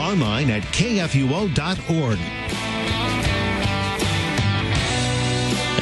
online 0.00 0.50
at 0.50 0.62
kfuo.org. 0.62 2.69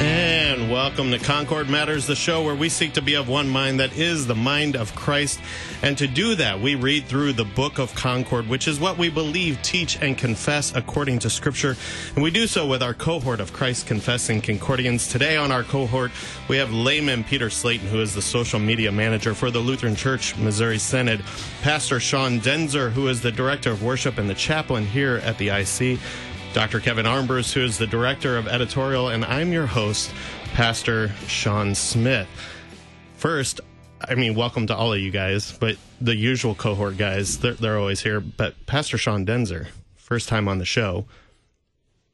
And 0.01 0.71
welcome 0.71 1.11
to 1.11 1.19
Concord 1.19 1.69
Matters, 1.69 2.07
the 2.07 2.15
show 2.15 2.41
where 2.41 2.55
we 2.55 2.69
seek 2.69 2.93
to 2.93 3.01
be 3.01 3.15
of 3.15 3.27
one 3.27 3.49
mind 3.49 3.81
that 3.81 3.97
is 3.97 4.25
the 4.25 4.35
mind 4.35 4.77
of 4.77 4.95
Christ. 4.95 5.41
And 5.81 5.97
to 5.97 6.07
do 6.07 6.35
that, 6.35 6.61
we 6.61 6.75
read 6.75 7.05
through 7.05 7.33
the 7.33 7.43
book 7.43 7.79
of 7.79 7.93
Concord, 7.95 8.47
which 8.47 8.65
is 8.65 8.79
what 8.79 8.97
we 8.97 9.09
believe, 9.09 9.61
teach, 9.61 10.01
and 10.01 10.17
confess 10.17 10.73
according 10.73 11.19
to 11.19 11.29
Scripture. 11.29 11.75
And 12.15 12.23
we 12.23 12.31
do 12.31 12.47
so 12.47 12.65
with 12.65 12.81
our 12.81 12.93
cohort 12.93 13.41
of 13.41 13.51
Christ 13.51 13.87
confessing 13.87 14.39
Concordians. 14.39 15.09
Today 15.09 15.35
on 15.35 15.51
our 15.51 15.63
cohort, 15.63 16.11
we 16.47 16.55
have 16.55 16.71
layman 16.71 17.25
Peter 17.25 17.49
Slayton, 17.49 17.89
who 17.89 17.99
is 17.99 18.15
the 18.15 18.21
social 18.21 18.59
media 18.59 18.93
manager 18.93 19.33
for 19.33 19.51
the 19.51 19.59
Lutheran 19.59 19.97
Church 19.97 20.37
Missouri 20.37 20.79
Synod, 20.79 21.25
Pastor 21.61 21.99
Sean 21.99 22.39
Daenzer, 22.39 22.89
who 22.89 23.09
is 23.09 23.19
the 23.19 23.33
director 23.33 23.71
of 23.71 23.83
worship 23.83 24.17
and 24.17 24.29
the 24.29 24.33
chaplain 24.33 24.85
here 24.85 25.17
at 25.25 25.37
the 25.37 25.49
IC. 25.49 25.99
Dr. 26.53 26.79
Kevin 26.79 27.05
Armbruster, 27.05 27.53
who 27.53 27.63
is 27.63 27.77
the 27.77 27.85
director 27.87 28.35
of 28.37 28.47
editorial, 28.47 29.09
and 29.09 29.23
I'm 29.23 29.51
your 29.53 29.67
host, 29.67 30.11
Pastor 30.53 31.09
Sean 31.27 31.75
Smith. 31.75 32.27
First, 33.17 33.61
I 34.01 34.15
mean, 34.15 34.33
welcome 34.33 34.65
to 34.67 34.75
all 34.75 34.91
of 34.93 34.99
you 34.99 35.11
guys, 35.11 35.51
but 35.51 35.77
the 36.01 36.15
usual 36.15 36.55
cohort 36.55 36.97
guys, 36.97 37.37
they're, 37.39 37.53
they're 37.53 37.77
always 37.77 38.01
here. 38.01 38.19
But 38.19 38.65
Pastor 38.65 38.97
Sean 38.97 39.25
Daenzer, 39.25 39.67
first 39.95 40.27
time 40.27 40.47
on 40.47 40.57
the 40.57 40.65
show. 40.65 41.05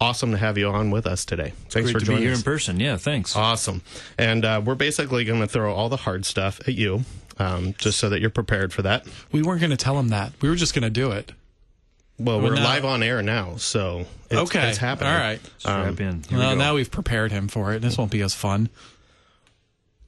Awesome 0.01 0.31
to 0.31 0.37
have 0.37 0.57
you 0.57 0.67
on 0.67 0.91
with 0.91 1.07
us 1.07 1.23
today. 1.23 1.53
Thanks 1.69 1.91
Great 1.91 1.93
for 1.93 1.99
to 1.99 2.05
joining 2.05 2.19
be 2.21 2.25
here 2.25 2.33
us. 2.33 2.39
in 2.39 2.43
person. 2.43 2.79
Yeah, 2.81 2.97
thanks. 2.97 3.33
Awesome. 3.37 3.81
And 4.17 4.43
uh, 4.43 4.61
we're 4.63 4.75
basically 4.75 5.23
going 5.23 5.39
to 5.39 5.47
throw 5.47 5.73
all 5.73 5.87
the 5.87 5.95
hard 5.95 6.25
stuff 6.25 6.59
at 6.67 6.73
you, 6.75 7.05
um, 7.39 7.73
just 7.77 7.97
so 7.99 8.09
that 8.09 8.19
you're 8.19 8.29
prepared 8.29 8.73
for 8.73 8.81
that. 8.81 9.07
We 9.31 9.41
weren't 9.41 9.61
going 9.61 9.71
to 9.71 9.77
tell 9.77 9.97
him 9.97 10.09
that. 10.09 10.33
We 10.41 10.49
were 10.49 10.55
just 10.55 10.73
going 10.73 10.83
to 10.83 10.89
do 10.89 11.11
it. 11.11 11.31
Well, 12.17 12.39
we're 12.39 12.55
no. 12.55 12.61
live 12.61 12.85
on 12.85 13.03
air 13.03 13.21
now, 13.21 13.57
so 13.57 14.05
it's, 14.29 14.39
okay. 14.41 14.69
it's 14.69 14.77
happening. 14.77 15.11
All 15.11 15.19
right. 15.19 15.41
Strap 15.57 15.99
in. 15.99 16.23
Here 16.23 16.37
we 16.37 16.37
Well, 16.37 16.51
go. 16.51 16.57
now 16.57 16.75
we've 16.75 16.89
prepared 16.91 17.31
him 17.31 17.47
for 17.49 17.73
it. 17.73 17.81
This 17.81 17.97
won't 17.97 18.11
be 18.11 18.21
as 18.21 18.33
fun. 18.33 18.69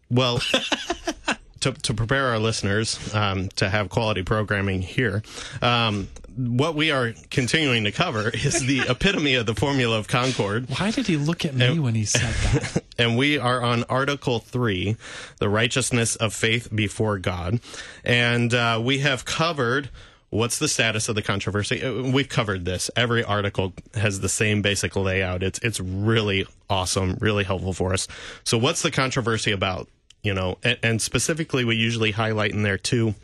Well, 0.09 0.39
to, 1.59 1.73
to 1.73 1.93
prepare 1.93 2.27
our 2.27 2.39
listeners 2.39 3.13
um, 3.13 3.49
to 3.57 3.67
have 3.69 3.89
quality 3.89 4.23
programming 4.23 4.81
here, 4.81 5.21
um, 5.61 6.07
what 6.37 6.75
we 6.75 6.91
are 6.91 7.13
continuing 7.29 7.83
to 7.83 7.91
cover 7.91 8.29
is 8.33 8.65
the 8.65 8.81
epitome 8.87 9.33
of 9.35 9.45
the 9.45 9.55
formula 9.55 9.97
of 9.97 10.07
Concord. 10.07 10.69
Why 10.69 10.91
did 10.91 11.07
he 11.07 11.17
look 11.17 11.43
at 11.43 11.55
me 11.55 11.77
when 11.79 11.95
he 11.95 12.05
said 12.05 12.33
that? 12.61 12.83
And 12.99 13.15
we 13.15 13.37
are 13.37 13.61
on 13.61 13.83
Article 13.89 14.39
3, 14.39 14.97
the 15.37 15.47
righteousness 15.49 16.15
of 16.15 16.33
faith 16.33 16.69
before 16.75 17.19
God. 17.19 17.59
And 18.03 18.51
uh, 18.55 18.81
we 18.83 18.99
have 18.99 19.23
covered 19.23 19.91
what's 20.29 20.59
the 20.59 20.67
status 20.67 21.09
of 21.09 21.15
the 21.15 21.21
controversy. 21.21 21.83
Uh, 21.83 22.11
We've 22.11 22.29
covered 22.29 22.65
this. 22.65 22.89
Every 22.95 23.23
article 23.23 23.73
has 23.93 24.19
the 24.19 24.29
same 24.29 24.61
basic 24.61 24.95
layout. 24.95 25.43
It's, 25.43 25.59
it's 25.59 25.79
really 25.79 26.47
awesome, 26.69 27.17
really 27.19 27.43
helpful 27.43 27.73
for 27.73 27.93
us. 27.93 28.07
So, 28.43 28.57
what's 28.57 28.81
the 28.81 28.91
controversy 28.91 29.51
about? 29.51 29.87
You 30.23 30.33
know, 30.33 30.57
and, 30.63 30.77
and 30.83 31.01
specifically, 31.01 31.63
we 31.63 31.75
usually 31.75 32.11
highlight 32.11 32.51
in 32.51 32.63
there 32.63 32.77
too 32.77 33.15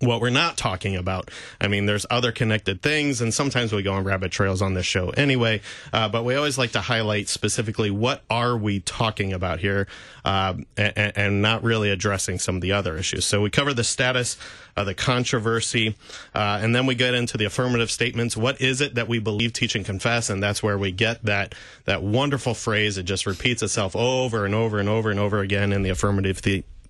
what 0.00 0.20
we're 0.20 0.30
not 0.30 0.56
talking 0.56 0.96
about. 0.96 1.30
I 1.60 1.68
mean, 1.68 1.86
there's 1.86 2.06
other 2.10 2.32
connected 2.32 2.82
things, 2.82 3.20
and 3.20 3.32
sometimes 3.32 3.72
we 3.72 3.82
go 3.82 3.94
on 3.94 4.04
rabbit 4.04 4.32
trails 4.32 4.62
on 4.62 4.74
this 4.74 4.86
show 4.86 5.10
anyway. 5.10 5.60
Uh, 5.92 6.08
but 6.08 6.24
we 6.24 6.34
always 6.34 6.58
like 6.58 6.72
to 6.72 6.80
highlight 6.80 7.28
specifically 7.28 7.90
what 7.90 8.22
are 8.30 8.56
we 8.56 8.80
talking 8.80 9.32
about 9.32 9.60
here, 9.60 9.86
um, 10.24 10.66
and, 10.76 11.12
and 11.16 11.42
not 11.42 11.62
really 11.62 11.90
addressing 11.90 12.38
some 12.38 12.56
of 12.56 12.60
the 12.60 12.72
other 12.72 12.96
issues. 12.96 13.24
So 13.24 13.40
we 13.40 13.50
cover 13.50 13.72
the 13.72 13.84
status 13.84 14.36
of 14.76 14.86
the 14.86 14.94
controversy, 14.94 15.96
uh, 16.34 16.58
and 16.60 16.74
then 16.74 16.84
we 16.86 16.94
get 16.94 17.14
into 17.14 17.38
the 17.38 17.46
affirmative 17.46 17.90
statements. 17.90 18.36
What 18.36 18.60
is 18.60 18.80
it 18.80 18.94
that 18.94 19.08
we 19.08 19.18
believe, 19.18 19.52
teach, 19.52 19.74
and 19.74 19.84
confess? 19.84 20.28
And 20.28 20.42
that's 20.42 20.62
where 20.62 20.76
we 20.76 20.92
get 20.92 21.22
that 21.24 21.54
that 21.84 22.02
wonderful 22.02 22.54
phrase. 22.54 22.98
It 22.98 23.04
just 23.04 23.26
repeats 23.26 23.62
itself 23.62 23.96
over 23.96 24.44
and 24.44 24.54
over 24.54 24.78
and 24.78 24.88
over 24.88 25.10
and 25.10 25.18
over 25.18 25.40
again 25.40 25.72
in 25.72 25.82
the 25.82 25.90
affirmative. 25.90 26.42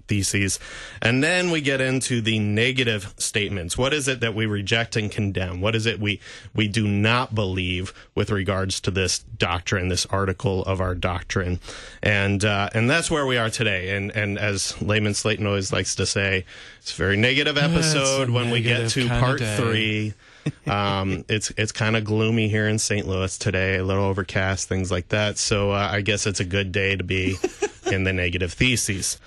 Theses. 0.09 0.59
And 1.03 1.23
then 1.23 1.51
we 1.51 1.61
get 1.61 1.81
into 1.81 2.21
the 2.21 2.39
negative 2.39 3.15
statements. 3.19 3.77
What 3.77 3.93
is 3.93 4.09
it 4.09 4.21
that 4.21 4.35
we 4.35 4.47
reject 4.47 4.97
and 4.97 5.11
condemn? 5.11 5.61
What 5.61 5.75
is 5.75 5.87
it 5.87 6.01
we, 6.01 6.21
we 6.55 6.69
do 6.69 6.87
not 6.87 7.35
believe 7.35 7.93
with 8.15 8.31
regards 8.31 8.81
to 8.81 8.91
this 8.91 9.19
doctrine, 9.19 9.89
this 9.89 10.07
article 10.07 10.63
of 10.65 10.81
our 10.81 10.95
doctrine? 10.95 11.61
And, 12.03 12.45
uh, 12.45 12.71
and 12.75 12.89
that's 12.89 13.11
where 13.11 13.27
we 13.27 13.37
are 13.37 13.51
today. 13.51 13.97
And, 13.97 14.11
and 14.13 14.39
as 14.39 14.81
Layman 14.81 15.15
Slayton 15.15 15.47
always 15.47 15.73
likes 15.73 15.95
to 15.97 16.07
say, 16.07 16.45
it's 16.81 16.93
a 16.93 16.97
very 16.97 17.17
negative 17.17 17.59
episode 17.59 18.31
when 18.31 18.51
we 18.51 18.63
get 18.63 18.91
to 18.91 19.09
part 19.09 19.41
day. 19.41 19.57
three. 19.57 20.15
um, 20.67 21.25
it's 21.29 21.53
it's 21.57 21.73
kind 21.73 21.97
of 21.97 22.05
gloomy 22.05 22.49
here 22.49 22.69
in 22.69 22.79
St. 22.79 23.07
Louis 23.07 23.37
today, 23.37 23.77
a 23.77 23.85
little 23.85 24.05
overcast, 24.05 24.69
things 24.69 24.91
like 24.91 25.09
that. 25.09 25.39
So 25.39 25.73
uh, 25.73 25.89
I 25.91 26.01
guess 26.01 26.27
it's 26.27 26.41
a 26.41 26.45
good 26.45 26.73
day 26.73 26.97
to 26.97 27.05
be 27.05 27.37
in 27.87 28.05
the 28.05 28.13
negative 28.13 28.53
theses. 28.53 29.19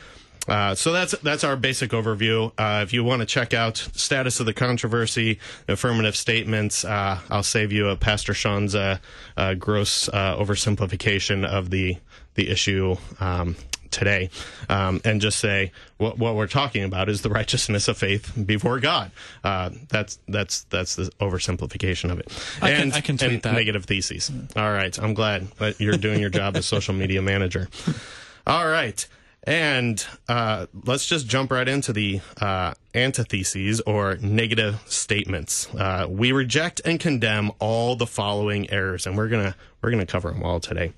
Uh, 0.50 0.74
so 0.74 0.92
that's 0.92 1.12
that's 1.20 1.44
our 1.44 1.56
basic 1.56 1.92
overview. 1.92 2.52
Uh, 2.58 2.82
if 2.84 2.92
you 2.92 3.04
want 3.04 3.22
to 3.22 3.26
check 3.26 3.54
out 3.54 3.78
status 3.78 4.40
of 4.40 4.48
the 4.48 4.54
controversy, 4.54 5.40
affirmative 5.68 6.16
statements, 6.16 6.84
uh, 6.84 7.20
I'll 7.30 7.44
save 7.44 7.72
you 7.72 7.88
a 7.90 7.96
Pastor 7.96 8.34
Sean's 8.34 8.74
uh, 8.74 8.98
uh, 9.38 9.54
gross 9.54 10.10
uh, 10.10 10.36
oversimplification 10.38 11.46
of 11.46 11.70
the 11.70 11.98
the 12.36 12.50
issue 12.50 12.96
um, 13.20 13.56
today, 13.92 14.30
um, 14.70 15.02
and 15.06 15.22
just 15.22 15.38
say 15.40 15.72
what 15.98 16.18
what 16.18 16.36
we're 16.36 16.48
talking 16.48 16.84
about 16.84 17.10
is 17.10 17.22
the 17.22 17.30
righteousness 17.30 17.88
of 17.88 17.98
faith 17.98 18.31
before 18.46 18.80
God. 18.80 19.12
Uh, 19.44 19.70
that's 19.90 20.18
that's 20.28 20.64
that's 20.64 20.96
the 20.96 21.12
oversimplification 21.22 22.12
of 22.12 22.20
it. 22.20 22.28
I 22.62 22.72
can- 22.72 22.81
and, 22.81 22.94
I 22.96 23.02
can 23.02 23.18
tweet 23.18 23.31
and 23.34 23.42
that. 23.44 23.54
negative 23.54 23.86
theses. 23.86 24.31
All 24.56 24.72
right, 24.72 24.98
I'm 24.98 25.14
glad 25.14 25.48
that 25.60 25.80
you're 25.80 25.98
doing 25.98 26.20
your 26.20 26.31
job 26.31 26.56
as 26.58 26.66
social 26.66 26.96
media 26.96 27.22
manager. 27.22 27.70
All 28.48 28.68
right. 28.68 29.06
And 29.50 30.06
uh, 30.28 30.68
let's 30.86 31.08
just 31.08 31.26
jump 31.26 31.52
right 31.52 31.68
into 31.68 31.92
the 31.92 32.22
uh, 32.40 32.76
antitheses 32.94 33.82
or 33.82 34.16
negative 34.18 34.80
statements. 34.86 35.68
Uh, 35.74 36.06
we 36.08 36.32
reject 36.32 36.82
and 36.86 37.00
condemn 37.00 37.52
all 37.58 37.96
the 37.96 38.06
following 38.06 38.70
errors, 38.70 39.08
and 39.08 39.18
we're 39.18 39.28
gonna 39.28 39.56
we're 39.82 39.90
gonna 39.90 40.06
cover 40.06 40.30
them 40.30 40.44
all 40.44 40.60
today. 40.60 40.94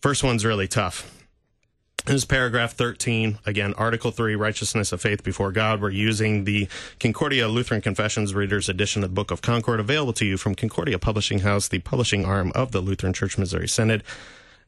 First 0.00 0.24
one's 0.24 0.44
really 0.44 0.66
tough. 0.66 1.08
This 2.04 2.16
is 2.16 2.24
paragraph 2.24 2.72
13. 2.72 3.38
Again, 3.46 3.74
Article 3.74 4.10
3, 4.10 4.34
Righteousness 4.34 4.90
of 4.90 5.00
Faith 5.00 5.22
Before 5.22 5.52
God. 5.52 5.80
We're 5.80 5.90
using 5.90 6.42
the 6.42 6.66
Concordia 6.98 7.46
Lutheran 7.46 7.80
Confessions 7.80 8.34
Reader's 8.34 8.68
Edition 8.68 9.04
of 9.04 9.10
the 9.10 9.14
Book 9.14 9.30
of 9.30 9.40
Concord, 9.40 9.78
available 9.78 10.12
to 10.14 10.26
you 10.26 10.36
from 10.36 10.56
Concordia 10.56 10.98
Publishing 10.98 11.38
House, 11.38 11.68
the 11.68 11.78
publishing 11.78 12.24
arm 12.24 12.50
of 12.56 12.72
the 12.72 12.80
Lutheran 12.80 13.12
Church 13.12 13.38
Missouri 13.38 13.68
Synod. 13.68 14.02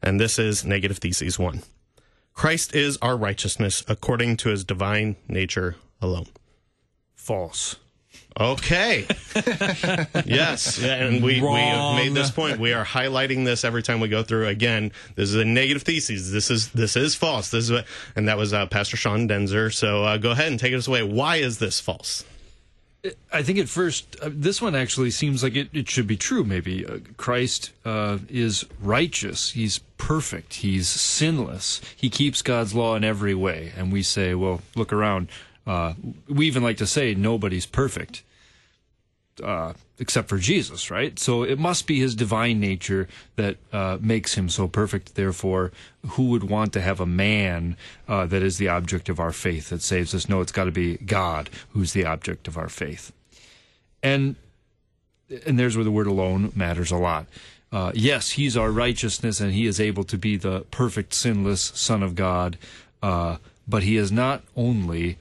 And 0.01 0.17
this 0.17 0.39
is 0.39 0.63
Negative 0.63 0.97
Theses 0.97 1.37
1. 1.37 1.61
Christ 2.35 2.75
is 2.75 2.97
our 3.01 3.15
righteousness 3.15 3.83
according 3.87 4.37
to 4.37 4.49
his 4.49 4.63
divine 4.63 5.15
nature 5.27 5.77
alone. 6.01 6.27
False. 7.15 7.77
Okay. 8.37 9.07
yes. 10.25 10.83
And 10.83 11.23
we, 11.23 11.41
we 11.41 11.47
have 11.47 11.95
made 11.95 12.13
this 12.13 12.29
point. 12.29 12.59
We 12.59 12.73
are 12.73 12.83
highlighting 12.83 13.45
this 13.45 13.63
every 13.63 13.81
time 13.81 14.01
we 14.01 14.09
go 14.09 14.23
through. 14.23 14.47
Again, 14.47 14.91
this 15.15 15.29
is 15.29 15.35
a 15.35 15.45
negative 15.45 15.83
thesis. 15.83 16.31
This 16.31 16.51
is 16.51 16.69
this 16.71 16.97
is 16.97 17.15
false. 17.15 17.49
This 17.49 17.63
is 17.65 17.71
what, 17.71 17.85
and 18.17 18.27
that 18.27 18.37
was 18.37 18.51
uh, 18.51 18.65
Pastor 18.65 18.97
Sean 18.97 19.29
Daenzer. 19.29 19.73
So 19.73 20.03
uh, 20.03 20.17
go 20.17 20.31
ahead 20.31 20.51
and 20.51 20.59
take 20.59 20.73
us 20.73 20.87
away. 20.87 21.03
Why 21.03 21.37
is 21.37 21.59
this 21.59 21.79
false? 21.79 22.25
I 23.31 23.43
think 23.43 23.59
at 23.59 23.69
first, 23.69 24.15
uh, 24.21 24.29
this 24.31 24.61
one 24.61 24.75
actually 24.75 25.11
seems 25.11 25.43
like 25.43 25.55
it, 25.55 25.69
it 25.73 25.89
should 25.89 26.07
be 26.07 26.17
true, 26.17 26.43
maybe. 26.43 26.85
Uh, 26.85 26.99
Christ 27.17 27.71
uh, 27.83 28.19
is 28.29 28.65
righteous. 28.81 29.51
He's 29.51 29.79
perfect. 29.97 30.55
He's 30.55 30.87
sinless. 30.87 31.81
He 31.95 32.09
keeps 32.09 32.41
God's 32.41 32.73
law 32.73 32.95
in 32.95 33.03
every 33.03 33.35
way. 33.35 33.73
And 33.77 33.91
we 33.91 34.03
say, 34.03 34.35
well, 34.35 34.61
look 34.75 34.91
around. 34.91 35.29
Uh, 35.67 35.93
we 36.27 36.47
even 36.47 36.63
like 36.63 36.77
to 36.77 36.87
say 36.87 37.15
nobody's 37.15 37.65
perfect. 37.65 38.23
Uh, 39.43 39.73
except 39.99 40.29
for 40.29 40.37
Jesus, 40.37 40.89
right? 40.89 41.19
So 41.19 41.43
it 41.43 41.59
must 41.59 41.87
be 41.87 41.99
his 41.99 42.15
divine 42.15 42.59
nature 42.59 43.07
that 43.35 43.57
uh, 43.73 43.97
makes 43.99 44.35
him 44.35 44.49
so 44.49 44.67
perfect. 44.67 45.15
Therefore, 45.15 45.71
who 46.07 46.29
would 46.29 46.45
want 46.45 46.71
to 46.73 46.81
have 46.81 46.99
a 46.99 47.05
man 47.05 47.75
uh, 48.07 48.25
that 48.27 48.41
is 48.41 48.57
the 48.57 48.69
object 48.69 49.09
of 49.09 49.19
our 49.19 49.31
faith 49.31 49.69
that 49.69 49.81
saves 49.81 50.15
us? 50.15 50.29
No, 50.29 50.41
it's 50.41 50.51
got 50.51 50.65
to 50.65 50.71
be 50.71 50.97
God 50.97 51.49
who's 51.71 51.93
the 51.93 52.05
object 52.05 52.47
of 52.47 52.57
our 52.57 52.69
faith. 52.69 53.11
And 54.01 54.35
and 55.45 55.57
there's 55.57 55.75
where 55.75 55.83
the 55.83 55.91
word 55.91 56.07
alone 56.07 56.51
matters 56.55 56.91
a 56.91 56.97
lot. 56.97 57.25
Uh, 57.71 57.91
yes, 57.93 58.31
he's 58.31 58.55
our 58.55 58.71
righteousness, 58.71 59.41
and 59.41 59.51
he 59.51 59.65
is 59.65 59.81
able 59.81 60.03
to 60.05 60.17
be 60.17 60.37
the 60.37 60.61
perfect, 60.71 61.13
sinless 61.13 61.61
Son 61.75 62.03
of 62.03 62.15
God. 62.15 62.57
Uh, 63.01 63.37
but 63.67 63.83
he 63.83 63.97
is 63.97 64.11
not 64.11 64.43
only 64.55 65.17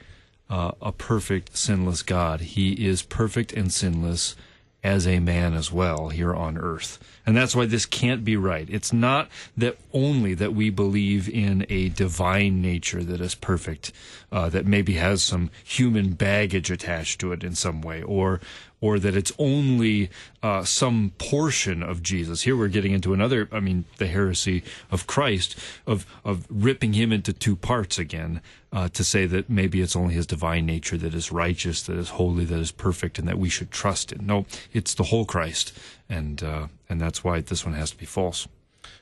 uh, 0.51 0.73
a 0.81 0.93
perfect, 0.93 1.57
sinless 1.57 2.03
God. 2.03 2.41
He 2.41 2.87
is 2.87 3.03
perfect 3.03 3.53
and 3.53 3.73
sinless 3.73 4.37
as 4.85 5.07
a 5.07 5.19
man 5.19 5.55
as 5.55 5.73
well 5.73 6.11
here 6.11 6.35
on 6.35 6.59
earth. 6.59 6.99
And 7.25 7.35
that's 7.35 7.57
why 7.57 7.65
this 7.65 7.87
can't 7.87 8.23
be 8.23 8.37
right. 8.37 8.69
It's 8.71 8.93
not 8.93 9.31
that 9.57 9.79
only 9.95 10.35
that 10.35 10.53
we 10.53 10.69
believe 10.69 11.27
in 11.27 11.65
a 11.71 11.89
divine 11.89 12.61
nature 12.61 13.03
that 13.03 13.23
is 13.23 13.35
perfect, 13.35 13.93
uh, 14.31 14.51
that 14.51 14.67
maybe 14.67 14.93
has 14.95 15.23
some 15.23 15.51
human 15.65 16.11
baggage 16.11 16.71
attached 16.71 17.19
to 17.21 17.33
it 17.33 17.43
in 17.43 17.55
some 17.55 17.81
way, 17.81 18.03
or 18.03 18.41
or 18.85 18.99
that 18.99 19.17
it's 19.17 19.33
only 19.39 20.11
uh, 20.43 20.63
some 20.63 21.11
portion 21.17 21.83
of 21.83 22.03
Jesus. 22.03 22.43
Here 22.43 22.55
we're 22.55 22.69
getting 22.69 22.93
into 22.93 23.15
another, 23.15 23.49
I 23.51 23.59
mean, 23.59 23.87
the 23.97 24.07
heresy 24.07 24.63
of 24.91 25.07
Christ, 25.07 25.59
of, 25.87 26.05
of 26.23 26.47
ripping 26.51 26.93
him 26.93 27.11
into 27.11 27.33
two 27.33 27.57
parts 27.57 27.99
again, 27.99 28.43
uh, 28.75 28.91
to 28.91 29.03
say 29.03 29.25
that 29.25 29.49
maybe 29.49 29.81
it's 29.81 29.97
only 29.97 30.13
his 30.13 30.27
divine 30.27 30.67
nature 30.67 30.99
that 30.99 31.15
is 31.15 31.33
righteous, 31.33 31.81
that 31.85 31.97
is 31.97 32.11
holy, 32.11 32.45
that 32.45 32.59
is 32.59 32.73
perfect, 32.73 33.19
and 33.19 33.27
that 33.27 33.39
we 33.39 33.49
should 33.49 33.71
trust 33.71 34.13
in. 34.13 34.27
No, 34.27 34.45
it's 34.75 34.93
the 34.93 35.05
whole 35.05 35.25
Christ, 35.25 35.73
and, 36.11 36.43
uh, 36.43 36.67
and 36.87 37.01
that's 37.01 37.25
why 37.25 37.41
this 37.41 37.65
one 37.65 37.73
has 37.73 37.91
to 37.93 37.97
be 37.97 38.05
false. 38.05 38.47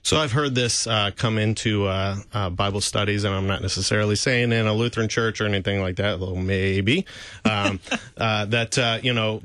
So 0.02 0.19
I've 0.19 0.32
heard 0.32 0.54
this 0.54 0.87
uh, 0.87 1.12
come 1.14 1.38
into 1.38 1.87
uh, 1.87 2.16
uh, 2.32 2.50
Bible 2.50 2.81
studies, 2.81 3.22
and 3.22 3.34
I'm 3.34 3.46
not 3.46 3.62
necessarily 3.62 4.16
saying 4.16 4.50
in 4.52 4.66
a 4.66 4.72
Lutheran 4.72 5.08
church 5.08 5.40
or 5.40 5.46
anything 5.46 5.81
like 5.81 5.96
that, 5.96 6.19
though 6.19 6.34
maybe 6.34 7.06
um, 7.44 7.78
uh, 8.16 8.44
that 8.46 8.78
uh, 8.78 8.99
you 9.02 9.12
know. 9.12 9.40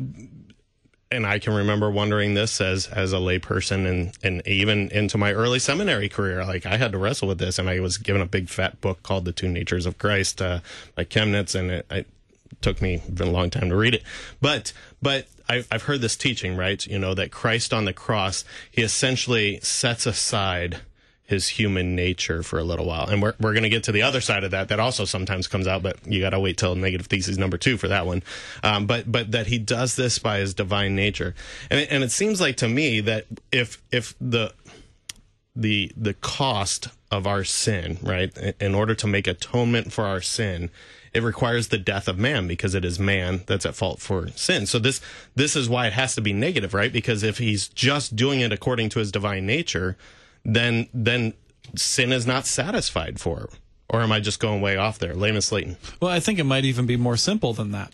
And 1.09 1.25
I 1.25 1.39
can 1.39 1.53
remember 1.53 1.89
wondering 1.89 2.33
this 2.33 2.59
as 2.59 2.87
as 2.87 3.13
a 3.13 3.17
layperson, 3.17 3.87
and 3.87 4.17
and 4.23 4.45
even 4.45 4.89
into 4.89 5.17
my 5.17 5.31
early 5.31 5.59
seminary 5.59 6.09
career, 6.09 6.43
like 6.43 6.65
I 6.65 6.75
had 6.75 6.91
to 6.91 6.97
wrestle 6.97 7.29
with 7.29 7.37
this, 7.37 7.59
and 7.59 7.69
I 7.69 7.79
was 7.79 7.97
given 7.97 8.21
a 8.21 8.25
big 8.25 8.49
fat 8.49 8.81
book 8.81 9.03
called 9.03 9.23
"The 9.23 9.31
Two 9.31 9.47
Natures 9.47 9.85
of 9.85 9.97
Christ" 9.99 10.41
uh, 10.41 10.59
by 10.95 11.05
Chemnitz, 11.05 11.55
and 11.55 11.71
it, 11.71 11.85
it 11.89 12.07
took 12.61 12.81
me 12.81 13.01
a 13.19 13.25
long 13.25 13.49
time 13.49 13.69
to 13.69 13.75
read 13.75 13.95
it, 13.95 14.03
but 14.41 14.73
but 15.01 15.27
I've 15.49 15.83
heard 15.83 16.01
this 16.01 16.15
teaching, 16.17 16.57
right? 16.57 16.85
You 16.85 16.99
know, 16.99 17.13
that 17.13 17.31
Christ 17.31 17.73
on 17.73 17.85
the 17.85 17.93
cross, 17.93 18.43
he 18.69 18.81
essentially 18.81 19.59
sets 19.61 20.05
aside 20.05 20.81
his 21.23 21.49
human 21.49 21.93
nature 21.93 22.41
for 22.41 22.57
a 22.57 22.63
little 22.63 22.85
while. 22.85 23.07
And 23.07 23.21
we're, 23.21 23.33
we're 23.39 23.51
going 23.51 23.63
to 23.63 23.69
get 23.69 23.83
to 23.83 23.91
the 23.91 24.01
other 24.01 24.21
side 24.21 24.45
of 24.45 24.51
that. 24.51 24.69
That 24.69 24.79
also 24.79 25.03
sometimes 25.03 25.47
comes 25.47 25.67
out, 25.67 25.83
but 25.83 25.97
you 26.07 26.21
got 26.21 26.29
to 26.29 26.39
wait 26.39 26.57
till 26.57 26.73
negative 26.75 27.07
thesis 27.07 27.37
number 27.37 27.57
two 27.57 27.75
for 27.77 27.89
that 27.89 28.05
one. 28.05 28.23
Um, 28.63 28.87
but, 28.87 29.11
but 29.11 29.31
that 29.31 29.47
he 29.47 29.59
does 29.59 29.97
this 29.97 30.19
by 30.19 30.39
his 30.39 30.53
divine 30.53 30.95
nature. 30.95 31.35
And 31.69 31.81
it, 31.81 31.91
and 31.91 32.01
it 32.01 32.11
seems 32.11 32.39
like 32.39 32.55
to 32.57 32.69
me 32.69 33.01
that 33.01 33.25
if, 33.51 33.81
if 33.91 34.15
the, 34.21 34.53
the, 35.53 35.91
the 35.97 36.13
cost 36.13 36.87
of 37.11 37.27
our 37.27 37.43
sin, 37.43 37.97
right, 38.01 38.35
in 38.61 38.73
order 38.73 38.95
to 38.95 39.07
make 39.07 39.27
atonement 39.27 39.91
for 39.91 40.05
our 40.05 40.21
sin, 40.21 40.69
it 41.17 41.23
requires 41.23 41.69
the 41.69 41.79
death 41.79 42.07
of 42.07 42.19
man 42.19 42.47
because 42.47 42.75
it 42.75 42.85
is 42.85 42.99
man 42.99 43.41
that's 43.47 43.65
at 43.65 43.73
fault 43.73 43.99
for 43.99 44.27
sin. 44.29 44.67
So 44.67 44.77
this 44.77 45.01
this 45.35 45.55
is 45.55 45.67
why 45.67 45.87
it 45.87 45.93
has 45.93 46.13
to 46.13 46.21
be 46.21 46.31
negative, 46.31 46.75
right? 46.75 46.93
Because 46.93 47.23
if 47.23 47.39
he's 47.39 47.67
just 47.69 48.15
doing 48.15 48.39
it 48.39 48.53
according 48.53 48.89
to 48.89 48.99
his 48.99 49.11
divine 49.11 49.47
nature, 49.47 49.97
then 50.45 50.87
then 50.93 51.33
sin 51.75 52.11
is 52.13 52.27
not 52.27 52.45
satisfied 52.45 53.19
for. 53.19 53.49
Or 53.89 54.01
am 54.01 54.11
I 54.11 54.19
just 54.19 54.39
going 54.39 54.61
way 54.61 54.77
off 54.77 54.99
there? 54.99 55.15
Layman 55.15 55.41
Slayton. 55.41 55.77
Well, 55.99 56.11
I 56.11 56.19
think 56.19 56.37
it 56.37 56.43
might 56.43 56.65
even 56.65 56.85
be 56.85 56.97
more 56.97 57.17
simple 57.17 57.53
than 57.53 57.71
that. 57.71 57.93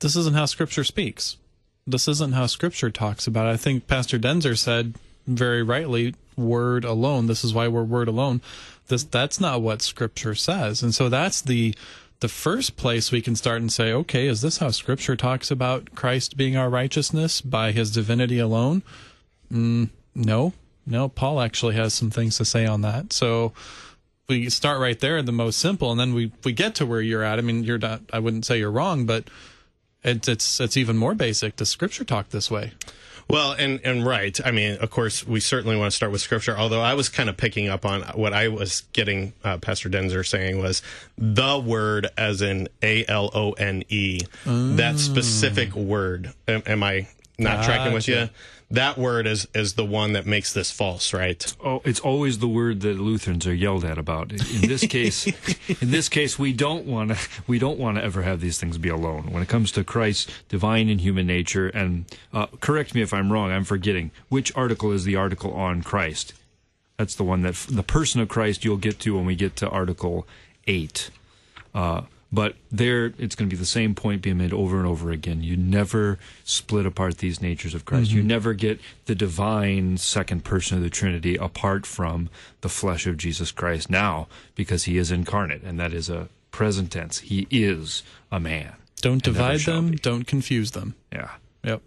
This 0.00 0.14
isn't 0.14 0.34
how 0.34 0.44
Scripture 0.44 0.84
speaks. 0.84 1.38
This 1.86 2.08
isn't 2.08 2.34
how 2.34 2.44
Scripture 2.44 2.90
talks 2.90 3.26
about 3.26 3.46
it. 3.46 3.52
I 3.52 3.56
think 3.56 3.86
Pastor 3.86 4.18
Daenzer 4.18 4.58
said 4.58 4.96
very 5.26 5.62
rightly, 5.62 6.14
word 6.36 6.84
alone. 6.84 7.26
This 7.26 7.42
is 7.42 7.54
why 7.54 7.68
we're 7.68 7.84
word 7.84 8.08
alone. 8.08 8.42
This 8.88 9.04
that's 9.04 9.40
not 9.40 9.62
what 9.62 9.82
Scripture 9.82 10.34
says. 10.34 10.82
And 10.82 10.94
so 10.94 11.08
that's 11.08 11.40
the 11.40 11.74
the 12.20 12.28
first 12.28 12.76
place 12.76 13.12
we 13.12 13.22
can 13.22 13.36
start 13.36 13.60
and 13.60 13.72
say, 13.72 13.92
okay, 13.92 14.26
is 14.26 14.40
this 14.40 14.58
how 14.58 14.70
Scripture 14.70 15.16
talks 15.16 15.50
about 15.50 15.94
Christ 15.94 16.36
being 16.36 16.56
our 16.56 16.68
righteousness 16.68 17.40
by 17.40 17.72
His 17.72 17.92
divinity 17.92 18.38
alone? 18.38 18.82
Mm, 19.52 19.90
no, 20.14 20.52
no. 20.86 21.08
Paul 21.08 21.40
actually 21.40 21.76
has 21.76 21.94
some 21.94 22.10
things 22.10 22.36
to 22.38 22.44
say 22.44 22.66
on 22.66 22.80
that. 22.82 23.12
So 23.12 23.52
we 24.28 24.50
start 24.50 24.80
right 24.80 24.98
there, 24.98 25.22
the 25.22 25.32
most 25.32 25.58
simple, 25.58 25.90
and 25.90 25.98
then 25.98 26.12
we 26.12 26.32
we 26.44 26.52
get 26.52 26.74
to 26.76 26.86
where 26.86 27.00
you're 27.00 27.22
at. 27.22 27.38
I 27.38 27.42
mean, 27.42 27.64
you're 27.64 27.78
not. 27.78 28.02
I 28.12 28.18
wouldn't 28.18 28.44
say 28.44 28.58
you're 28.58 28.70
wrong, 28.70 29.06
but 29.06 29.24
it's 30.02 30.28
it's 30.28 30.60
it's 30.60 30.76
even 30.76 30.96
more 30.96 31.14
basic. 31.14 31.56
Does 31.56 31.68
Scripture 31.68 32.04
talk 32.04 32.30
this 32.30 32.50
way? 32.50 32.72
Well, 33.30 33.52
and 33.52 33.80
and 33.84 34.06
right. 34.06 34.38
I 34.44 34.52
mean, 34.52 34.78
of 34.78 34.90
course, 34.90 35.26
we 35.26 35.40
certainly 35.40 35.76
want 35.76 35.92
to 35.92 35.96
start 35.96 36.12
with 36.12 36.22
scripture. 36.22 36.56
Although 36.56 36.80
I 36.80 36.94
was 36.94 37.10
kind 37.10 37.28
of 37.28 37.36
picking 37.36 37.68
up 37.68 37.84
on 37.84 38.02
what 38.14 38.32
I 38.32 38.48
was 38.48 38.84
getting 38.94 39.34
uh, 39.44 39.58
Pastor 39.58 39.90
Daenzer 39.90 40.26
saying 40.26 40.58
was 40.58 40.80
the 41.18 41.58
word, 41.58 42.08
as 42.16 42.40
in 42.40 42.68
A 42.82 43.04
L 43.06 43.30
O 43.34 43.52
N 43.52 43.84
E, 43.90 44.20
that 44.46 44.98
specific 44.98 45.74
word. 45.74 46.32
Am, 46.46 46.62
am 46.66 46.82
I 46.82 47.08
not 47.38 47.58
gotcha. 47.58 47.66
tracking 47.68 47.92
with 47.92 48.08
you? 48.08 48.30
That 48.70 48.98
word 48.98 49.26
is 49.26 49.48
is 49.54 49.74
the 49.74 49.84
one 49.84 50.12
that 50.12 50.26
makes 50.26 50.52
this 50.52 50.70
false, 50.70 51.14
right? 51.14 51.54
Oh, 51.64 51.80
it's 51.84 52.00
always 52.00 52.38
the 52.38 52.48
word 52.48 52.80
that 52.82 53.00
Lutherans 53.00 53.46
are 53.46 53.54
yelled 53.54 53.84
at 53.84 53.96
about. 53.96 54.30
In 54.30 54.68
this 54.68 54.86
case, 54.86 55.26
in 55.80 55.90
this 55.90 56.08
case, 56.08 56.38
we 56.38 56.52
don't 56.52 56.84
want 56.84 57.10
to 57.10 57.18
we 57.46 57.58
don't 57.58 57.78
want 57.78 57.96
to 57.96 58.04
ever 58.04 58.22
have 58.22 58.40
these 58.40 58.58
things 58.58 58.76
be 58.76 58.90
alone. 58.90 59.32
When 59.32 59.42
it 59.42 59.48
comes 59.48 59.72
to 59.72 59.84
Christ's 59.84 60.30
divine 60.48 60.88
and 60.88 61.00
human 61.00 61.26
nature, 61.26 61.68
and 61.68 62.04
uh, 62.32 62.46
correct 62.60 62.94
me 62.94 63.00
if 63.00 63.14
I'm 63.14 63.32
wrong, 63.32 63.50
I'm 63.50 63.64
forgetting 63.64 64.10
which 64.28 64.54
article 64.54 64.92
is 64.92 65.04
the 65.04 65.16
article 65.16 65.52
on 65.54 65.82
Christ. 65.82 66.34
That's 66.98 67.14
the 67.14 67.24
one 67.24 67.42
that 67.42 67.54
the 67.70 67.82
person 67.82 68.20
of 68.20 68.28
Christ 68.28 68.64
you'll 68.64 68.76
get 68.76 68.98
to 69.00 69.16
when 69.16 69.24
we 69.24 69.36
get 69.36 69.56
to 69.56 69.68
Article 69.68 70.26
Eight. 70.66 71.10
Uh, 71.74 72.02
but 72.30 72.56
there, 72.70 73.06
it's 73.18 73.34
going 73.34 73.48
to 73.48 73.54
be 73.54 73.58
the 73.58 73.66
same 73.66 73.94
point 73.94 74.20
being 74.20 74.38
made 74.38 74.52
over 74.52 74.76
and 74.76 74.86
over 74.86 75.10
again. 75.10 75.42
You 75.42 75.56
never 75.56 76.18
split 76.44 76.84
apart 76.84 77.18
these 77.18 77.40
natures 77.40 77.74
of 77.74 77.84
Christ. 77.84 78.10
Mm-hmm. 78.10 78.18
You 78.18 78.22
never 78.22 78.52
get 78.52 78.80
the 79.06 79.14
divine 79.14 79.96
second 79.96 80.44
person 80.44 80.76
of 80.76 80.82
the 80.82 80.90
Trinity 80.90 81.36
apart 81.36 81.86
from 81.86 82.28
the 82.60 82.68
flesh 82.68 83.06
of 83.06 83.16
Jesus 83.16 83.50
Christ 83.50 83.88
now 83.88 84.28
because 84.54 84.84
he 84.84 84.98
is 84.98 85.10
incarnate, 85.10 85.62
and 85.62 85.80
that 85.80 85.94
is 85.94 86.10
a 86.10 86.28
present 86.50 86.92
tense. 86.92 87.20
He 87.20 87.46
is 87.50 88.02
a 88.30 88.38
man. 88.38 88.74
Don't 89.00 89.22
divide 89.22 89.60
them, 89.60 89.92
be. 89.92 89.96
don't 89.96 90.26
confuse 90.26 90.72
them. 90.72 90.94
Yeah. 91.12 91.30
Yep. 91.64 91.82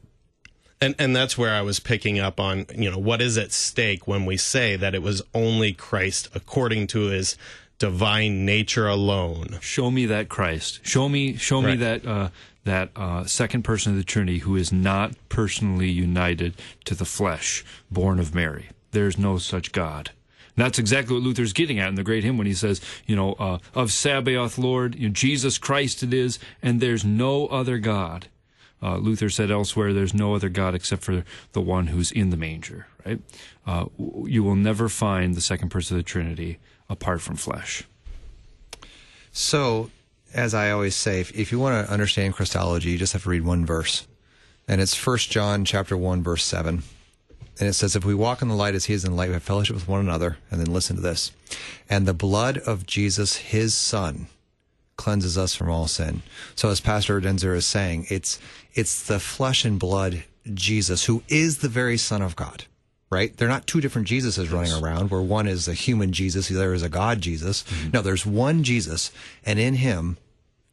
And 0.79 0.95
and 0.97 1.15
that's 1.15 1.37
where 1.37 1.53
I 1.53 1.61
was 1.61 1.79
picking 1.79 2.17
up 2.17 2.39
on, 2.39 2.65
you 2.75 2.89
know, 2.89 2.97
what 2.97 3.21
is 3.21 3.37
at 3.37 3.51
stake 3.51 4.07
when 4.07 4.25
we 4.25 4.37
say 4.37 4.75
that 4.75 4.95
it 4.95 5.03
was 5.03 5.21
only 5.33 5.73
Christ 5.73 6.29
according 6.33 6.87
to 6.87 7.01
his 7.07 7.37
divine 7.81 8.45
nature 8.45 8.87
alone. 8.87 9.57
Show 9.59 9.89
me 9.89 10.05
that 10.05 10.29
Christ. 10.29 10.81
Show 10.83 11.09
me, 11.09 11.35
show 11.35 11.63
right. 11.63 11.71
me 11.71 11.75
that 11.77 12.05
uh, 12.05 12.29
that 12.63 12.91
uh, 12.95 13.25
second 13.25 13.63
person 13.63 13.93
of 13.93 13.97
the 13.97 14.03
Trinity 14.03 14.37
who 14.37 14.55
is 14.55 14.71
not 14.71 15.15
personally 15.29 15.89
united 15.89 16.53
to 16.85 16.93
the 16.93 17.05
flesh, 17.05 17.65
born 17.89 18.19
of 18.19 18.35
Mary. 18.35 18.69
There's 18.91 19.17
no 19.17 19.39
such 19.39 19.71
God. 19.71 20.11
And 20.55 20.63
that's 20.63 20.77
exactly 20.77 21.15
what 21.15 21.23
Luther's 21.23 21.53
getting 21.53 21.79
at 21.79 21.89
in 21.89 21.95
the 21.95 22.03
great 22.03 22.23
hymn 22.23 22.37
when 22.37 22.45
he 22.45 22.53
says, 22.53 22.81
you 23.07 23.15
know, 23.15 23.33
uh, 23.39 23.57
of 23.73 23.91
Sabaoth, 23.91 24.59
Lord, 24.59 24.93
you 24.93 25.07
know, 25.07 25.13
Jesus 25.13 25.57
Christ 25.57 26.03
it 26.03 26.13
is, 26.13 26.37
and 26.61 26.81
there's 26.81 27.03
no 27.03 27.47
other 27.47 27.79
God. 27.79 28.27
Uh, 28.83 28.97
Luther 28.97 29.31
said 29.31 29.49
elsewhere, 29.49 29.91
there's 29.91 30.13
no 30.13 30.35
other 30.35 30.49
God 30.49 30.75
except 30.75 31.01
for 31.01 31.23
the 31.53 31.61
one 31.61 31.87
who's 31.87 32.11
in 32.11 32.29
the 32.29 32.37
manger, 32.37 32.85
right? 33.03 33.21
Uh, 33.65 33.85
you 34.25 34.43
will 34.43 34.55
never 34.55 34.87
find 34.87 35.33
the 35.33 35.41
second 35.41 35.69
person 35.69 35.97
of 35.97 36.03
the 36.03 36.07
Trinity 36.07 36.59
apart 36.91 37.21
from 37.21 37.35
flesh. 37.35 37.83
So, 39.31 39.89
as 40.33 40.53
I 40.53 40.71
always 40.71 40.95
say, 40.95 41.21
if, 41.21 41.37
if 41.37 41.51
you 41.51 41.59
want 41.59 41.85
to 41.85 41.91
understand 41.91 42.33
Christology, 42.33 42.91
you 42.91 42.97
just 42.97 43.13
have 43.13 43.23
to 43.23 43.29
read 43.29 43.45
one 43.45 43.65
verse. 43.65 44.07
And 44.67 44.81
it's 44.81 45.05
1 45.05 45.17
John 45.17 45.65
chapter 45.65 45.97
1 45.97 46.21
verse 46.23 46.43
7. 46.43 46.83
And 47.59 47.69
it 47.69 47.73
says, 47.73 47.95
if 47.95 48.05
we 48.05 48.15
walk 48.15 48.41
in 48.41 48.47
the 48.47 48.55
light 48.55 48.75
as 48.75 48.85
he 48.85 48.93
is 48.93 49.03
in 49.03 49.11
the 49.11 49.17
light, 49.17 49.27
we 49.27 49.33
have 49.33 49.43
fellowship 49.43 49.75
with 49.75 49.87
one 49.87 49.99
another. 49.99 50.37
And 50.49 50.59
then 50.59 50.71
listen 50.71 50.95
to 50.95 51.01
this. 51.01 51.31
And 51.89 52.05
the 52.05 52.13
blood 52.13 52.57
of 52.59 52.85
Jesus, 52.85 53.37
his 53.37 53.75
son, 53.75 54.27
cleanses 54.95 55.37
us 55.37 55.55
from 55.55 55.69
all 55.69 55.87
sin. 55.87 56.21
So 56.55 56.69
as 56.69 56.79
Pastor 56.79 57.19
Daenzer 57.19 57.55
is 57.55 57.65
saying, 57.65 58.07
it's, 58.09 58.39
it's 58.73 59.03
the 59.03 59.19
flesh 59.19 59.65
and 59.65 59.79
blood 59.79 60.23
Jesus, 60.53 61.05
who 61.05 61.23
is 61.27 61.59
the 61.59 61.69
very 61.69 61.97
son 61.97 62.21
of 62.21 62.35
God 62.35 62.65
right? 63.11 63.35
They're 63.37 63.47
not 63.47 63.67
two 63.67 63.81
different 63.81 64.07
Jesuses 64.07 64.51
running 64.51 64.73
around 64.73 65.11
where 65.11 65.21
one 65.21 65.47
is 65.47 65.67
a 65.67 65.73
human 65.73 66.13
Jesus, 66.13 66.47
the 66.47 66.55
other 66.55 66.73
is 66.73 66.81
a 66.81 66.89
God 66.89 67.21
Jesus. 67.21 67.63
Mm-hmm. 67.63 67.91
No, 67.93 68.01
there's 68.01 68.25
one 68.25 68.63
Jesus, 68.63 69.11
and 69.45 69.59
in 69.59 69.75
him, 69.75 70.17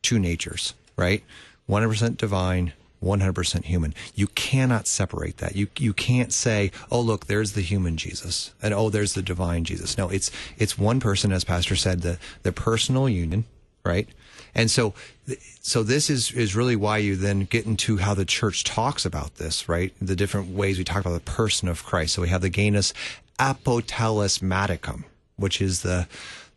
two 0.00 0.18
natures, 0.18 0.72
right? 0.96 1.22
100% 1.68 2.16
divine, 2.16 2.72
100% 3.02 3.64
human. 3.64 3.92
You 4.14 4.28
cannot 4.28 4.86
separate 4.86 5.38
that. 5.38 5.56
You 5.56 5.68
you 5.78 5.92
can't 5.92 6.32
say, 6.32 6.72
"Oh, 6.90 7.00
look, 7.00 7.26
there's 7.26 7.52
the 7.52 7.60
human 7.60 7.96
Jesus," 7.96 8.52
and 8.62 8.72
"Oh, 8.72 8.88
there's 8.90 9.12
the 9.14 9.22
divine 9.22 9.64
Jesus." 9.64 9.98
No, 9.98 10.08
it's 10.08 10.30
it's 10.56 10.78
one 10.78 10.98
person, 10.98 11.30
as 11.32 11.44
Pastor 11.44 11.76
said, 11.76 12.02
the 12.02 12.18
the 12.42 12.52
personal 12.52 13.08
union, 13.08 13.44
right? 13.84 14.08
And 14.58 14.68
so, 14.68 14.92
so 15.60 15.84
this 15.84 16.10
is 16.10 16.32
is 16.32 16.56
really 16.56 16.74
why 16.74 16.98
you 16.98 17.14
then 17.14 17.44
get 17.44 17.64
into 17.64 17.98
how 17.98 18.12
the 18.12 18.24
church 18.24 18.64
talks 18.64 19.06
about 19.06 19.36
this, 19.36 19.68
right? 19.68 19.94
The 20.02 20.16
different 20.16 20.48
ways 20.48 20.78
we 20.78 20.84
talk 20.84 21.00
about 21.00 21.12
the 21.12 21.20
person 21.20 21.68
of 21.68 21.84
Christ. 21.84 22.14
So 22.14 22.22
we 22.22 22.28
have 22.28 22.42
the 22.42 22.50
genus 22.50 22.92
apotelesmaticum, 23.38 25.04
which 25.36 25.62
is 25.62 25.82
the 25.82 26.08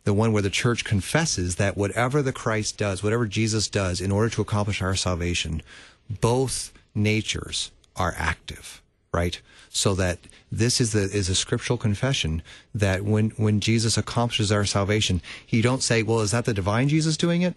the 0.02 0.12
one 0.12 0.32
where 0.32 0.42
the 0.42 0.50
church 0.50 0.84
confesses 0.84 1.56
that 1.56 1.76
whatever 1.76 2.22
the 2.22 2.32
Christ 2.32 2.76
does, 2.76 3.04
whatever 3.04 3.24
Jesus 3.24 3.68
does 3.68 4.00
in 4.00 4.10
order 4.10 4.28
to 4.30 4.42
accomplish 4.42 4.82
our 4.82 4.96
salvation, 4.96 5.62
both 6.10 6.72
natures 6.96 7.70
are 7.94 8.16
active, 8.18 8.82
right? 9.14 9.40
So 9.70 9.94
that 9.94 10.18
this 10.50 10.80
is 10.80 10.90
the 10.90 11.02
is 11.02 11.28
a 11.28 11.36
scriptural 11.36 11.76
confession 11.76 12.42
that 12.74 13.04
when 13.04 13.30
when 13.36 13.60
Jesus 13.60 13.96
accomplishes 13.96 14.50
our 14.50 14.64
salvation, 14.64 15.22
he 15.46 15.62
don't 15.62 15.84
say, 15.84 16.02
"Well, 16.02 16.18
is 16.18 16.32
that 16.32 16.46
the 16.46 16.52
divine 16.52 16.88
Jesus 16.88 17.16
doing 17.16 17.42
it?" 17.42 17.54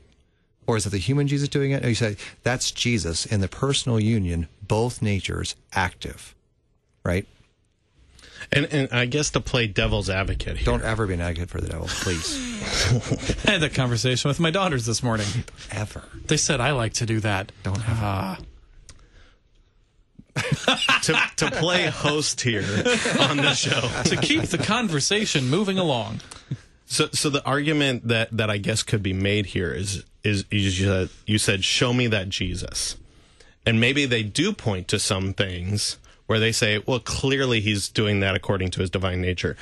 Or 0.68 0.78
is 0.78 0.86
it 0.86 0.90
the 0.90 0.98
human 0.98 1.28
Jesus 1.28 1.48
doing 1.48 1.72
it? 1.72 1.84
No, 1.84 1.90
you 1.90 1.96
say 1.96 2.18
that's 2.44 2.72
Jesus 2.72 3.26
in 3.26 3.42
the 3.42 3.48
personal 3.48 4.00
union, 4.00 4.48
both 4.62 5.02
natures 5.02 5.56
active, 5.74 6.34
right? 7.04 7.28
And 8.52 8.66
and 8.72 8.92
I 8.92 9.06
guess 9.06 9.32
to 9.32 9.40
play 9.40 9.68
devil's 9.68 10.10
advocate 10.10 10.58
here. 10.58 10.66
Don't 10.66 10.84
ever 10.84 11.08
be 11.08 11.16
an 11.16 11.22
advocate 11.22 11.50
for 11.50 11.62
the 11.62 11.68
devil, 11.68 11.88
please. 11.88 12.36
I 13.48 13.52
had 13.52 13.62
that 13.62 13.74
conversation 13.74 14.28
with 14.28 14.40
my 14.40 14.52
daughters 14.52 14.86
this 14.86 15.02
morning. 15.02 15.28
ever. 15.72 16.04
They 16.28 16.38
said 16.38 16.60
I 16.60 16.72
like 16.72 16.94
to 16.94 17.06
do 17.06 17.20
that. 17.22 17.52
Don't 17.64 17.78
ever. 17.78 18.00
Ah, 18.02 18.38
to, 21.04 21.16
to 21.38 21.52
play 21.52 21.88
host 21.88 22.42
here 22.42 22.66
on 23.20 23.38
the 23.38 23.54
show. 23.54 23.82
to 24.04 24.18
keep 24.18 24.44
the 24.44 24.58
conversation 24.58 25.50
moving 25.50 25.78
along. 25.78 26.20
So, 26.86 27.08
so 27.12 27.30
the 27.30 27.44
argument 27.46 28.08
that, 28.08 28.30
that 28.32 28.50
I 28.50 28.58
guess 28.58 28.84
could 28.84 29.02
be 29.02 29.14
made 29.14 29.48
here 29.48 29.74
is 29.74 30.04
is 30.24 30.46
you 30.52 30.72
said, 30.72 31.10
you 31.26 31.38
said 31.38 31.64
show 31.64 31.94
me 31.94 32.08
that 32.08 32.30
Jesus, 32.30 32.98
and 33.66 33.80
maybe 33.80 34.06
they 34.06 34.24
do 34.24 34.54
point 34.54 34.88
to 34.88 35.00
some 35.00 35.34
things 35.34 35.98
where 36.26 36.40
they 36.40 36.52
say, 36.52 36.82
well, 36.86 37.00
clearly 37.00 37.60
he's 37.62 37.90
doing 37.90 38.20
that 38.22 38.36
according 38.36 38.72
to 38.72 38.82
his 38.82 38.90
divine 38.90 39.22
nature. 39.22 39.56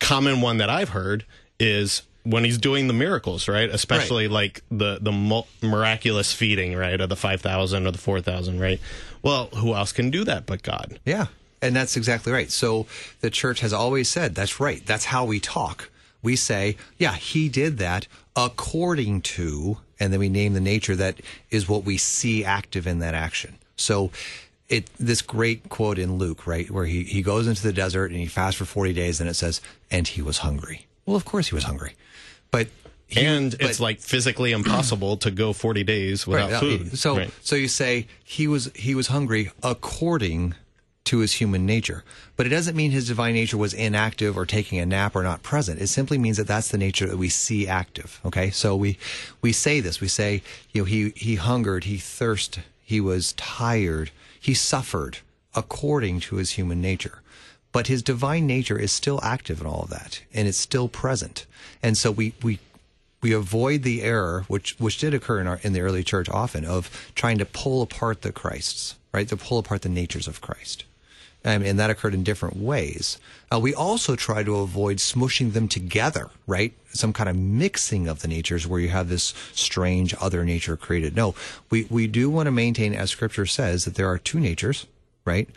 Common 0.00 0.40
one 0.40 0.58
that 0.58 0.68
I've 0.68 0.90
heard 0.90 1.24
is 1.58 2.02
when 2.24 2.44
he's 2.44 2.58
doing 2.58 2.86
the 2.88 2.92
miracles, 2.92 3.48
right? 3.48 3.70
Especially 3.70 4.28
like 4.28 4.62
the 4.70 4.98
the 5.00 5.12
mul- 5.12 5.48
miraculous 5.62 6.32
feeding, 6.32 6.76
right, 6.76 7.00
of 7.00 7.08
the 7.08 7.16
five 7.16 7.40
thousand 7.40 7.86
or 7.86 7.90
the 7.90 7.98
four 7.98 8.20
thousand, 8.20 8.60
right? 8.60 8.80
Well, 9.22 9.46
who 9.56 9.74
else 9.74 9.92
can 9.92 10.10
do 10.10 10.24
that 10.24 10.46
but 10.46 10.62
God? 10.62 11.00
Yeah. 11.04 11.26
And 11.60 11.76
that's 11.76 11.96
exactly 11.96 12.32
right. 12.32 12.50
So 12.50 12.86
the 13.20 13.30
church 13.30 13.60
has 13.60 13.72
always 13.72 14.08
said, 14.08 14.34
that's 14.34 14.58
right. 14.58 14.84
That's 14.84 15.04
how 15.06 15.24
we 15.24 15.38
talk. 15.38 15.90
We 16.22 16.36
say, 16.36 16.76
yeah, 16.98 17.14
he 17.14 17.48
did 17.48 17.78
that 17.78 18.06
according 18.36 19.22
to, 19.22 19.78
and 19.98 20.12
then 20.12 20.20
we 20.20 20.28
name 20.28 20.54
the 20.54 20.60
nature 20.60 20.94
that 20.96 21.20
is 21.50 21.68
what 21.68 21.84
we 21.84 21.96
see 21.98 22.44
active 22.44 22.86
in 22.86 23.00
that 23.00 23.14
action. 23.14 23.56
So 23.76 24.10
it, 24.68 24.88
this 24.98 25.20
great 25.22 25.68
quote 25.68 25.98
in 25.98 26.16
Luke, 26.18 26.46
right, 26.46 26.70
where 26.70 26.86
he, 26.86 27.02
he 27.04 27.22
goes 27.22 27.46
into 27.46 27.62
the 27.62 27.72
desert 27.72 28.10
and 28.10 28.20
he 28.20 28.26
fasts 28.26 28.56
for 28.58 28.64
40 28.64 28.92
days 28.92 29.20
and 29.20 29.28
it 29.28 29.34
says, 29.34 29.60
and 29.90 30.06
he 30.06 30.22
was 30.22 30.38
hungry. 30.38 30.86
Well, 31.06 31.16
of 31.16 31.24
course 31.24 31.48
he 31.48 31.54
was 31.54 31.64
hungry. 31.64 31.94
But 32.52 32.68
he, 33.08 33.26
And 33.26 33.52
it's 33.54 33.78
but- 33.78 33.80
like 33.80 34.00
physically 34.00 34.52
impossible 34.52 35.16
to 35.18 35.30
go 35.30 35.52
forty 35.52 35.82
days 35.84 36.26
without 36.26 36.52
Right, 36.52 36.60
food. 36.60 36.96
So 36.98 37.16
right. 37.18 37.30
so 37.42 37.56
you 37.56 37.68
say 37.68 38.06
he 38.24 38.46
was 38.46 38.70
he 38.74 38.94
was 38.94 39.08
hungry 39.08 39.50
according 39.62 40.54
to 41.04 41.18
his 41.18 41.34
human 41.34 41.66
nature, 41.66 42.04
but 42.36 42.46
it 42.46 42.50
doesn't 42.50 42.76
mean 42.76 42.90
his 42.90 43.08
divine 43.08 43.34
nature 43.34 43.56
was 43.56 43.74
inactive 43.74 44.36
or 44.36 44.46
taking 44.46 44.78
a 44.78 44.86
nap 44.86 45.16
or 45.16 45.22
not 45.22 45.42
present. 45.42 45.80
It 45.80 45.88
simply 45.88 46.16
means 46.16 46.36
that 46.36 46.46
that's 46.46 46.68
the 46.68 46.78
nature 46.78 47.06
that 47.08 47.18
we 47.18 47.28
see 47.28 47.66
active. 47.66 48.20
Okay, 48.24 48.50
so 48.50 48.76
we 48.76 48.98
we 49.40 49.52
say 49.52 49.80
this. 49.80 50.00
We 50.00 50.08
say 50.08 50.42
you 50.72 50.82
know 50.82 50.84
he 50.86 51.10
he 51.16 51.36
hungered, 51.36 51.84
he 51.84 51.98
thirsted, 51.98 52.64
he 52.82 53.00
was 53.00 53.32
tired, 53.34 54.10
he 54.38 54.54
suffered 54.54 55.18
according 55.54 56.20
to 56.20 56.36
his 56.36 56.52
human 56.52 56.80
nature. 56.80 57.20
But 57.72 57.86
his 57.86 58.02
divine 58.02 58.46
nature 58.46 58.78
is 58.78 58.92
still 58.92 59.18
active 59.22 59.60
in 59.60 59.66
all 59.66 59.84
of 59.84 59.90
that, 59.90 60.22
and 60.32 60.46
it's 60.46 60.58
still 60.58 60.88
present. 60.88 61.46
And 61.82 61.96
so 61.96 62.10
we 62.10 62.34
we 62.42 62.58
we 63.22 63.32
avoid 63.32 63.82
the 63.82 64.02
error, 64.02 64.44
which 64.48 64.78
which 64.78 64.98
did 64.98 65.14
occur 65.14 65.40
in 65.40 65.46
our 65.46 65.58
in 65.62 65.72
the 65.72 65.80
early 65.80 66.04
church 66.04 66.28
often, 66.28 66.64
of 66.64 67.10
trying 67.14 67.38
to 67.38 67.46
pull 67.46 67.80
apart 67.82 68.22
the 68.22 68.32
Christs, 68.32 68.96
right? 69.12 69.28
To 69.28 69.36
pull 69.36 69.58
apart 69.58 69.82
the 69.82 69.88
natures 69.88 70.28
of 70.28 70.40
Christ, 70.40 70.84
and 71.44 71.78
that 71.78 71.90
occurred 71.90 72.14
in 72.14 72.22
different 72.22 72.56
ways. 72.56 73.18
Uh, 73.52 73.58
we 73.58 73.74
also 73.74 74.16
try 74.16 74.42
to 74.42 74.56
avoid 74.56 74.98
smushing 74.98 75.52
them 75.52 75.68
together, 75.68 76.30
right? 76.46 76.72
Some 76.92 77.12
kind 77.12 77.28
of 77.28 77.36
mixing 77.36 78.08
of 78.08 78.22
the 78.22 78.28
natures, 78.28 78.66
where 78.66 78.80
you 78.80 78.88
have 78.90 79.08
this 79.08 79.34
strange 79.52 80.14
other 80.20 80.44
nature 80.44 80.76
created. 80.76 81.16
No, 81.16 81.34
we 81.70 81.86
we 81.90 82.06
do 82.06 82.30
want 82.30 82.46
to 82.46 82.52
maintain, 82.52 82.94
as 82.94 83.10
Scripture 83.10 83.46
says, 83.46 83.84
that 83.84 83.94
there 83.96 84.08
are 84.08 84.18
two 84.18 84.40
natures, 84.40 84.86
right? 85.24 85.48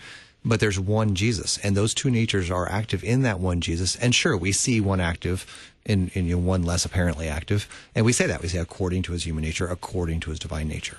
But 0.44 0.60
there's 0.60 0.80
one 0.80 1.16
Jesus, 1.16 1.58
and 1.60 1.76
those 1.76 1.94
two 1.94 2.12
natures 2.12 2.52
are 2.52 2.70
active 2.70 3.04
in 3.04 3.24
that 3.24 3.40
one 3.40 3.62
Jesus. 3.62 3.96
And 3.96 4.14
sure, 4.14 4.38
we 4.38 4.52
see 4.52 4.80
one 4.80 5.02
active 5.02 5.46
in, 5.86 6.12
in 6.14 6.26
you 6.26 6.36
know, 6.36 6.42
one 6.42 6.64
less 6.64 6.86
apparently 6.86 7.28
active, 7.28 7.68
and 7.96 8.06
we 8.06 8.14
say 8.14 8.28
that 8.28 8.42
we 8.42 8.48
say 8.48 8.60
according 8.60 9.04
to 9.04 9.12
his 9.14 9.26
human 9.26 9.44
nature, 9.44 9.68
according 9.68 10.20
to 10.22 10.30
his 10.30 10.40
divine 10.40 10.68
nature. 10.68 10.98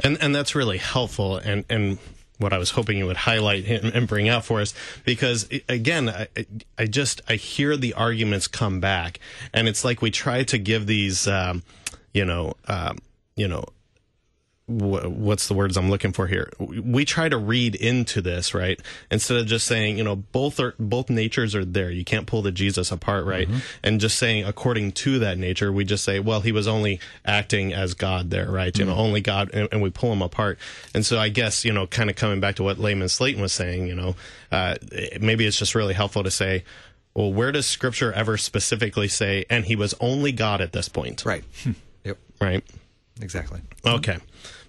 and 0.00 0.18
and 0.20 0.34
that's 0.34 0.54
really 0.54 0.78
helpful 0.78 1.36
and 1.36 1.64
and 1.70 1.98
what 2.42 2.52
I 2.52 2.58
was 2.58 2.70
hoping 2.72 2.98
you 2.98 3.06
would 3.06 3.16
highlight 3.16 3.64
and, 3.66 4.06
bring 4.08 4.28
out 4.28 4.44
for 4.44 4.60
us 4.60 4.74
because 5.04 5.48
again 5.68 6.08
I, 6.10 6.26
I- 6.76 6.86
just 6.86 7.20
I 7.28 7.36
hear 7.36 7.76
the 7.76 7.94
arguments 7.94 8.48
come 8.48 8.80
back 8.80 9.20
and 9.54 9.68
it's 9.68 9.84
like 9.84 10.02
we 10.02 10.10
try 10.10 10.42
to 10.42 10.58
give 10.58 10.86
these 10.86 11.26
um, 11.28 11.62
you 12.12 12.24
know 12.24 12.54
um, 12.68 12.98
you 13.36 13.46
know 13.48 13.64
what's 14.78 15.48
the 15.48 15.54
words 15.54 15.76
I'm 15.76 15.90
looking 15.90 16.12
for 16.12 16.26
here? 16.26 16.50
We 16.58 17.04
try 17.04 17.28
to 17.28 17.36
read 17.36 17.74
into 17.74 18.20
this, 18.20 18.54
right? 18.54 18.80
Instead 19.10 19.38
of 19.38 19.46
just 19.46 19.66
saying, 19.66 19.98
you 19.98 20.04
know, 20.04 20.16
both 20.16 20.58
are 20.60 20.74
both 20.78 21.10
natures 21.10 21.54
are 21.54 21.64
there. 21.64 21.90
You 21.90 22.04
can't 22.04 22.26
pull 22.26 22.42
the 22.42 22.52
Jesus 22.52 22.90
apart, 22.90 23.24
right? 23.24 23.48
Mm-hmm. 23.48 23.58
And 23.82 24.00
just 24.00 24.18
saying 24.18 24.44
according 24.44 24.92
to 24.92 25.18
that 25.20 25.38
nature, 25.38 25.72
we 25.72 25.84
just 25.84 26.04
say, 26.04 26.20
well, 26.20 26.40
he 26.40 26.52
was 26.52 26.66
only 26.66 27.00
acting 27.24 27.72
as 27.72 27.94
God 27.94 28.30
there, 28.30 28.50
right? 28.50 28.76
You 28.76 28.84
know, 28.84 28.92
mm-hmm. 28.92 29.00
only 29.00 29.20
God, 29.20 29.50
and, 29.52 29.68
and 29.72 29.82
we 29.82 29.90
pull 29.90 30.12
him 30.12 30.22
apart. 30.22 30.58
And 30.94 31.04
so 31.04 31.18
I 31.18 31.28
guess 31.28 31.64
you 31.64 31.72
know, 31.72 31.86
kind 31.86 32.10
of 32.10 32.16
coming 32.16 32.40
back 32.40 32.56
to 32.56 32.62
what 32.62 32.78
Layman 32.78 33.08
Slayton 33.08 33.42
was 33.42 33.52
saying, 33.52 33.86
you 33.86 33.94
know, 33.94 34.16
uh, 34.50 34.76
maybe 35.20 35.46
it's 35.46 35.58
just 35.58 35.74
really 35.74 35.94
helpful 35.94 36.22
to 36.22 36.30
say. 36.30 36.64
Well, 37.14 37.30
where 37.30 37.52
does 37.52 37.66
Scripture 37.66 38.10
ever 38.10 38.38
specifically 38.38 39.08
say, 39.08 39.44
and 39.50 39.66
he 39.66 39.76
was 39.76 39.94
only 40.00 40.32
God 40.32 40.62
at 40.62 40.72
this 40.72 40.88
point? 40.88 41.26
Right. 41.26 41.44
Hmm. 41.62 41.72
yep. 42.04 42.18
Right. 42.40 42.64
Exactly. 43.20 43.60
Okay. 43.84 44.18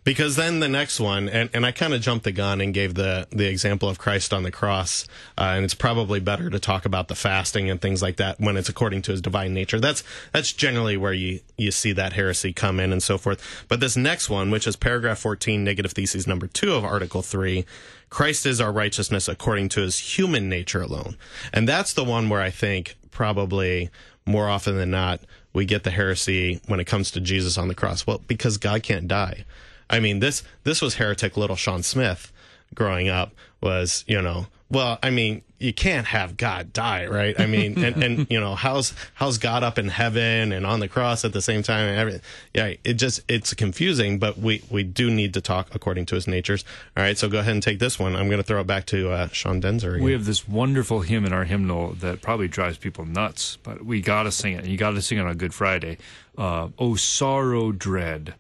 Because 0.04 0.36
then 0.36 0.60
the 0.60 0.68
next 0.68 1.00
one, 1.00 1.30
and, 1.30 1.50
and 1.54 1.66
I 1.66 1.72
kind 1.72 1.94
of 1.94 2.02
jumped 2.02 2.26
the 2.26 2.32
gun 2.32 2.60
and 2.60 2.74
gave 2.74 2.96
the, 2.96 3.28
the 3.32 3.48
example 3.48 3.88
of 3.88 3.98
Christ 3.98 4.34
on 4.34 4.44
the 4.44 4.52
cross, 4.52 5.08
uh, 5.38 5.54
and 5.56 5.64
it's 5.64 5.74
probably 5.74 6.20
better 6.20 6.50
to 6.50 6.60
talk 6.60 6.86
about 6.86 7.08
the 7.08 7.16
fasting 7.16 7.70
and 7.70 7.82
things 7.82 8.02
like 8.02 8.18
that 8.18 8.40
when 8.40 8.58
it's 8.58 8.68
according 8.68 9.02
to 9.04 9.12
his 9.12 9.22
divine 9.22 9.54
nature. 9.54 9.80
That's 9.80 10.04
that's 10.34 10.52
generally 10.52 10.98
where 10.98 11.14
you, 11.14 11.40
you 11.58 11.72
see 11.72 11.94
that 11.94 12.14
heresy 12.14 12.52
come 12.52 12.80
in 12.80 12.92
and 12.92 13.02
so 13.02 13.18
forth. 13.18 13.66
But 13.70 13.80
this 13.80 13.96
next 13.96 14.30
one, 14.30 14.52
which 14.52 14.68
is 14.68 14.76
paragraph 14.76 15.20
14, 15.20 15.64
negative 15.64 15.94
thesis 15.94 16.28
number 16.28 16.48
two 16.48 16.74
of 16.74 16.84
Article 16.84 17.22
3, 17.22 17.66
Christ 18.10 18.46
is 18.46 18.60
our 18.60 18.72
righteousness 18.72 19.28
according 19.28 19.70
to 19.70 19.82
his 19.82 20.18
human 20.18 20.50
nature 20.50 20.82
alone. 20.82 21.16
And 21.54 21.68
that's 21.68 21.94
the 21.94 22.04
one 22.04 22.30
where 22.30 22.42
I 22.42 22.50
think 22.50 22.96
probably 23.12 23.90
more 24.26 24.50
often 24.50 24.78
than 24.78 24.92
not, 24.92 25.22
we 25.54 25.66
get 25.66 25.84
the 25.84 25.92
heresy 25.92 26.60
when 26.68 26.80
it 26.80 26.86
comes 26.86 27.12
to 27.12 27.22
Jesus 27.22 27.58
on 27.58 27.68
the 27.68 27.76
cross. 27.76 28.08
Well, 28.08 28.22
because 28.28 28.58
God 28.58 28.84
can't 28.84 29.08
die. 29.08 29.46
I 29.94 30.00
mean, 30.00 30.20
this 30.20 30.44
this 30.64 30.82
was 30.82 30.96
heretic 30.96 31.38
little 31.38 31.56
Sean 31.56 31.84
Smith 31.84 32.32
growing 32.74 33.10
up 33.10 33.34
was, 33.62 34.04
you 34.08 34.22
know, 34.22 34.48
well, 34.70 34.98
I 35.04 35.12
mean, 35.12 35.44
you 35.60 35.72
can't 35.72 36.08
have 36.08 36.36
God 36.36 36.74
die, 36.74 37.06
right? 37.06 37.40
I 37.40 37.46
mean, 37.46 37.82
and, 37.84 38.04
and 38.04 38.28
you 38.30 38.40
know, 38.40 38.56
how's 38.56 38.94
how's 39.14 39.38
God 39.38 39.64
up 39.64 39.78
in 39.78 39.88
heaven 39.88 40.52
and 40.52 40.66
on 40.66 40.80
the 40.80 40.88
cross 40.88 41.24
at 41.24 41.32
the 41.32 41.42
same 41.44 41.62
time 41.62 41.88
and 41.88 41.98
everything? 41.98 42.22
Yeah, 42.54 42.74
it 42.84 42.96
just 42.96 43.22
it's 43.28 43.54
confusing, 43.54 44.18
but 44.18 44.38
we 44.38 44.64
we 44.72 44.84
do 44.84 45.12
need 45.12 45.36
to 45.36 45.42
talk 45.42 45.70
according 45.76 46.08
to 46.08 46.16
his 46.16 46.28
natures. 46.28 46.66
All 46.98 47.04
right, 47.04 47.18
so 47.18 47.30
go 47.30 47.40
ahead 47.40 47.54
and 47.54 47.62
take 47.62 47.78
this 47.80 48.00
one. 48.00 48.16
I'm 48.16 48.28
going 48.28 48.42
to 48.42 48.44
throw 48.44 48.62
it 48.62 48.68
back 48.68 48.88
to 48.88 49.12
uh, 49.12 49.28
Sean 49.28 49.62
Daenzer. 49.62 49.94
Again. 49.94 50.04
We 50.04 50.12
have 50.14 50.26
this 50.26 50.48
wonderful 50.48 51.02
hymn 51.02 51.24
in 51.24 51.34
our 51.34 51.46
hymnal 51.46 51.94
that 52.00 52.22
probably 52.22 52.48
drives 52.48 52.78
people 52.78 53.06
nuts, 53.06 53.58
but 53.62 53.86
we 53.86 54.02
got 54.02 54.24
to 54.24 54.32
sing 54.32 54.54
it. 54.54 54.66
You 54.66 54.78
got 54.78 54.92
to 54.92 55.02
sing 55.02 55.20
it 55.20 55.26
on 55.26 55.38
Good 55.38 55.54
Friday. 55.54 56.00
Uh, 56.36 56.70
oh, 56.80 56.96
sorrow 56.96 57.72
dread, 57.72 58.34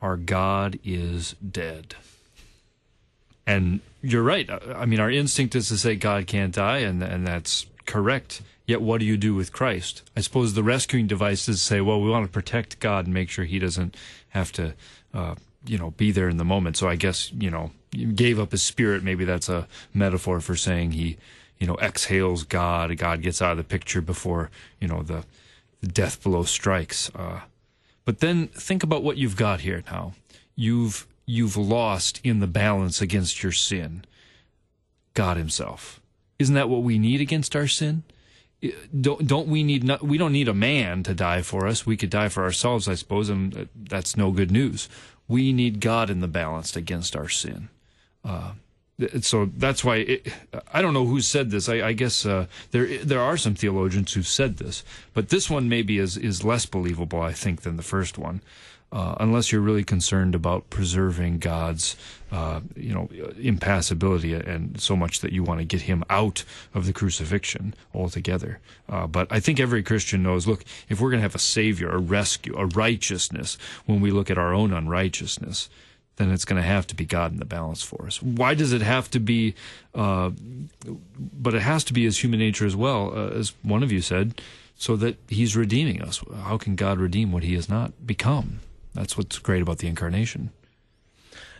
our 0.00 0.16
God 0.16 0.78
is 0.84 1.34
dead. 1.46 1.94
And 3.46 3.80
you're 4.02 4.22
right. 4.22 4.48
I 4.74 4.84
mean, 4.86 5.00
our 5.00 5.10
instinct 5.10 5.54
is 5.54 5.68
to 5.68 5.78
say 5.78 5.96
God 5.96 6.26
can't 6.26 6.54
die, 6.54 6.78
and 6.78 7.02
and 7.02 7.26
that's 7.26 7.66
correct. 7.86 8.42
Yet, 8.66 8.82
what 8.82 9.00
do 9.00 9.06
you 9.06 9.16
do 9.16 9.34
with 9.34 9.52
Christ? 9.52 10.02
I 10.14 10.20
suppose 10.20 10.52
the 10.52 10.62
rescuing 10.62 11.06
device 11.06 11.48
is 11.48 11.62
say, 11.62 11.80
well, 11.80 12.02
we 12.02 12.10
want 12.10 12.26
to 12.26 12.32
protect 12.32 12.78
God 12.80 13.06
and 13.06 13.14
make 13.14 13.30
sure 13.30 13.46
He 13.46 13.58
doesn't 13.58 13.96
have 14.28 14.52
to, 14.52 14.74
uh, 15.14 15.36
you 15.66 15.78
know, 15.78 15.92
be 15.92 16.10
there 16.10 16.28
in 16.28 16.36
the 16.36 16.44
moment. 16.44 16.76
So 16.76 16.86
I 16.86 16.96
guess 16.96 17.32
you 17.32 17.50
know, 17.50 17.70
gave 18.14 18.38
up 18.38 18.52
His 18.52 18.62
Spirit. 18.62 19.02
Maybe 19.02 19.24
that's 19.24 19.48
a 19.48 19.66
metaphor 19.94 20.40
for 20.40 20.54
saying 20.54 20.92
He, 20.92 21.16
you 21.58 21.66
know, 21.66 21.76
exhales 21.76 22.44
God. 22.44 22.94
God 22.98 23.22
gets 23.22 23.40
out 23.40 23.52
of 23.52 23.56
the 23.56 23.64
picture 23.64 24.02
before 24.02 24.50
you 24.78 24.88
know 24.88 25.02
the, 25.02 25.24
the 25.80 25.88
death 25.88 26.22
blow 26.22 26.42
strikes. 26.42 27.10
Uh, 27.14 27.40
But 28.08 28.20
then 28.20 28.46
think 28.48 28.82
about 28.82 29.02
what 29.02 29.18
you've 29.18 29.36
got 29.36 29.60
here 29.60 29.82
now. 29.90 30.14
You've 30.56 31.06
you've 31.26 31.58
lost 31.58 32.22
in 32.24 32.40
the 32.40 32.46
balance 32.46 33.02
against 33.02 33.42
your 33.42 33.52
sin. 33.52 34.02
God 35.12 35.36
Himself. 35.36 36.00
Isn't 36.38 36.54
that 36.54 36.70
what 36.70 36.82
we 36.82 36.98
need 36.98 37.20
against 37.20 37.54
our 37.54 37.66
sin? 37.66 38.04
Don't 38.98 39.26
don't 39.26 39.46
we 39.46 39.62
need 39.62 39.84
not, 39.84 40.02
we 40.02 40.16
don't 40.16 40.32
need 40.32 40.48
a 40.48 40.54
man 40.54 41.02
to 41.02 41.12
die 41.12 41.42
for 41.42 41.66
us. 41.66 41.84
We 41.84 41.98
could 41.98 42.08
die 42.08 42.30
for 42.30 42.44
ourselves, 42.44 42.88
I 42.88 42.94
suppose, 42.94 43.28
and 43.28 43.68
that's 43.76 44.16
no 44.16 44.30
good 44.30 44.50
news. 44.50 44.88
We 45.28 45.52
need 45.52 45.78
God 45.78 46.08
in 46.08 46.20
the 46.20 46.28
balance 46.28 46.76
against 46.76 47.14
our 47.14 47.28
sin. 47.28 47.68
Uh, 48.24 48.52
so 49.20 49.50
that's 49.56 49.84
why 49.84 49.96
it, 49.96 50.32
I 50.72 50.82
don't 50.82 50.94
know 50.94 51.06
who 51.06 51.20
said 51.20 51.50
this. 51.50 51.68
I, 51.68 51.88
I 51.88 51.92
guess 51.92 52.26
uh, 52.26 52.46
there 52.72 52.98
there 52.98 53.20
are 53.20 53.36
some 53.36 53.54
theologians 53.54 54.12
who've 54.12 54.26
said 54.26 54.58
this, 54.58 54.84
but 55.14 55.28
this 55.28 55.48
one 55.48 55.68
maybe 55.68 55.98
is 55.98 56.16
is 56.16 56.44
less 56.44 56.66
believable, 56.66 57.20
I 57.20 57.32
think, 57.32 57.62
than 57.62 57.76
the 57.76 57.82
first 57.82 58.18
one 58.18 58.40
uh, 58.90 59.14
unless 59.20 59.52
you're 59.52 59.60
really 59.60 59.84
concerned 59.84 60.34
about 60.34 60.70
preserving 60.70 61.38
God's, 61.38 61.96
uh, 62.32 62.60
you 62.74 62.94
know, 62.94 63.08
impassibility 63.40 64.32
and 64.32 64.80
so 64.80 64.96
much 64.96 65.20
that 65.20 65.32
you 65.32 65.42
want 65.42 65.60
to 65.60 65.64
get 65.64 65.82
him 65.82 66.04
out 66.08 66.44
of 66.74 66.86
the 66.86 66.92
crucifixion 66.92 67.74
altogether. 67.94 68.60
Uh, 68.88 69.06
but 69.06 69.28
I 69.30 69.40
think 69.40 69.60
every 69.60 69.82
Christian 69.82 70.22
knows, 70.22 70.46
look, 70.46 70.64
if 70.88 71.00
we're 71.00 71.10
going 71.10 71.20
to 71.20 71.24
have 71.24 71.34
a 71.34 71.40
savior, 71.40 71.90
a 71.90 71.98
rescue, 71.98 72.56
a 72.56 72.66
righteousness, 72.66 73.58
when 73.84 74.00
we 74.00 74.10
look 74.10 74.30
at 74.30 74.38
our 74.38 74.54
own 74.54 74.72
unrighteousness, 74.72 75.68
then 76.18 76.30
it's 76.30 76.44
going 76.44 76.60
to 76.60 76.66
have 76.66 76.86
to 76.88 76.94
be 76.94 77.04
God 77.04 77.32
in 77.32 77.38
the 77.38 77.44
balance 77.44 77.82
for 77.82 78.06
us. 78.06 78.20
Why 78.20 78.54
does 78.54 78.72
it 78.72 78.82
have 78.82 79.10
to 79.12 79.20
be? 79.20 79.54
Uh, 79.94 80.30
but 81.16 81.54
it 81.54 81.62
has 81.62 81.84
to 81.84 81.92
be 81.92 82.06
as 82.06 82.18
human 82.22 82.40
nature 82.40 82.66
as 82.66 82.76
well, 82.76 83.12
uh, 83.16 83.28
as 83.30 83.54
one 83.62 83.82
of 83.82 83.90
you 83.90 84.00
said, 84.00 84.40
so 84.76 84.96
that 84.96 85.16
He's 85.28 85.56
redeeming 85.56 86.02
us. 86.02 86.22
How 86.42 86.58
can 86.58 86.76
God 86.76 86.98
redeem 86.98 87.32
what 87.32 87.44
He 87.44 87.54
has 87.54 87.68
not 87.68 88.06
become? 88.06 88.60
That's 88.94 89.16
what's 89.16 89.38
great 89.38 89.62
about 89.62 89.78
the 89.78 89.86
incarnation. 89.86 90.50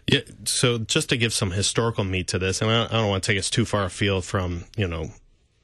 Yeah. 0.09 0.21
So 0.45 0.79
just 0.79 1.11
to 1.11 1.17
give 1.17 1.33
some 1.33 1.53
historical 1.53 2.03
meat 2.03 2.29
to 2.29 2.39
this, 2.39 2.61
and 2.61 2.71
I 2.71 2.89
don't, 2.89 3.09
want 3.09 3.23
to 3.23 3.33
take 3.33 3.39
us 3.39 3.51
too 3.51 3.65
far 3.65 3.85
afield 3.85 4.25
from 4.25 4.65
you 4.77 4.89
know 4.89 5.13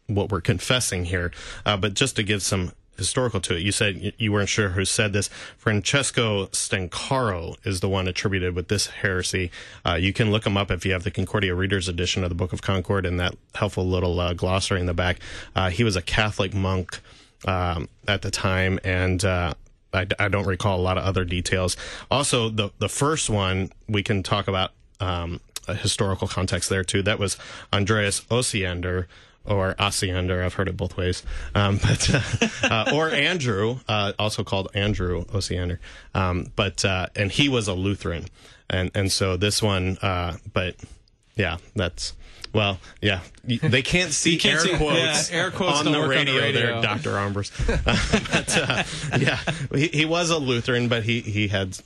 what 0.07 0.31
we're 0.31 0.43
confessing 0.43 1.07
here, 1.07 1.33
uh, 1.67 1.77
but 1.77 1.95
just 1.95 2.17
to 2.17 2.23
give 2.23 2.43
some 2.43 2.73
historical 2.97 3.41
to 3.41 3.57
it. 3.57 3.63
You 3.63 3.73
said 3.73 4.15
you 4.19 4.33
weren't 4.33 4.49
sure 4.49 4.71
who 4.71 4.85
said 4.85 5.13
this. 5.13 5.29
Francesco 5.57 6.47
Stancaro 6.47 7.57
is 7.65 7.81
the 7.81 7.89
one 7.89 8.09
attributed 8.09 8.55
with 8.55 8.69
this 8.69 8.87
heresy. 8.87 9.51
Uh, 9.85 9.95
you 9.95 10.13
can 10.13 10.31
look 10.31 10.47
him 10.47 10.57
up 10.57 10.71
if 10.71 10.85
you 10.85 10.93
have 10.93 11.05
the 11.05 11.11
Concordia 11.11 11.55
Reader's 11.55 11.89
Edition 11.89 12.23
of 12.23 12.29
the 12.29 12.35
Book 12.35 12.53
of 12.53 12.63
Concord 12.63 13.07
and 13.07 13.19
that 13.21 13.35
helpful 13.55 13.87
little 13.87 14.19
uh, 14.21 14.33
glossary 14.35 14.81
in 14.81 14.87
the 14.87 14.95
back. 14.95 15.19
Uh, 15.55 15.71
he 15.71 15.85
was 15.85 15.97
a 15.97 16.03
Catholic 16.03 16.55
monk 16.55 17.01
um, 17.47 17.89
at 18.09 18.23
the 18.23 18.31
time, 18.31 18.79
and 18.85 19.25
uh, 19.25 19.55
I, 19.93 20.07
I, 20.19 20.29
don't 20.29 20.47
recall 20.47 20.81
a 20.81 20.83
lot 20.83 20.97
of 20.97 21.05
other 21.05 21.25
details. 21.25 21.77
Also, 22.11 22.49
the 22.49 22.71
the 22.79 22.89
first 22.89 23.29
one 23.29 23.71
we 23.89 24.03
can 24.03 24.23
talk 24.23 24.49
about 24.49 24.73
um, 25.01 25.41
a 25.69 25.75
historical 25.75 26.29
context 26.29 26.69
there 26.69 26.85
too. 26.85 27.03
That 27.03 27.19
was 27.19 27.37
Andreas 27.73 28.23
Osiander 28.23 29.07
or 29.45 29.75
Osiander. 29.75 30.45
I've 30.45 30.55
heard 30.55 30.69
it 30.69 30.77
both 30.77 30.97
ways, 30.97 31.23
um, 31.55 31.79
but 31.83 32.11
uh, 32.15 32.49
uh, 32.65 32.93
or 32.95 33.11
Andrew, 33.11 33.79
uh, 33.89 34.13
also 34.19 34.45
called 34.45 34.69
Andrew 34.75 35.25
Osiander. 35.27 35.79
Um, 36.15 36.53
but 36.57 36.85
uh, 36.85 37.09
and 37.17 37.31
he 37.31 37.49
was 37.49 37.69
a 37.69 37.75
Lutheran, 37.75 38.27
and 38.69 38.91
and 38.95 39.11
so 39.11 39.37
this 39.37 39.63
one, 39.63 39.99
uh, 39.99 40.37
but 40.53 40.77
yeah, 41.37 41.59
that's 41.75 42.15
well, 42.55 42.79
yeah, 43.03 43.21
they 43.45 43.83
can't 43.83 44.13
see 44.13 44.39
can't 44.39 44.55
air, 44.55 44.61
see, 44.61 44.77
quotes 44.77 45.31
yeah, 45.31 45.37
air 45.37 45.51
quotes 45.51 45.81
on, 45.81 45.87
the 45.93 46.01
radio, 46.01 46.19
on 46.19 46.27
the 46.27 46.41
radio 46.41 46.53
there, 46.53 46.83
Doctor 46.83 47.11
Armbruster. 47.11 47.85
but 48.33 48.57
uh, 48.57 49.19
yeah, 49.19 49.39
he, 49.77 49.89
he, 49.89 50.05
was 50.05 50.31
a 50.31 50.39
Lutheran, 50.39 50.89
but 50.89 51.03
he 51.03 51.21
he 51.21 51.49
had 51.49 51.77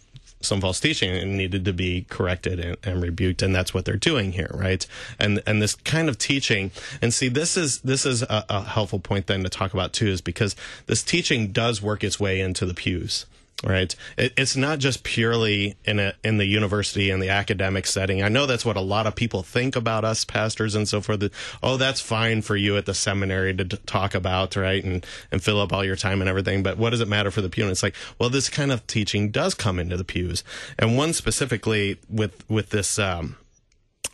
some 0.41 0.61
false 0.61 0.81
teaching 0.81 1.37
needed 1.37 1.65
to 1.65 1.73
be 1.73 2.07
corrected 2.09 2.61
and, 2.61 2.77
and, 2.85 3.03
rebuked, 3.03 3.43
and 3.43 3.55
that's 3.55 3.75
what 3.75 3.85
they're 3.85 3.97
doing 3.97 4.33
here, 4.33 4.51
right? 4.55 4.87
And 5.19 5.43
and 5.47 5.61
this 5.61 5.75
kind 5.75 6.09
of 6.09 6.19
teaching, 6.19 6.71
and 7.03 7.13
see, 7.13 7.29
this 7.29 7.57
is 7.57 7.81
this 7.81 8.07
is 8.07 8.23
a, 8.23 8.45
a 8.49 8.63
helpful 8.63 9.01
point 9.01 9.27
then 9.27 9.43
to 9.43 9.49
talk 9.49 9.75
about 9.75 9.93
too, 9.93 10.09
is 10.09 10.21
because 10.21 10.55
this 10.87 11.03
teaching 11.03 11.53
does 11.53 11.83
work 11.83 12.05
its 12.05 12.21
way 12.21 12.41
into 12.41 12.67
the 12.67 12.75
pews 12.75 13.27
right? 13.65 13.95
It, 14.17 14.33
it's 14.37 14.57
not 14.57 14.79
just 14.79 15.03
purely 15.03 15.77
in 15.85 15.99
a 15.99 16.15
in 16.23 16.39
the 16.39 16.45
university 16.45 17.11
and 17.11 17.23
the 17.23 17.31
academic 17.31 17.87
setting. 17.87 18.23
I 18.23 18.29
know 18.29 18.47
that's 18.47 18.65
what 18.65 18.77
a 18.77 18.81
lot 18.81 19.07
of 19.07 19.17
people 19.17 19.43
think 19.43 19.75
about 19.75 20.05
us 20.05 20.25
pastors 20.25 20.75
and 20.75 20.89
so 20.89 21.01
forth. 21.01 21.23
Oh 21.63 21.77
that's 21.77 22.01
fine 22.01 22.43
for 22.43 22.57
you 22.57 22.77
at 22.77 22.87
the 22.87 22.95
seminary 22.95 23.55
to 23.55 23.65
talk 23.65 24.15
about 24.15 24.55
right 24.57 24.85
and 24.85 25.05
and 25.33 25.43
fill 25.43 25.61
up 25.61 25.73
all 25.73 25.85
your 25.85 25.97
time 25.97 26.21
and 26.21 26.29
everything 26.29 26.63
but 26.63 26.79
what 26.79 26.91
does 26.91 27.01
it 27.01 27.09
matter 27.09 27.31
for 27.31 27.41
the 27.41 27.51
pew? 27.51 27.65
And 27.65 27.73
it's 27.73 27.83
like 27.83 27.97
well 28.19 28.31
this 28.31 28.49
kind 28.49 28.71
of 28.71 28.87
teaching 28.87 29.31
does 29.31 29.55
come 29.55 29.79
into 29.79 29.97
the 29.97 30.05
pews. 30.05 30.45
And 30.79 30.97
one 30.97 31.13
specifically 31.13 31.99
with 32.09 32.49
with 32.49 32.71
this 32.71 32.99
um, 32.99 33.37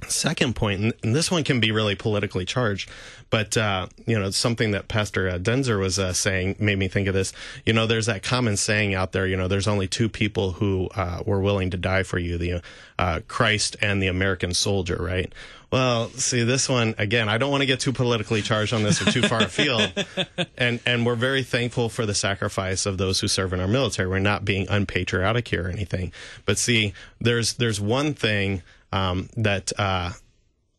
second 0.09 0.55
point, 0.57 0.95
and 1.03 1.15
this 1.15 1.31
one 1.31 1.45
can 1.45 1.61
be 1.61 1.71
really 1.71 1.95
politically 1.95 2.45
charged, 2.45 2.91
but 3.31 3.57
uh, 3.57 3.87
you 4.07 4.19
know, 4.19 4.31
something 4.31 4.73
that 4.73 4.89
Pastor 4.89 5.29
uh, 5.29 5.39
Daenzer 5.39 5.79
was 5.79 5.99
uh, 5.99 6.13
saying 6.13 6.57
made 6.59 6.79
me 6.79 6.89
think 6.89 7.09
of 7.09 7.15
this. 7.15 7.33
You 7.65 7.73
know, 7.73 7.87
there's 7.87 8.07
that 8.07 8.23
common 8.23 8.57
saying 8.57 8.95
out 8.95 9.13
there. 9.13 9.27
You 9.27 9.37
know, 9.37 9.49
there's 9.49 9.69
only 9.69 9.89
two 9.89 10.09
people 10.09 10.53
who 10.53 10.89
uh, 10.95 11.23
were 11.27 11.41
willing 11.41 11.71
to 11.71 11.77
die 11.77 12.03
for 12.03 12.19
you: 12.19 12.39
the 12.39 12.63
uh, 12.99 13.21
Christ 13.29 13.77
and 13.81 14.03
the 14.03 14.09
American 14.09 14.55
soldier. 14.55 14.97
Right? 15.01 15.33
Well, 15.73 16.11
see, 16.11 16.45
this 16.45 16.69
one 16.69 16.95
again. 16.99 17.29
I 17.29 17.39
don't 17.39 17.51
want 17.51 17.63
to 17.63 17.67
get 17.67 17.81
too 17.81 17.93
politically 17.93 18.43
charged 18.43 18.73
on 18.73 18.85
this 18.85 19.03
or 19.03 19.11
too 19.11 19.23
far 19.23 19.43
afield, 19.43 19.93
and 20.57 20.81
and 20.87 21.05
we're 21.05 21.17
very 21.17 21.43
thankful 21.43 21.89
for 21.89 22.07
the 22.07 22.15
sacrifice 22.15 22.87
of 22.87 22.99
those 22.99 23.21
who 23.21 23.29
serve 23.29 23.53
in 23.53 23.61
our 23.61 23.69
military. 23.69 24.09
We're 24.09 24.21
not 24.21 24.45
being 24.45 24.69
unpatriotic 24.69 25.49
here 25.49 25.67
or 25.67 25.71
anything, 25.71 26.13
but 26.47 26.59
see, 26.59 26.95
there's 27.21 27.55
there's 27.55 27.81
one 27.81 28.15
thing 28.15 28.63
um, 28.95 29.29
that 29.37 29.73
uh, 29.77 30.13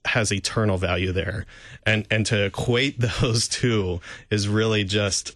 has 0.05 0.31
eternal 0.31 0.77
value 0.77 1.11
there, 1.11 1.45
and 1.85 2.07
and 2.09 2.25
to 2.27 2.45
equate 2.45 2.99
those 3.21 3.47
two 3.47 3.99
is 4.31 4.47
really 4.47 4.83
just 4.85 5.35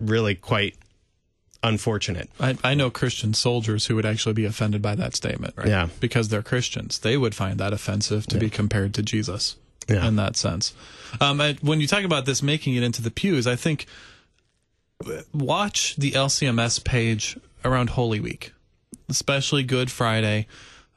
really 0.00 0.34
quite 0.34 0.74
unfortunate. 1.62 2.28
I, 2.38 2.56
I, 2.62 2.74
know 2.74 2.88
Christian 2.90 3.34
soldiers 3.34 3.86
who 3.86 3.96
would 3.96 4.06
actually 4.06 4.32
be 4.32 4.44
offended 4.44 4.80
by 4.80 4.94
that 4.94 5.16
statement, 5.16 5.54
right? 5.56 5.68
Yeah, 5.68 5.88
because 6.00 6.28
they're 6.28 6.42
Christians, 6.42 6.98
they 6.98 7.16
would 7.16 7.34
find 7.34 7.58
that 7.58 7.72
offensive 7.72 8.26
to 8.28 8.36
yeah. 8.36 8.40
be 8.40 8.50
compared 8.50 8.94
to 8.94 9.02
Jesus. 9.02 9.56
Yeah. 9.88 10.06
in 10.06 10.16
that 10.16 10.36
sense. 10.36 10.74
Um, 11.18 11.40
I, 11.40 11.56
when 11.62 11.80
you 11.80 11.86
talk 11.86 12.04
about 12.04 12.26
this 12.26 12.42
making 12.42 12.74
it 12.74 12.82
into 12.82 13.00
the 13.00 13.10
pews, 13.10 13.46
I 13.46 13.56
think 13.56 13.86
watch 15.32 15.96
the 15.96 16.10
LCMS 16.10 16.84
page 16.84 17.38
around 17.64 17.88
Holy 17.88 18.20
Week, 18.20 18.52
especially 19.08 19.62
Good 19.62 19.90
Friday 19.90 20.46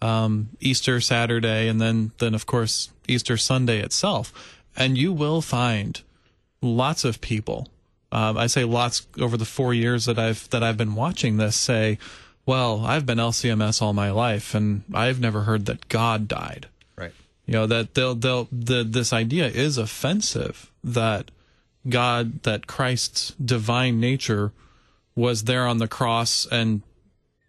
um, 0.02 0.50
Easter 0.60 1.00
Saturday, 1.00 1.68
and 1.68 1.80
then 1.80 2.12
then 2.18 2.34
of 2.34 2.46
course 2.46 2.90
Easter 3.08 3.38
Sunday 3.38 3.80
itself, 3.82 4.58
and 4.76 4.98
you 4.98 5.14
will 5.14 5.42
find 5.42 6.02
lots 6.62 7.04
of 7.06 7.22
people. 7.22 7.68
Um, 8.12 8.38
I 8.38 8.48
say 8.48 8.64
lots 8.64 9.08
over 9.20 9.38
the 9.38 9.46
four 9.46 9.74
years 9.74 10.06
that 10.06 10.20
I've 10.20 10.50
that 10.50 10.64
I've 10.64 10.78
been 10.78 10.96
watching 10.96 11.38
this. 11.38 11.56
Say, 11.56 11.98
well, 12.46 12.86
I've 12.86 13.06
been 13.06 13.18
LCMS 13.18 13.82
all 13.82 13.94
my 13.94 14.12
life, 14.12 14.54
and 14.54 14.84
I've 14.94 15.20
never 15.20 15.42
heard 15.42 15.66
that 15.68 15.88
God 15.88 16.28
died. 16.28 16.68
Right. 16.96 17.14
You 17.46 17.54
know 17.54 17.68
that 17.68 17.94
they'll 17.94 18.16
they'll 18.16 18.48
the 18.52 18.84
this 18.84 19.14
idea 19.14 19.48
is 19.48 19.78
offensive 19.78 20.72
that 20.84 21.32
God 21.88 22.44
that 22.44 22.68
Christ's 22.68 23.32
divine 23.44 24.00
nature 24.00 24.52
was 25.16 25.44
there 25.44 25.68
on 25.68 25.78
the 25.78 25.88
cross 25.88 26.48
and 26.52 26.82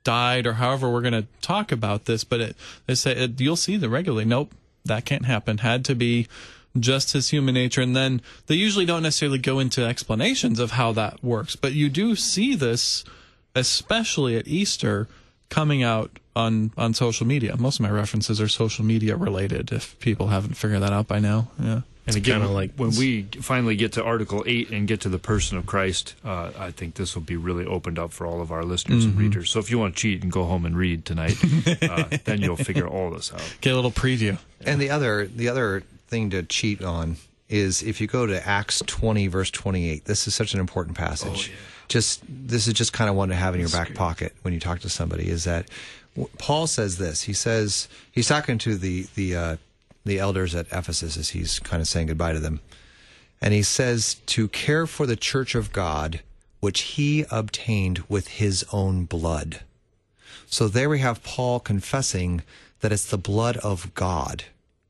died 0.05 0.47
or 0.47 0.55
however 0.55 0.91
we're 0.91 1.01
going 1.01 1.13
to 1.13 1.27
talk 1.41 1.73
about 1.73 2.07
this, 2.07 2.25
but 2.25 2.41
it, 2.41 2.57
they 2.87 2.95
say 2.95 3.13
it, 3.13 3.41
you'll 3.41 3.57
see 3.57 3.77
the 3.77 3.89
regularly. 3.89 4.25
Nope, 4.25 4.53
that 4.85 5.05
can't 5.05 5.27
happen. 5.27 5.59
Had 5.59 5.85
to 5.87 5.95
be 5.95 6.29
just 6.79 7.13
his 7.13 7.31
human 7.31 7.55
nature. 7.55 7.81
And 7.81 7.95
then 7.95 8.23
they 8.47 8.55
usually 8.55 8.87
don't 8.87 9.03
necessarily 9.03 9.39
go 9.39 9.59
into 9.59 9.85
explanations 9.85 10.59
of 10.59 10.73
how 10.73 10.93
that 10.93 11.23
works, 11.23 11.57
but 11.57 11.73
you 11.73 11.89
do 11.89 12.17
see 12.17 12.55
this, 12.55 13.05
especially 13.55 14.37
at 14.37 14.49
Easter, 14.49 15.09
coming 15.49 15.83
out 15.83 16.19
on 16.35 16.73
on 16.79 16.95
social 16.95 17.27
media. 17.27 17.57
Most 17.57 17.79
of 17.79 17.83
my 17.83 17.91
references 17.91 18.41
are 18.41 18.49
social 18.49 18.85
media 18.85 19.17
related. 19.17 19.71
If 19.71 19.99
people 20.01 20.29
haven't 20.29 20.55
figured 20.55 20.81
that 20.83 20.93
out 20.93 21.07
by 21.07 21.19
now, 21.19 21.49
yeah. 21.61 21.83
And 22.07 22.17
again, 22.17 22.53
like 22.53 22.73
when 22.77 22.91
we 22.91 23.23
finally 23.41 23.77
get 23.77 23.93
to 23.93 24.03
Article 24.03 24.43
8 24.45 24.71
and 24.71 24.89
get 24.89 25.03
to 25.03 25.09
the 25.09 25.19
person 25.19 25.57
of 25.57 25.67
Christ, 25.67 26.17
uh, 26.25 26.51
I 26.59 26.73
think 26.73 26.95
this 26.95 27.15
will 27.15 27.23
be 27.23 27.37
really 27.37 27.65
opened 27.65 27.99
up 27.99 28.13
for 28.13 28.27
all 28.27 28.41
of 28.41 28.51
our 28.51 28.65
listeners 28.65 29.07
mm-hmm. 29.07 29.11
and 29.11 29.21
readers. 29.21 29.51
So 29.51 29.61
if 29.61 29.71
you 29.71 29.79
want 29.79 29.95
to 29.95 30.01
cheat 30.01 30.23
and 30.23 30.33
go 30.33 30.45
home 30.45 30.67
and 30.67 30.77
read 30.77 31.05
tonight, 31.05 31.37
uh, 31.83 32.05
then 32.25 32.41
you'll 32.41 32.57
figure 32.57 32.89
all 32.89 33.11
this 33.11 33.33
out. 33.33 33.57
Get 33.61 33.73
a 33.73 33.77
little 33.77 33.93
preview. 33.93 34.39
And 34.65 34.81
the 34.81 34.91
other 34.91 35.27
the 35.27 35.49
other 35.49 35.85
thing 36.09 36.31
to 36.31 36.43
cheat 36.43 36.83
on 36.83 37.17
is 37.49 37.83
if 37.83 38.01
you 38.01 38.07
go 38.07 38.27
to 38.27 38.49
Acts 38.49 38.83
20 38.87 39.29
verse 39.29 39.51
28. 39.51 40.07
This 40.07 40.27
is 40.27 40.35
such 40.35 40.55
an 40.55 40.61
important 40.61 40.97
passage. 40.97 41.51
Oh, 41.51 41.53
yeah. 41.53 41.59
Just 41.89 42.23
this 42.27 42.67
is 42.67 42.75
just 42.75 42.93
kind 42.93 43.11
of 43.11 43.17
one 43.17 43.29
to 43.29 43.35
have 43.35 43.55
in 43.55 43.61
your 43.61 43.69
That's 43.69 43.79
back 43.79 43.89
great. 43.89 43.99
pocket 43.99 44.33
when 44.43 44.55
you 44.55 44.61
talk 44.61 44.81
to 44.81 44.89
somebody 44.89 45.29
is 45.29 45.45
that 45.45 45.69
Paul 46.39 46.67
says 46.67 46.99
this. 46.99 47.23
He 47.23 47.33
says 47.33 47.89
he's 48.11 48.29
talking 48.29 48.59
to 48.59 48.77
the 48.77 49.07
the 49.15 49.37
uh, 49.37 49.57
the 50.05 50.19
elders 50.19 50.55
at 50.55 50.67
Ephesus 50.73 51.17
as 51.17 51.31
he's 51.31 51.59
kind 51.61 51.81
of 51.81 51.89
saying 51.89 52.09
goodbye 52.09 52.33
to 52.33 52.41
them. 52.41 52.61
And 53.41 53.53
he 53.53 53.63
says 53.63 54.15
to 54.27 54.49
care 54.49 54.87
for 54.87 55.07
the 55.07 55.17
church 55.17 55.55
of 55.55 55.73
God, 55.73 56.21
which 56.61 56.81
he 56.83 57.25
obtained 57.31 58.05
with 58.09 58.29
his 58.29 58.65
own 58.73 59.05
blood. 59.05 59.61
So 60.47 60.69
there 60.69 60.89
we 60.89 61.01
have 61.01 61.23
Paul 61.23 61.61
confessing 61.61 62.43
that 62.81 62.93
it's 62.93 63.09
the 63.11 63.19
blood 63.19 63.57
of 63.59 63.95
God 63.95 64.45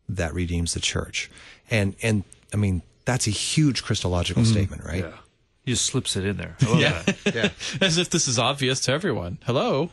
that 0.08 0.34
redeems 0.34 0.74
the 0.74 0.80
church. 0.80 1.30
And 1.70 1.94
and 2.02 2.24
I 2.52 2.56
mean 2.56 2.82
that's 3.04 3.26
a 3.26 3.30
huge 3.30 3.82
Christological 3.82 4.42
mm-hmm. 4.42 4.52
statement, 4.52 4.84
right? 4.84 5.04
Yeah. 5.04 5.12
He 5.64 5.72
just 5.72 5.86
slips 5.86 6.16
it 6.16 6.24
in 6.24 6.36
there. 6.36 6.56
I 6.60 6.64
love 6.66 6.80
Yeah. 6.80 7.02
that. 7.24 7.52
As 7.80 7.96
if 7.96 8.10
this 8.10 8.26
is 8.28 8.38
obvious 8.38 8.80
to 8.80 8.92
everyone. 8.92 9.38
Hello. 9.44 9.90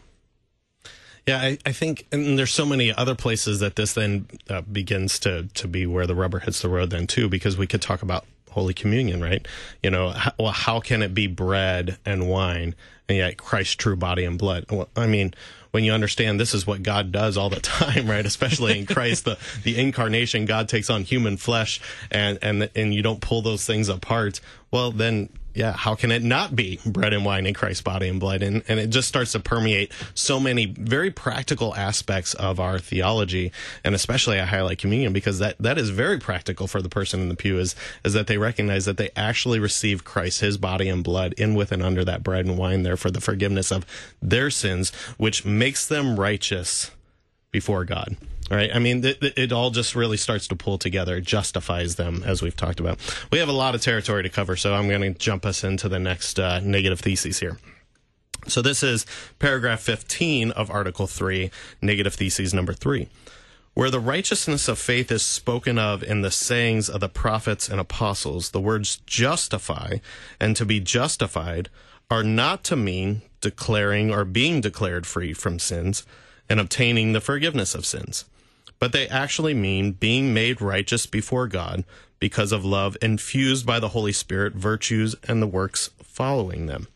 Yeah, 1.30 1.38
I, 1.42 1.58
I 1.64 1.72
think, 1.74 2.08
and 2.12 2.40
there's 2.40 2.52
so 2.52 2.66
many 2.66 2.92
other 2.92 3.14
places 3.14 3.60
that 3.60 3.76
this 3.76 3.94
then 3.94 4.26
uh, 4.50 4.62
begins 4.62 5.20
to 5.20 5.44
to 5.54 5.68
be 5.68 5.86
where 5.86 6.08
the 6.08 6.16
rubber 6.16 6.40
hits 6.40 6.64
the 6.64 6.70
road 6.70 6.90
then 6.90 7.06
too, 7.06 7.30
because 7.30 7.56
we 7.56 7.68
could 7.68 7.84
talk 7.84 8.02
about 8.02 8.26
Holy 8.50 8.74
Communion, 8.74 9.22
right? 9.22 9.48
You 9.84 9.92
know, 9.92 10.10
how, 10.10 10.32
well, 10.40 10.52
how 10.52 10.80
can 10.80 11.04
it 11.04 11.14
be 11.14 11.28
bread 11.28 12.00
and 12.04 12.28
wine, 12.28 12.74
and 13.08 13.20
yet 13.20 13.38
Christ's 13.38 13.76
true 13.76 13.96
body 13.96 14.24
and 14.24 14.40
blood? 14.40 14.66
Well, 14.72 14.90
I 14.96 15.06
mean, 15.06 15.36
when 15.70 15.84
you 15.84 15.92
understand 15.92 16.40
this 16.40 16.56
is 16.56 16.66
what 16.66 16.82
God 16.82 17.12
does 17.12 17.38
all 17.38 17.52
the 17.52 17.60
time, 17.60 18.10
right? 18.10 18.26
Especially 18.26 18.80
in 18.80 18.88
Christ, 18.88 19.26
the 19.26 19.38
the 19.64 19.78
incarnation, 19.78 20.46
God 20.46 20.68
takes 20.68 20.90
on 20.90 21.04
human 21.04 21.38
flesh, 21.38 21.80
and 22.10 22.40
and 22.42 22.72
and 22.76 22.92
you 22.92 23.04
don't 23.04 23.22
pull 23.22 23.44
those 23.44 23.68
things 23.68 23.88
apart. 23.88 24.42
Well, 24.72 24.92
then 24.92 25.30
yeah, 25.60 25.74
how 25.74 25.94
can 25.94 26.10
it 26.10 26.24
not 26.24 26.56
be 26.56 26.80
bread 26.86 27.12
and 27.12 27.26
wine 27.26 27.46
in 27.46 27.54
Christ's 27.54 27.82
body 27.82 28.08
and 28.08 28.18
blood? 28.18 28.44
And, 28.44 28.64
and 28.70 28.80
it 28.80 28.92
just 28.92 29.10
starts 29.10 29.34
to 29.34 29.42
permeate 29.42 29.92
so 30.14 30.40
many 30.40 30.68
very 30.68 31.12
practical 31.12 31.76
aspects 31.76 32.34
of 32.36 32.62
our 32.62 32.80
theology, 32.80 33.52
and 33.84 33.94
especially 33.94 34.40
I 34.40 34.46
highlight 34.46 34.78
communion 34.78 35.12
because 35.12 35.40
that, 35.40 35.58
that 35.60 35.78
is 35.78 35.90
very 35.90 36.18
practical 36.18 36.66
for 36.66 36.82
the 36.82 36.88
person 36.88 37.20
in 37.20 37.28
the 37.28 37.36
pew 37.36 37.60
is, 37.60 37.76
is 38.06 38.14
that 38.14 38.28
they 38.28 38.38
recognize 38.38 38.86
that 38.86 38.96
they 38.96 39.10
actually 39.18 39.60
receive 39.60 40.06
Christ, 40.06 40.40
his 40.40 40.58
body 40.58 40.88
and 40.88 41.04
blood 41.04 41.34
in 41.34 41.56
with 41.56 41.74
and 41.74 41.84
under 41.84 42.06
that 42.06 42.24
bread 42.24 42.46
and 42.46 42.58
wine 42.58 42.84
there 42.84 42.96
for 42.96 43.12
the 43.12 43.20
forgiveness 43.20 43.70
of 43.70 43.86
their 44.22 44.50
sins, 44.50 44.94
which 45.18 45.44
makes 45.44 45.86
them 45.86 46.18
righteous 46.18 46.92
before 47.52 47.84
God. 47.84 48.16
Right? 48.50 48.72
I 48.74 48.80
mean, 48.80 49.06
it, 49.06 49.22
it 49.22 49.52
all 49.52 49.70
just 49.70 49.96
really 49.96 50.18
starts 50.18 50.48
to 50.48 50.56
pull 50.56 50.80
together. 50.80 51.18
It 51.18 51.24
justifies 51.24 51.96
them, 51.96 52.24
as 52.26 52.42
we've 52.42 52.56
talked 52.56 52.80
about. 52.80 52.98
We 53.32 53.38
have 53.38 53.50
a 53.50 53.54
lot 53.54 53.76
of 53.76 53.82
territory 53.82 54.24
to 54.24 54.30
cover, 54.30 54.56
so 54.56 54.74
I'm 54.74 54.90
going 54.90 55.02
to 55.02 55.12
jump 55.12 55.46
us 55.46 55.64
into 55.64 55.88
the 55.88 56.00
next 56.00 56.40
uh, 56.40 56.60
negative 56.62 57.00
theses 57.00 57.40
here. 57.40 57.60
So 58.48 58.62
this 58.62 58.82
is 58.82 59.06
paragraph 59.38 59.82
15 59.82 60.52
of 60.52 60.72
Article 60.72 61.06
3, 61.06 61.52
negative 61.82 62.16
theses 62.16 62.54
number 62.54 62.74
3. 62.74 63.08
Where 63.76 63.92
the 63.92 64.00
righteousness 64.00 64.68
of 64.68 64.80
faith 64.80 65.12
is 65.12 65.22
spoken 65.22 65.78
of 65.78 66.04
in 66.04 66.22
the 66.22 66.32
sayings 66.32 66.90
of 66.90 67.02
the 67.02 67.10
prophets 67.10 67.70
and 67.70 67.80
apostles, 67.80 68.50
the 68.50 68.60
words 68.60 68.98
justify 69.06 69.98
and 70.40 70.56
to 70.56 70.66
be 70.66 70.80
justified 70.80 71.70
are 72.10 72.24
not 72.24 72.64
to 72.66 72.76
mean 72.76 73.22
declaring 73.42 74.12
or 74.12 74.26
being 74.26 74.62
declared 74.62 75.06
free 75.06 75.34
from 75.34 75.60
sins 75.60 76.06
and 76.50 76.60
obtaining 76.60 77.14
the 77.14 77.22
forgiveness 77.22 77.76
of 77.76 77.86
sins, 77.86 78.26
but 78.80 78.92
they 78.92 79.08
actually 79.08 79.54
mean 79.54 79.92
being 79.92 80.34
made 80.34 80.62
righteous 80.62 81.06
before 81.06 81.48
God 81.48 81.84
because 82.20 82.52
of 82.52 82.66
love 82.66 82.98
infused 83.02 83.66
by 83.66 83.80
the 83.80 83.90
Holy 83.90 84.12
Spirit, 84.14 84.54
virtues, 84.54 85.16
and 85.28 85.42
the 85.42 85.48
works 85.48 85.90
following 86.02 86.66
them. 86.66 86.88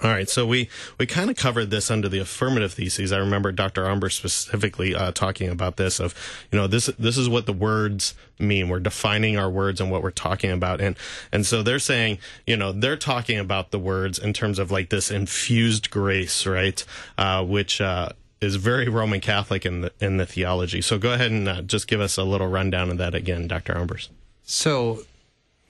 All 0.00 0.10
right, 0.10 0.28
so 0.28 0.46
we, 0.46 0.68
we 0.96 1.06
kind 1.06 1.28
of 1.28 1.36
covered 1.36 1.70
this 1.70 1.90
under 1.90 2.08
the 2.08 2.20
affirmative 2.20 2.72
theses. 2.72 3.10
I 3.10 3.18
remember 3.18 3.50
Dr. 3.50 3.84
Umber 3.84 4.10
specifically 4.10 4.94
uh, 4.94 5.10
talking 5.10 5.48
about 5.48 5.76
this 5.76 5.98
of, 5.98 6.14
you 6.52 6.58
know, 6.58 6.68
this 6.68 6.86
this 7.00 7.18
is 7.18 7.28
what 7.28 7.46
the 7.46 7.52
words 7.52 8.14
mean. 8.38 8.68
We're 8.68 8.78
defining 8.78 9.36
our 9.36 9.50
words 9.50 9.80
and 9.80 9.90
what 9.90 10.04
we're 10.04 10.12
talking 10.12 10.52
about, 10.52 10.80
and 10.80 10.96
and 11.32 11.44
so 11.44 11.64
they're 11.64 11.80
saying, 11.80 12.18
you 12.46 12.56
know, 12.56 12.70
they're 12.70 12.96
talking 12.96 13.40
about 13.40 13.72
the 13.72 13.78
words 13.80 14.20
in 14.20 14.32
terms 14.32 14.60
of 14.60 14.70
like 14.70 14.90
this 14.90 15.10
infused 15.10 15.90
grace, 15.90 16.46
right? 16.46 16.84
Uh, 17.16 17.44
which 17.44 17.80
uh, 17.80 18.10
is 18.40 18.56
very 18.56 18.88
Roman 18.88 19.20
Catholic 19.20 19.66
in 19.66 19.80
the 19.82 19.92
in 20.00 20.16
the 20.16 20.26
theology. 20.26 20.80
So 20.80 20.98
go 20.98 21.12
ahead 21.12 21.30
and 21.30 21.48
uh, 21.48 21.62
just 21.62 21.88
give 21.88 22.00
us 22.00 22.16
a 22.16 22.24
little 22.24 22.48
rundown 22.48 22.90
of 22.90 22.98
that 22.98 23.14
again, 23.14 23.48
Dr. 23.48 23.74
Umbers. 23.74 24.08
So 24.44 25.00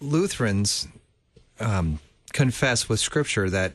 Lutherans 0.01 0.89
um, 1.61 1.99
confess 2.33 2.89
with 2.89 3.01
Scripture 3.01 3.51
that 3.51 3.73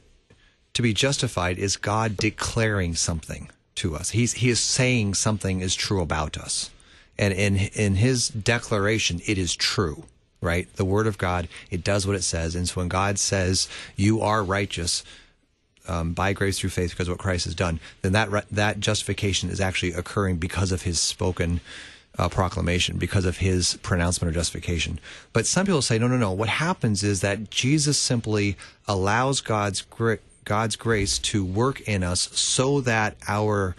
to 0.74 0.82
be 0.82 0.94
justified 0.94 1.58
is 1.58 1.78
God 1.78 2.18
declaring 2.18 2.96
something 2.96 3.50
to 3.76 3.96
us. 3.96 4.12
He's 4.12 4.34
he 4.34 4.50
is 4.50 4.60
saying 4.60 5.16
something 5.16 5.62
is 5.62 5.76
true 5.76 6.02
about 6.02 6.38
us, 6.38 6.70
and 7.18 7.34
in 7.34 7.58
in 7.58 7.96
His 7.96 8.30
declaration, 8.30 9.22
it 9.26 9.38
is 9.38 9.56
true. 9.56 10.06
Right, 10.42 10.68
the 10.76 10.84
Word 10.84 11.08
of 11.08 11.18
God, 11.18 11.48
it 11.72 11.86
does 11.86 12.06
what 12.06 12.18
it 12.18 12.24
says, 12.24 12.54
and 12.54 12.68
so 12.68 12.82
when 12.82 12.90
God 12.90 13.18
says 13.18 13.70
you 13.96 14.20
are 14.20 14.44
righteous, 14.44 15.06
um, 15.88 16.14
by 16.14 16.34
grace 16.34 16.60
through 16.60 16.70
faith 16.70 16.92
because 16.92 17.08
of 17.08 17.14
what 17.14 17.20
Christ 17.20 17.46
has 17.46 17.56
done, 17.56 17.80
then 18.02 18.14
that 18.14 18.32
re- 18.32 18.44
that 18.52 18.80
justification 18.80 19.50
is 19.50 19.60
actually 19.60 19.94
occurring 19.94 20.38
because 20.38 20.72
of 20.72 20.84
His 20.84 21.00
spoken 21.00 21.62
uh, 22.18 22.30
proclamation, 22.30 22.98
because 22.98 23.26
of 23.26 23.38
His 23.38 23.78
pronouncement 23.82 24.30
of 24.30 24.36
justification. 24.36 25.00
But 25.34 25.46
some 25.46 25.66
people 25.66 25.82
say, 25.82 25.98
no, 25.98 26.08
no, 26.08 26.18
no. 26.18 26.32
What 26.32 26.50
happens 26.50 27.04
is 27.04 27.22
that 27.22 27.50
Jesus 27.50 27.98
simply 27.98 28.56
allows 28.88 29.42
God's 29.42 29.82
gr- 29.82 30.16
God's 30.46 30.76
grace 30.76 31.20
to 31.20 31.44
work 31.44 31.82
in 31.82 32.04
us 32.04 32.30
so 32.38 32.82
that 32.82 33.16
our 33.28 33.76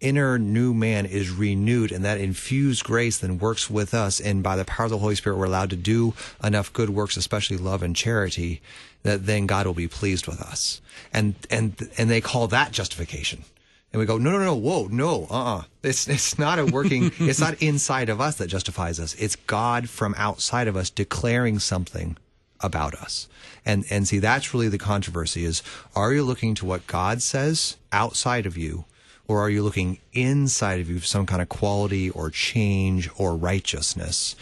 inner 0.00 0.38
new 0.38 0.72
man 0.72 1.04
is 1.04 1.30
renewed 1.30 1.92
and 1.92 2.04
that 2.04 2.20
infused 2.20 2.84
grace 2.84 3.18
then 3.18 3.38
works 3.38 3.68
with 3.68 3.92
us. 3.94 4.18
And 4.20 4.42
by 4.42 4.56
the 4.56 4.64
power 4.64 4.86
of 4.86 4.90
the 4.90 4.98
holy 4.98 5.14
spirit 5.14 5.36
we're 5.36 5.44
allowed 5.44 5.70
to 5.70 5.76
do 5.76 6.14
enough 6.42 6.72
good 6.72 6.90
works 6.90 7.16
especially 7.16 7.58
love 7.58 7.82
and 7.82 7.94
charity 7.94 8.60
that 9.02 9.26
then 9.26 9.46
god 9.46 9.66
will 9.66 9.74
be 9.74 9.88
pleased 9.88 10.26
with 10.26 10.40
us. 10.40 10.80
And 11.12 11.34
and 11.50 11.90
and 11.98 12.10
they 12.10 12.20
call 12.20 12.48
that 12.48 12.72
justification. 12.72 13.44
And 13.92 14.00
we 14.00 14.06
go 14.06 14.18
no 14.18 14.30
no 14.30 14.38
no 14.38 14.54
whoa 14.54 14.88
no 14.90 15.26
uh-uh. 15.30 15.64
It's 15.82 16.08
it's 16.08 16.38
not 16.38 16.58
a 16.58 16.64
working 16.64 17.12
it's 17.20 17.40
not 17.40 17.62
inside 17.62 18.08
of 18.08 18.20
us 18.20 18.36
that 18.36 18.46
justifies 18.46 18.98
us. 18.98 19.14
It's 19.14 19.36
god 19.36 19.88
from 19.88 20.14
outside 20.16 20.68
of 20.68 20.76
us 20.76 20.88
declaring 20.90 21.58
something 21.58 22.16
about 22.60 22.94
us. 22.94 23.28
And 23.66 23.84
and 23.90 24.08
see 24.08 24.18
that's 24.18 24.54
really 24.54 24.68
the 24.68 24.78
controversy 24.78 25.44
is 25.44 25.62
are 25.94 26.12
you 26.14 26.22
looking 26.22 26.54
to 26.56 26.64
what 26.64 26.86
God 26.86 27.20
says 27.20 27.76
outside 27.92 28.46
of 28.46 28.56
you 28.56 28.86
or 29.30 29.40
are 29.40 29.48
you 29.48 29.62
looking 29.62 29.96
inside 30.12 30.80
of 30.80 30.90
you 30.90 30.98
for 30.98 31.06
some 31.06 31.24
kind 31.24 31.40
of 31.40 31.48
quality 31.48 32.10
or 32.10 32.30
change 32.30 33.08
or 33.16 33.36
righteousness 33.36 34.34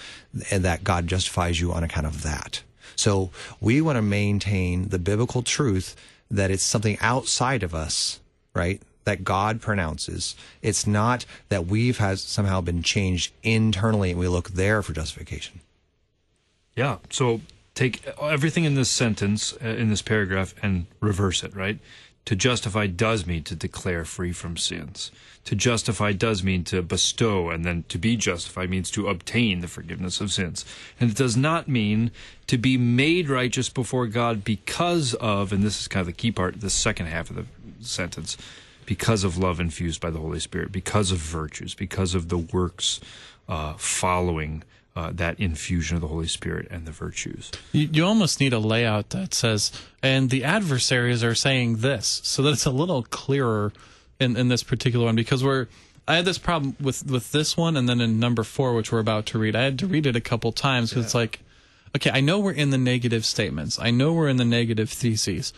and 0.50 0.64
that 0.64 0.82
God 0.82 1.06
justifies 1.06 1.60
you 1.60 1.74
on 1.74 1.84
account 1.84 2.06
of 2.06 2.22
that. 2.22 2.62
So 2.96 3.30
we 3.60 3.82
want 3.82 3.96
to 3.96 4.02
maintain 4.02 4.88
the 4.88 4.98
biblical 4.98 5.42
truth 5.42 5.94
that 6.30 6.50
it's 6.50 6.62
something 6.62 6.96
outside 7.02 7.62
of 7.62 7.74
us, 7.74 8.20
right? 8.54 8.80
That 9.04 9.24
God 9.24 9.60
pronounces. 9.60 10.34
It's 10.62 10.86
not 10.86 11.26
that 11.50 11.66
we've 11.66 11.98
has 11.98 12.22
somehow 12.22 12.62
been 12.62 12.82
changed 12.82 13.34
internally 13.42 14.12
and 14.12 14.18
we 14.18 14.26
look 14.26 14.48
there 14.48 14.82
for 14.82 14.94
justification. 14.94 15.60
Yeah. 16.74 16.96
So 17.10 17.42
take 17.74 18.06
everything 18.22 18.64
in 18.64 18.74
this 18.74 18.88
sentence, 18.88 19.52
uh, 19.62 19.68
in 19.68 19.90
this 19.90 20.00
paragraph, 20.00 20.54
and 20.62 20.86
reverse 21.00 21.44
it, 21.44 21.54
right? 21.54 21.78
To 22.28 22.36
justify 22.36 22.88
does 22.88 23.26
mean 23.26 23.42
to 23.44 23.54
declare 23.54 24.04
free 24.04 24.32
from 24.32 24.58
sins. 24.58 25.10
To 25.46 25.56
justify 25.56 26.12
does 26.12 26.44
mean 26.44 26.62
to 26.64 26.82
bestow, 26.82 27.48
and 27.48 27.64
then 27.64 27.84
to 27.88 27.96
be 27.96 28.18
justified 28.18 28.68
means 28.68 28.90
to 28.90 29.08
obtain 29.08 29.60
the 29.60 29.66
forgiveness 29.66 30.20
of 30.20 30.30
sins. 30.30 30.66
And 31.00 31.10
it 31.10 31.16
does 31.16 31.38
not 31.38 31.68
mean 31.68 32.10
to 32.48 32.58
be 32.58 32.76
made 32.76 33.30
righteous 33.30 33.70
before 33.70 34.06
God 34.08 34.44
because 34.44 35.14
of, 35.14 35.54
and 35.54 35.62
this 35.62 35.80
is 35.80 35.88
kind 35.88 36.02
of 36.02 36.06
the 36.06 36.12
key 36.12 36.30
part, 36.30 36.60
the 36.60 36.68
second 36.68 37.06
half 37.06 37.30
of 37.30 37.36
the 37.36 37.46
sentence, 37.80 38.36
because 38.84 39.24
of 39.24 39.38
love 39.38 39.58
infused 39.58 40.02
by 40.02 40.10
the 40.10 40.20
Holy 40.20 40.40
Spirit, 40.40 40.70
because 40.70 41.10
of 41.10 41.16
virtues, 41.16 41.72
because 41.72 42.14
of 42.14 42.28
the 42.28 42.36
works 42.36 43.00
uh, 43.48 43.72
following 43.78 44.64
uh, 44.98 45.12
that 45.14 45.38
infusion 45.38 45.94
of 45.94 46.00
the 46.00 46.08
Holy 46.08 46.26
Spirit 46.26 46.66
and 46.72 46.84
the 46.84 46.90
virtues. 46.90 47.52
You, 47.70 47.88
you 47.92 48.04
almost 48.04 48.40
need 48.40 48.52
a 48.52 48.58
layout 48.58 49.10
that 49.10 49.32
says, 49.32 49.70
and 50.02 50.28
the 50.28 50.42
adversaries 50.42 51.22
are 51.22 51.36
saying 51.36 51.76
this, 51.76 52.20
so 52.24 52.42
that 52.42 52.50
it's 52.50 52.66
a 52.66 52.72
little 52.72 53.04
clearer 53.04 53.72
in, 54.18 54.36
in 54.36 54.48
this 54.48 54.64
particular 54.64 55.06
one. 55.06 55.14
Because 55.14 55.44
we're, 55.44 55.68
I 56.08 56.16
had 56.16 56.24
this 56.24 56.38
problem 56.38 56.74
with 56.80 57.06
with 57.08 57.30
this 57.30 57.56
one, 57.56 57.76
and 57.76 57.88
then 57.88 58.00
in 58.00 58.18
number 58.18 58.42
four, 58.42 58.74
which 58.74 58.90
we're 58.90 58.98
about 58.98 59.24
to 59.26 59.38
read, 59.38 59.54
I 59.54 59.62
had 59.62 59.78
to 59.78 59.86
read 59.86 60.04
it 60.04 60.16
a 60.16 60.20
couple 60.20 60.50
times 60.50 60.90
because 60.90 61.04
it's 61.04 61.14
like, 61.14 61.38
okay, 61.94 62.10
I 62.12 62.20
know 62.20 62.40
we're 62.40 62.50
in 62.50 62.70
the 62.70 62.78
negative 62.78 63.24
statements, 63.24 63.78
I 63.78 63.92
know 63.92 64.12
we're 64.12 64.28
in 64.28 64.36
the 64.36 64.44
negative 64.44 64.90
theses, 64.90 65.52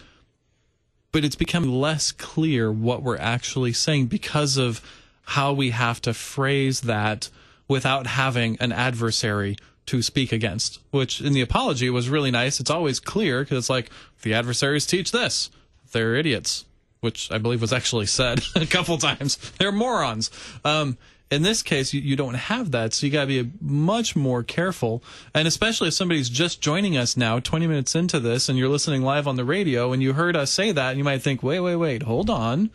but 1.12 1.24
it's 1.24 1.36
becoming 1.36 1.70
less 1.70 2.12
clear 2.12 2.70
what 2.70 3.02
we're 3.02 3.16
actually 3.16 3.72
saying 3.72 4.08
because 4.08 4.58
of 4.58 4.82
how 5.22 5.54
we 5.54 5.70
have 5.70 6.02
to 6.02 6.12
phrase 6.12 6.82
that 6.82 7.30
without 7.70 8.06
having 8.06 8.56
an 8.60 8.72
adversary 8.72 9.56
to 9.86 10.02
speak 10.02 10.32
against, 10.32 10.80
which 10.90 11.20
in 11.20 11.32
the 11.32 11.40
apology 11.40 11.88
was 11.88 12.08
really 12.08 12.30
nice. 12.30 12.60
It's 12.60 12.68
always 12.70 13.00
clear 13.00 13.40
because 13.42 13.58
it's 13.58 13.70
like 13.70 13.90
the 14.22 14.34
adversaries 14.34 14.86
teach 14.86 15.12
this. 15.12 15.50
They're 15.92 16.16
idiots, 16.16 16.64
which 17.00 17.30
I 17.30 17.38
believe 17.38 17.60
was 17.62 17.72
actually 17.72 18.06
said 18.06 18.42
a 18.56 18.66
couple 18.66 18.98
times. 18.98 19.38
They're 19.58 19.72
morons. 19.72 20.30
Um, 20.64 20.98
In 21.30 21.42
this 21.42 21.62
case, 21.62 21.94
you, 21.94 22.00
you 22.00 22.16
don't 22.16 22.34
have 22.34 22.72
that, 22.72 22.92
so 22.92 23.06
you 23.06 23.12
got 23.12 23.26
to 23.28 23.44
be 23.44 23.50
much 23.60 24.16
more 24.16 24.42
careful. 24.42 25.00
And 25.32 25.46
especially 25.46 25.86
if 25.88 25.94
somebody's 25.94 26.28
just 26.28 26.60
joining 26.60 26.96
us 26.96 27.16
now, 27.16 27.38
20 27.38 27.68
minutes 27.68 27.94
into 27.94 28.18
this, 28.18 28.48
and 28.48 28.58
you're 28.58 28.68
listening 28.68 29.02
live 29.02 29.28
on 29.28 29.36
the 29.36 29.44
radio, 29.44 29.92
and 29.92 30.02
you 30.02 30.12
heard 30.14 30.34
us 30.34 30.50
say 30.50 30.72
that, 30.72 30.96
you 30.96 31.04
might 31.04 31.22
think, 31.22 31.40
wait, 31.42 31.60
wait, 31.60 31.76
wait, 31.76 32.02
hold 32.02 32.30
on. 32.30 32.70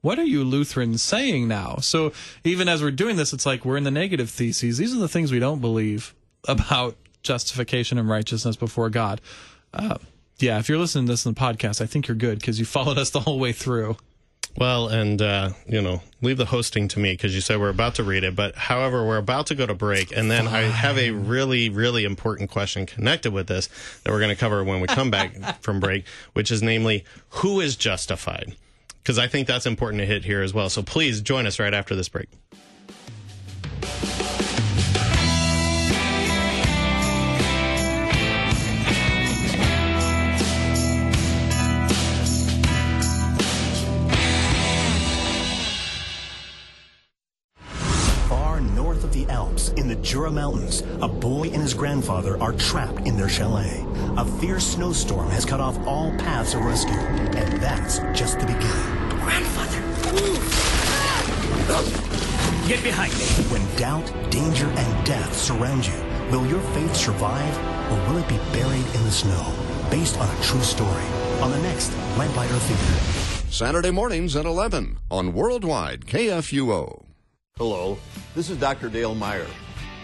What 0.00 0.18
are 0.18 0.24
you 0.24 0.44
Lutherans 0.44 1.02
saying 1.02 1.48
now? 1.48 1.76
So 1.80 2.12
even 2.44 2.68
as 2.68 2.82
we're 2.82 2.90
doing 2.90 3.16
this, 3.16 3.32
it's 3.32 3.46
like 3.46 3.64
we're 3.64 3.76
in 3.76 3.84
the 3.84 3.90
negative 3.90 4.30
theses. 4.30 4.78
These 4.78 4.94
are 4.94 4.98
the 4.98 5.08
things 5.08 5.32
we 5.32 5.40
don't 5.40 5.60
believe 5.60 6.14
about 6.46 6.96
justification 7.22 7.98
and 7.98 8.08
righteousness 8.08 8.56
before 8.56 8.90
God. 8.90 9.20
Uh, 9.74 9.98
yeah, 10.38 10.58
if 10.58 10.68
you're 10.68 10.78
listening 10.78 11.06
to 11.06 11.12
this 11.12 11.26
in 11.26 11.34
the 11.34 11.40
podcast, 11.40 11.80
I 11.80 11.86
think 11.86 12.06
you're 12.06 12.16
good 12.16 12.38
because 12.38 12.58
you 12.58 12.64
followed 12.64 12.98
us 12.98 13.10
the 13.10 13.20
whole 13.20 13.38
way 13.38 13.52
through. 13.52 13.96
Well, 14.56 14.88
and 14.88 15.22
uh, 15.22 15.50
you 15.68 15.80
know, 15.80 16.02
leave 16.20 16.36
the 16.36 16.46
hosting 16.46 16.88
to 16.88 16.98
me 16.98 17.12
because 17.12 17.34
you 17.34 17.40
said 17.40 17.60
we're 17.60 17.68
about 17.68 17.96
to 17.96 18.02
read 18.02 18.24
it. 18.24 18.34
But 18.34 18.56
however, 18.56 19.06
we're 19.06 19.18
about 19.18 19.46
to 19.48 19.54
go 19.54 19.66
to 19.66 19.74
break, 19.74 20.10
and 20.16 20.30
then 20.30 20.48
I 20.48 20.62
have 20.62 20.98
a 20.98 21.10
really, 21.10 21.68
really 21.68 22.04
important 22.04 22.50
question 22.50 22.84
connected 22.86 23.32
with 23.32 23.46
this 23.46 23.68
that 24.02 24.10
we're 24.10 24.18
going 24.18 24.34
to 24.34 24.40
cover 24.40 24.64
when 24.64 24.80
we 24.80 24.88
come 24.88 25.10
back 25.10 25.60
from 25.60 25.78
break, 25.78 26.04
which 26.32 26.50
is 26.50 26.60
namely, 26.60 27.04
who 27.28 27.60
is 27.60 27.76
justified? 27.76 28.56
Because 29.08 29.18
I 29.18 29.26
think 29.26 29.48
that's 29.48 29.64
important 29.64 30.00
to 30.00 30.06
hit 30.06 30.22
here 30.22 30.42
as 30.42 30.52
well. 30.52 30.68
So 30.68 30.82
please 30.82 31.22
join 31.22 31.46
us 31.46 31.58
right 31.58 31.72
after 31.72 31.96
this 31.96 32.10
break. 32.10 32.28
Far 48.28 48.60
north 48.60 49.04
of 49.04 49.14
the 49.14 49.24
Alps, 49.30 49.70
in 49.70 49.88
the 49.88 49.96
Jura 50.02 50.30
Mountains, 50.30 50.82
a 51.00 51.08
boy 51.08 51.44
and 51.44 51.62
his 51.62 51.72
grandfather 51.72 52.38
are 52.42 52.52
trapped 52.52 53.06
in 53.06 53.16
their 53.16 53.30
chalet. 53.30 53.86
A 54.18 54.24
fierce 54.38 54.66
snowstorm 54.66 55.30
has 55.30 55.46
cut 55.46 55.60
off 55.60 55.78
all 55.86 56.10
paths 56.18 56.52
of 56.52 56.62
rescue, 56.62 56.92
and 56.92 57.62
that's 57.62 58.00
just 58.12 58.38
the 58.38 58.44
beginning. 58.44 58.97
Get 62.68 62.84
behind 62.84 63.14
me. 63.14 63.24
When 63.48 63.76
doubt, 63.76 64.12
danger, 64.30 64.66
and 64.66 65.06
death 65.06 65.34
surround 65.34 65.86
you, 65.86 65.94
will 66.30 66.46
your 66.46 66.60
faith 66.60 66.94
survive, 66.94 67.56
or 67.90 67.96
will 68.06 68.18
it 68.18 68.28
be 68.28 68.36
buried 68.52 68.84
in 68.94 69.04
the 69.04 69.10
snow? 69.10 69.54
Based 69.90 70.18
on 70.18 70.28
a 70.28 70.42
true 70.42 70.60
story, 70.60 71.04
on 71.40 71.50
the 71.50 71.58
next 71.60 71.90
Lamplighter 72.18 72.58
Theater. 72.58 73.50
Saturday 73.50 73.90
mornings 73.90 74.36
at 74.36 74.44
11 74.44 74.98
on 75.10 75.32
Worldwide 75.32 76.04
KFUO. 76.04 77.06
Hello, 77.56 77.96
this 78.34 78.50
is 78.50 78.58
Dr. 78.58 78.90
Dale 78.90 79.14
Meyer. 79.14 79.46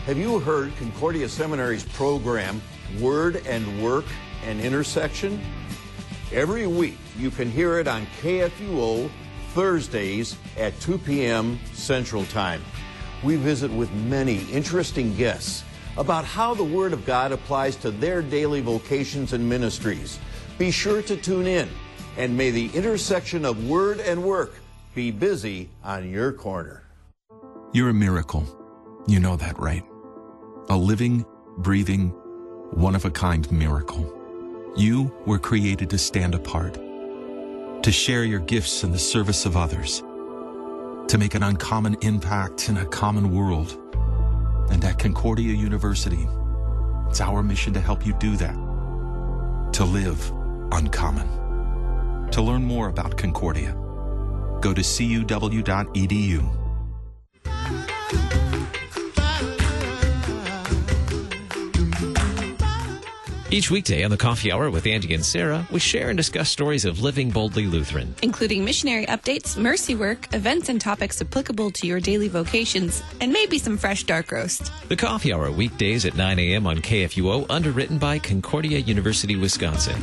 Have 0.07 0.17
you 0.17 0.39
heard 0.39 0.75
Concordia 0.79 1.29
Seminary's 1.29 1.85
program, 1.85 2.63
Word 2.99 3.43
and 3.47 3.85
Work 3.85 4.07
and 4.47 4.59
Intersection? 4.63 5.39
Every 6.33 6.67
week 6.67 6.97
you 7.19 7.31
can 7.31 7.51
hear 7.51 7.79
it 7.79 7.87
on 7.87 8.07
KFUO 8.23 9.11
Thursdays 9.55 10.37
at 10.59 10.79
2 10.81 10.99
p.m. 10.99 11.61
Central 11.73 12.25
Time. 12.25 12.61
We 13.23 13.37
visit 13.37 13.71
with 13.71 13.93
many 13.93 14.43
interesting 14.51 15.15
guests 15.17 15.63
about 15.97 16.25
how 16.25 16.55
the 16.55 16.65
Word 16.65 16.93
of 16.93 17.07
God 17.07 17.31
applies 17.31 17.77
to 17.77 17.93
their 17.93 18.21
daily 18.21 18.61
vocations 18.61 19.33
and 19.33 19.49
ministries. 19.49 20.19
Be 20.59 20.73
sure 20.73 21.03
to 21.03 21.17
tune 21.17 21.47
in, 21.47 21.69
and 22.17 22.37
may 22.37 22.51
the 22.51 22.69
intersection 22.75 23.45
of 23.45 23.69
Word 23.69 24.01
and 24.01 24.25
Work 24.25 24.55
be 24.93 25.13
busy 25.13 25.71
on 25.85 26.11
your 26.11 26.33
corner. 26.33 26.83
You're 27.73 27.91
a 27.91 27.95
miracle. 27.95 28.45
You 29.07 29.21
know 29.21 29.37
that, 29.37 29.57
right? 29.59 29.85
A 30.69 30.77
living, 30.77 31.25
breathing, 31.59 32.09
one 32.73 32.97
of 32.97 33.05
a 33.05 33.11
kind 33.11 33.51
miracle. 33.53 34.13
You 34.77 35.15
were 35.27 35.39
created 35.39 35.91
to 35.91 35.99
stand 35.99 36.35
apart, 36.35 36.77
to 37.85 37.93
share 37.93 38.25
your 38.25 38.41
gifts 38.41 38.83
in 38.83 38.93
the 38.93 38.99
service 38.99 39.45
of 39.45 39.59
others, 39.59 40.01
to 41.07 41.19
make 41.19 41.35
an 41.35 41.43
uncommon 41.43 41.95
impact 42.01 42.71
in 42.71 42.79
a 42.79 42.87
common 42.87 43.31
world. 43.31 43.79
And 44.71 44.83
at 44.87 44.99
Concordia 44.99 45.53
University, 45.53 46.27
it's 47.11 47.21
our 47.21 47.43
mission 47.43 47.75
to 47.75 47.81
help 47.81 48.07
you 48.07 48.15
do 48.15 48.37
that, 48.37 48.55
to 49.75 49.85
live 49.85 50.33
uncommon. 50.73 51.29
To 52.31 52.41
learn 52.41 52.65
more 52.65 52.89
about 52.89 53.19
Concordia, 53.19 53.75
go 54.63 54.73
to 54.73 54.81
cuw.edu. 54.81 56.64
Each 63.55 63.71
weekday 63.71 64.03
on 64.03 64.11
the 64.11 64.17
Coffee 64.17 64.51
Hour 64.51 64.69
with 64.69 64.85
Andy 64.85 65.15
and 65.15 65.25
Sarah, 65.25 65.65
we 65.71 65.79
share 65.79 66.09
and 66.09 66.17
discuss 66.17 66.51
stories 66.51 66.85
of 66.85 66.99
living 66.99 67.31
boldly 67.31 67.67
Lutheran. 67.67 68.13
including 68.21 68.65
missionary 68.65 69.07
updates, 69.07 69.57
mercy 69.57 69.95
work, 69.95 70.27
events 70.35 70.69
and 70.69 70.81
topics 70.81 71.23
applicable 71.23 71.71
to 71.71 71.87
your 71.87 72.01
daily 72.01 72.27
vocations, 72.27 73.01
and 73.21 73.33
maybe 73.33 73.61
some 73.61 73.77
fresh 73.77 74.03
dark 74.03 74.33
roast. 74.33 74.73
The 74.89 74.97
Coffee 74.97 75.33
Hour 75.33 75.53
weekdays 75.53 76.05
at 76.05 76.17
9 76.17 76.37
a.m. 76.41 76.67
on 76.67 76.79
KFUO, 76.79 77.47
underwritten 77.49 77.97
by 77.97 78.19
Concordia 78.19 78.81
University, 78.81 79.37
Wisconsin. 79.37 80.03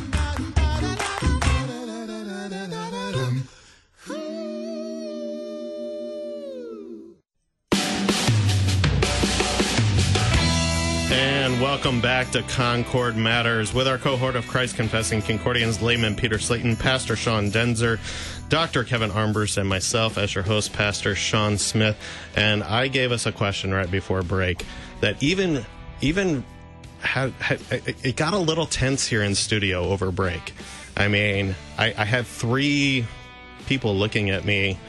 Welcome 11.91 12.01
back 12.03 12.31
to 12.31 12.41
Concord 12.43 13.17
Matters 13.17 13.73
with 13.73 13.85
our 13.85 13.97
cohort 13.97 14.37
of 14.37 14.47
Christ 14.47 14.77
Confessing 14.77 15.21
Concordians, 15.21 15.81
layman 15.81 16.15
Peter 16.15 16.39
Slayton, 16.39 16.77
Pastor 16.77 17.17
Sean 17.17 17.51
Daenzer, 17.51 17.99
Dr. 18.47 18.85
Kevin 18.85 19.11
Armbruster, 19.11 19.57
and 19.57 19.67
myself 19.67 20.17
as 20.17 20.33
your 20.33 20.45
host, 20.45 20.71
Pastor 20.71 21.15
Sean 21.15 21.57
Smith. 21.57 21.97
And 22.33 22.63
I 22.63 22.87
gave 22.87 23.11
us 23.11 23.25
a 23.25 23.33
question 23.33 23.73
right 23.73 23.91
before 23.91 24.23
break 24.23 24.65
that 25.01 25.21
even 25.21 25.65
even 25.99 26.45
had, 27.01 27.33
had 27.33 27.59
it 27.69 28.15
got 28.15 28.33
a 28.33 28.39
little 28.39 28.67
tense 28.67 29.05
here 29.05 29.21
in 29.21 29.35
studio 29.35 29.83
over 29.89 30.13
break. 30.13 30.53
I 30.95 31.09
mean, 31.09 31.55
I, 31.77 31.93
I 31.97 32.05
had 32.05 32.25
three 32.25 33.05
people 33.65 33.97
looking 33.97 34.29
at 34.29 34.45
me, 34.45 34.79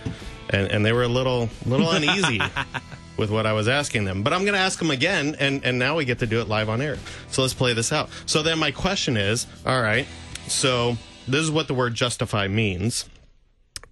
and, 0.50 0.70
and 0.70 0.86
they 0.86 0.92
were 0.92 1.02
a 1.02 1.08
little 1.08 1.50
little 1.66 1.90
uneasy 1.90 2.40
with 3.16 3.30
what 3.30 3.46
I 3.46 3.52
was 3.52 3.68
asking 3.68 4.04
them. 4.04 4.22
But 4.22 4.32
I'm 4.32 4.42
going 4.42 4.54
to 4.54 4.60
ask 4.60 4.78
them 4.78 4.90
again, 4.90 5.36
and, 5.38 5.64
and 5.64 5.78
now 5.78 5.96
we 5.96 6.04
get 6.04 6.18
to 6.20 6.26
do 6.26 6.40
it 6.40 6.48
live 6.48 6.68
on 6.68 6.80
air. 6.80 6.98
So 7.28 7.42
let's 7.42 7.54
play 7.54 7.74
this 7.74 7.92
out. 7.92 8.08
So 8.26 8.42
then 8.42 8.58
my 8.58 8.70
question 8.70 9.16
is 9.16 9.46
all 9.66 9.80
right, 9.80 10.06
so 10.46 10.96
this 11.28 11.42
is 11.42 11.50
what 11.50 11.68
the 11.68 11.74
word 11.74 11.94
justify 11.94 12.48
means. 12.48 13.08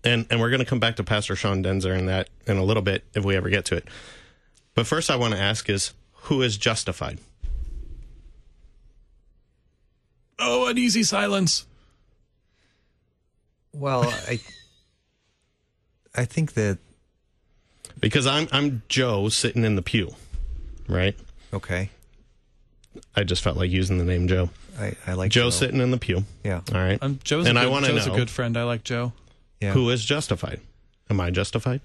And, 0.03 0.27
and 0.31 0.41
we're 0.41 0.49
going 0.49 0.61
to 0.61 0.67
come 0.67 0.81
back 0.81 0.97
to 0.97 1.05
Pastor 1.05 1.37
Sean 1.37 1.63
Daenzer 1.63 1.97
in 1.99 2.07
that 2.07 2.31
in 2.47 2.57
a 2.57 2.65
little 2.65 2.83
bit 2.83 3.05
if 3.15 3.25
we 3.25 3.37
ever 3.37 3.51
get 3.51 3.67
to 3.67 3.77
it. 3.77 3.87
But 4.75 4.87
first, 4.87 5.11
I 5.11 5.17
want 5.17 5.35
to 5.35 5.41
ask 5.41 5.69
is 5.69 5.93
who 6.13 6.41
is 6.41 6.57
justified? 6.57 7.19
Oh, 10.39 10.69
an 10.69 10.79
easy 10.79 11.03
silence. 11.03 11.67
Well, 13.73 14.05
I 14.05 14.41
I 16.15 16.25
think 16.25 16.55
that 16.55 16.79
Because 18.01 18.27
I'm 18.27 18.49
I'm 18.53 18.83
Joe 18.89 19.29
sitting 19.29 19.65
in 19.65 19.77
the 19.77 19.83
pew, 19.83 20.15
right? 20.89 21.17
okay. 21.53 21.91
I 23.15 23.23
just 23.23 23.43
felt 23.43 23.57
like 23.57 23.71
using 23.71 23.99
the 23.99 24.05
name 24.05 24.27
Joe. 24.27 24.51
I, 24.79 24.95
I 25.07 25.13
like 25.13 25.31
Joe 25.31 25.51
sitting 25.51 25.81
in 25.81 25.91
the 25.91 25.99
pew. 25.99 26.25
Yeah. 26.45 26.61
All 26.75 26.81
right. 26.81 26.99
Um, 27.01 27.21
Joe's 27.23 27.47
and 27.47 27.57
a 27.57 27.61
I 27.61 27.65
good, 27.65 27.71
want 27.71 27.85
to 27.87 27.93
Joe's 27.93 28.07
know 28.07 28.15
a 28.15 28.17
good 28.17 28.31
friend. 28.31 28.57
I 28.57 28.65
like 28.65 28.83
Joe. 28.83 29.13
Yeah. 29.61 29.73
who 29.73 29.91
is 29.91 30.05
justified. 30.05 30.61
Am 31.09 31.21
I 31.21 31.31
justified? 31.31 31.81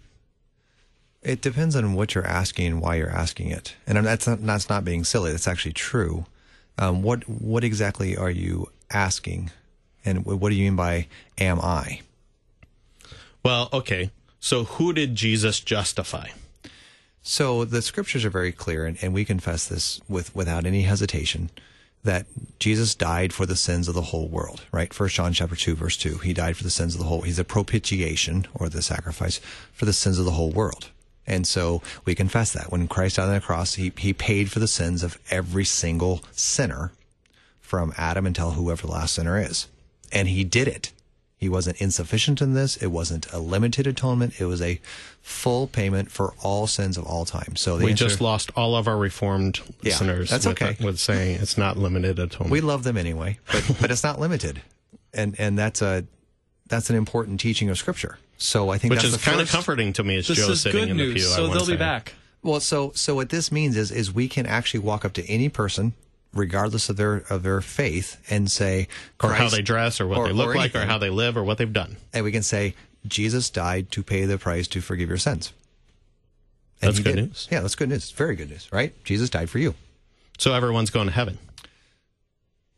It 1.22 1.42
depends 1.42 1.76
on 1.76 1.94
what 1.94 2.16
you're 2.16 2.26
asking 2.26 2.68
and 2.68 2.82
why 2.82 2.96
you're 2.96 3.10
asking 3.10 3.50
it, 3.50 3.76
and 3.88 4.04
that's 4.06 4.28
not, 4.28 4.46
that's 4.46 4.70
not 4.70 4.86
being 4.86 5.04
silly. 5.04 5.32
That's 5.32 5.48
actually 5.48 5.74
true. 5.74 6.26
Um, 6.78 7.02
what 7.02 7.28
what 7.28 7.64
exactly 7.64 8.16
are 8.16 8.30
you 8.30 8.68
asking, 8.92 9.52
and 10.06 10.26
what 10.26 10.50
do 10.50 10.56
you 10.56 10.66
mean 10.66 10.76
by 10.76 11.08
"am 11.40 11.60
I"? 11.60 12.02
Well, 13.44 13.70
okay. 13.74 14.12
So 14.46 14.66
who 14.66 14.94
did 14.94 15.16
Jesus 15.16 15.60
justify? 15.60 16.28
So 17.24 17.66
the 17.66 17.82
scriptures 17.82 18.24
are 18.26 18.30
very 18.30 18.52
clear, 18.52 18.86
and, 18.86 18.96
and 19.02 19.12
we 19.12 19.26
confess 19.26 19.68
this 19.68 20.00
with 20.08 20.36
without 20.36 20.68
any 20.68 20.84
hesitation 20.84 21.50
that 22.04 22.28
Jesus 22.60 22.94
died 22.94 23.34
for 23.34 23.48
the 23.48 23.56
sins 23.56 23.88
of 23.88 23.96
the 23.96 24.04
whole 24.04 24.28
world. 24.28 24.62
Right, 24.72 24.94
First 24.94 25.16
John 25.16 25.34
chapter 25.34 25.56
two 25.56 25.74
verse 25.74 25.98
two. 25.98 26.20
He 26.20 26.32
died 26.32 26.58
for 26.58 26.64
the 26.64 26.70
sins 26.70 26.94
of 26.94 27.00
the 27.00 27.08
whole. 27.08 27.22
He's 27.22 27.40
a 27.40 27.44
propitiation 27.44 28.46
or 28.54 28.70
the 28.70 28.84
sacrifice 28.84 29.42
for 29.74 29.86
the 29.86 29.94
sins 29.94 30.20
of 30.20 30.26
the 30.26 30.38
whole 30.38 30.52
world. 30.52 30.92
And 31.26 31.48
so 31.48 31.82
we 32.06 32.14
confess 32.14 32.54
that 32.54 32.72
when 32.72 32.88
Christ 32.88 33.16
died 33.16 33.30
on 33.30 33.34
the 33.34 33.42
cross, 33.42 33.74
he 33.74 33.92
he 33.98 34.14
paid 34.14 34.52
for 34.52 34.60
the 34.60 34.68
sins 34.68 35.02
of 35.02 35.18
every 35.32 35.66
single 35.66 36.22
sinner 36.34 36.92
from 37.62 37.96
Adam 37.98 38.28
until 38.28 38.52
whoever 38.52 38.86
the 38.86 38.94
last 38.94 39.16
sinner 39.16 39.42
is, 39.42 39.68
and 40.12 40.28
he 40.28 40.44
did 40.44 40.68
it 40.68 40.92
He 41.38 41.50
wasn't 41.50 41.82
insufficient 41.82 42.42
in 42.42 42.54
this. 42.54 42.78
It 42.78 42.88
wasn't 42.88 43.32
a 43.34 43.40
limited 43.40 43.86
atonement. 43.88 44.40
It 44.40 44.46
was 44.46 44.62
a 44.62 44.80
full 45.22 45.68
payment 45.68 46.10
for 46.10 46.34
all 46.42 46.66
sins 46.66 46.98
of 46.98 47.04
all 47.06 47.26
time. 47.26 47.56
So 47.58 47.78
the 47.78 47.86
we 47.86 47.92
answer- 47.92 48.06
just 48.08 48.22
lost 48.22 48.52
all 48.56 48.76
of 48.76 48.88
our 48.88 48.98
reformed 48.98 49.60
Yeah, 49.82 49.92
listeners. 49.92 50.30
that's 50.30 50.46
with, 50.46 50.62
okay. 50.62 50.78
Uh, 50.82 50.86
with 50.86 51.00
saying 51.00 51.40
it's 51.42 51.58
not 51.58 51.78
limited 51.78 52.20
atonement. 52.20 52.52
we 52.52 52.62
love 52.62 52.84
them 52.84 52.96
anyway, 52.98 53.38
but 53.52 53.70
but 53.82 53.92
it's 53.92 54.04
not 54.04 54.20
limited, 54.20 54.62
and 55.14 55.36
and 55.40 55.58
that's 55.58 55.82
a 55.82 56.06
that's 56.68 56.90
an 56.90 56.96
important 56.96 57.40
teaching 57.40 57.70
of 57.70 57.78
Scripture. 57.78 58.18
So 58.38 58.70
I 58.70 58.78
think 58.78 58.92
which 58.92 59.02
that's 59.02 59.14
is 59.14 59.20
the 59.20 59.30
kind 59.30 59.42
of 59.42 59.50
comforting 59.50 59.94
to 59.94 60.04
me 60.04 60.18
as 60.18 60.28
This 60.28 60.38
Joe 60.38 60.52
is 60.52 60.62
sitting 60.62 60.82
good 60.82 60.90
in 60.90 60.98
the 60.98 61.14
pew. 61.14 61.22
I 61.24 61.36
so 61.36 61.48
wanna 61.48 61.60
they'll 61.60 61.68
be 61.68 61.76
back. 61.76 62.14
Well, 62.44 62.60
so 62.60 62.92
so 62.96 63.14
what 63.16 63.30
this 63.30 63.52
means 63.52 63.76
is 63.76 63.92
is 63.92 64.14
we 64.14 64.28
can 64.30 64.46
actually 64.46 64.80
walk 64.82 65.04
up 65.04 65.14
to 65.14 65.26
any 65.30 65.50
person, 65.50 65.94
regardless 66.36 66.90
of 66.90 66.98
their 66.98 67.24
of 67.30 67.42
their 67.44 67.62
faith, 67.62 68.18
and 68.30 68.52
say, 68.52 68.88
or 69.24 69.34
how 69.34 69.50
they 69.50 69.62
dress, 69.64 70.00
or 70.00 70.06
what 70.08 70.20
or- 70.20 70.28
they 70.28 70.34
look 70.34 70.50
or 70.50 70.56
like, 70.56 70.76
or 70.76 70.86
how 70.86 70.98
they 71.00 71.10
live, 71.10 71.36
or 71.38 71.44
what 71.44 71.58
they've 71.58 71.72
done. 71.74 71.98
and 72.14 72.24
we 72.24 72.32
can 72.32 72.44
say 72.44 72.76
Jesus 73.08 73.50
died 73.50 73.90
to 73.92 74.04
pay 74.04 74.26
the 74.26 74.38
price 74.38 74.68
to 74.70 74.82
forgive 74.82 75.10
your 75.10 75.18
sins. 75.18 75.54
And 76.82 76.90
That's 76.90 77.00
good 77.00 77.16
did. 77.16 77.26
news. 77.30 77.48
Yeah, 77.52 77.62
that's 77.62 77.76
good 77.76 77.90
news. 77.90 78.12
Very 78.12 78.36
good 78.36 78.50
news, 78.50 78.68
right? 78.72 78.94
Jesus 79.06 79.30
died 79.30 79.50
for 79.50 79.60
you, 79.60 79.74
So 80.38 80.54
everyone's 80.54 80.90
going 80.90 81.08
to 81.08 81.14
heaven. 81.14 81.38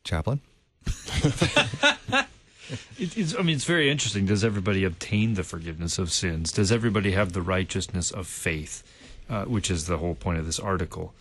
chaplain. 0.03 0.39
It, 2.99 3.17
it's, 3.17 3.33
I 3.33 3.43
mean, 3.43 3.55
it's 3.55 3.63
very 3.63 3.89
interesting. 3.89 4.25
Does 4.25 4.43
everybody 4.43 4.83
obtain 4.83 5.35
the 5.35 5.43
forgiveness 5.43 5.97
of 5.97 6.11
sins? 6.11 6.51
Does 6.51 6.69
everybody 6.69 7.11
have 7.11 7.31
the 7.31 7.41
righteousness 7.41 8.11
of 8.11 8.27
faith, 8.27 8.83
uh, 9.29 9.45
which 9.45 9.71
is 9.71 9.85
the 9.85 9.99
whole 9.99 10.15
point 10.15 10.37
of 10.39 10.45
this 10.45 10.59
article? 10.59 11.13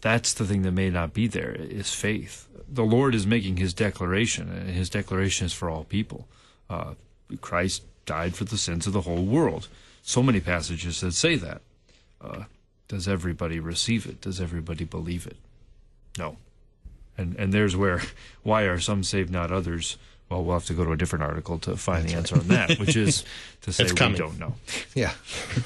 That's 0.00 0.32
the 0.34 0.44
thing 0.44 0.62
that 0.62 0.72
may 0.72 0.90
not 0.90 1.14
be 1.14 1.26
there 1.26 1.52
is 1.52 1.94
faith. 1.94 2.46
The 2.68 2.84
Lord 2.84 3.14
is 3.14 3.26
making 3.26 3.56
His 3.56 3.72
declaration, 3.72 4.50
and 4.50 4.70
His 4.70 4.90
declaration 4.90 5.46
is 5.46 5.52
for 5.52 5.70
all 5.70 5.84
people. 5.84 6.26
Uh, 6.68 6.94
Christ 7.40 7.82
died 8.06 8.34
for 8.34 8.44
the 8.44 8.58
sins 8.58 8.86
of 8.86 8.92
the 8.92 9.02
whole 9.02 9.24
world. 9.24 9.68
So 10.02 10.22
many 10.22 10.40
passages 10.40 11.00
that 11.00 11.12
say 11.12 11.36
that. 11.36 11.60
Uh, 12.20 12.44
does 12.88 13.06
everybody 13.06 13.60
receive 13.60 14.06
it? 14.06 14.20
Does 14.20 14.40
everybody 14.40 14.84
believe 14.84 15.26
it? 15.26 15.36
No. 16.18 16.36
And 17.16 17.36
and 17.36 17.52
there's 17.52 17.76
where 17.76 18.02
why 18.42 18.62
are 18.62 18.80
some 18.80 19.04
saved, 19.04 19.30
not 19.30 19.52
others? 19.52 19.96
Well, 20.28 20.44
we'll 20.44 20.54
have 20.54 20.66
to 20.66 20.74
go 20.74 20.84
to 20.84 20.92
a 20.92 20.96
different 20.96 21.24
article 21.24 21.58
to 21.60 21.76
find 21.76 22.06
the 22.06 22.14
answer 22.14 22.36
on 22.36 22.48
that, 22.48 22.78
which 22.78 22.96
is 22.96 23.24
to 23.62 23.72
say 23.72 23.84
we 23.84 24.14
don't 24.14 24.38
know. 24.38 24.54
Yeah, 24.94 25.12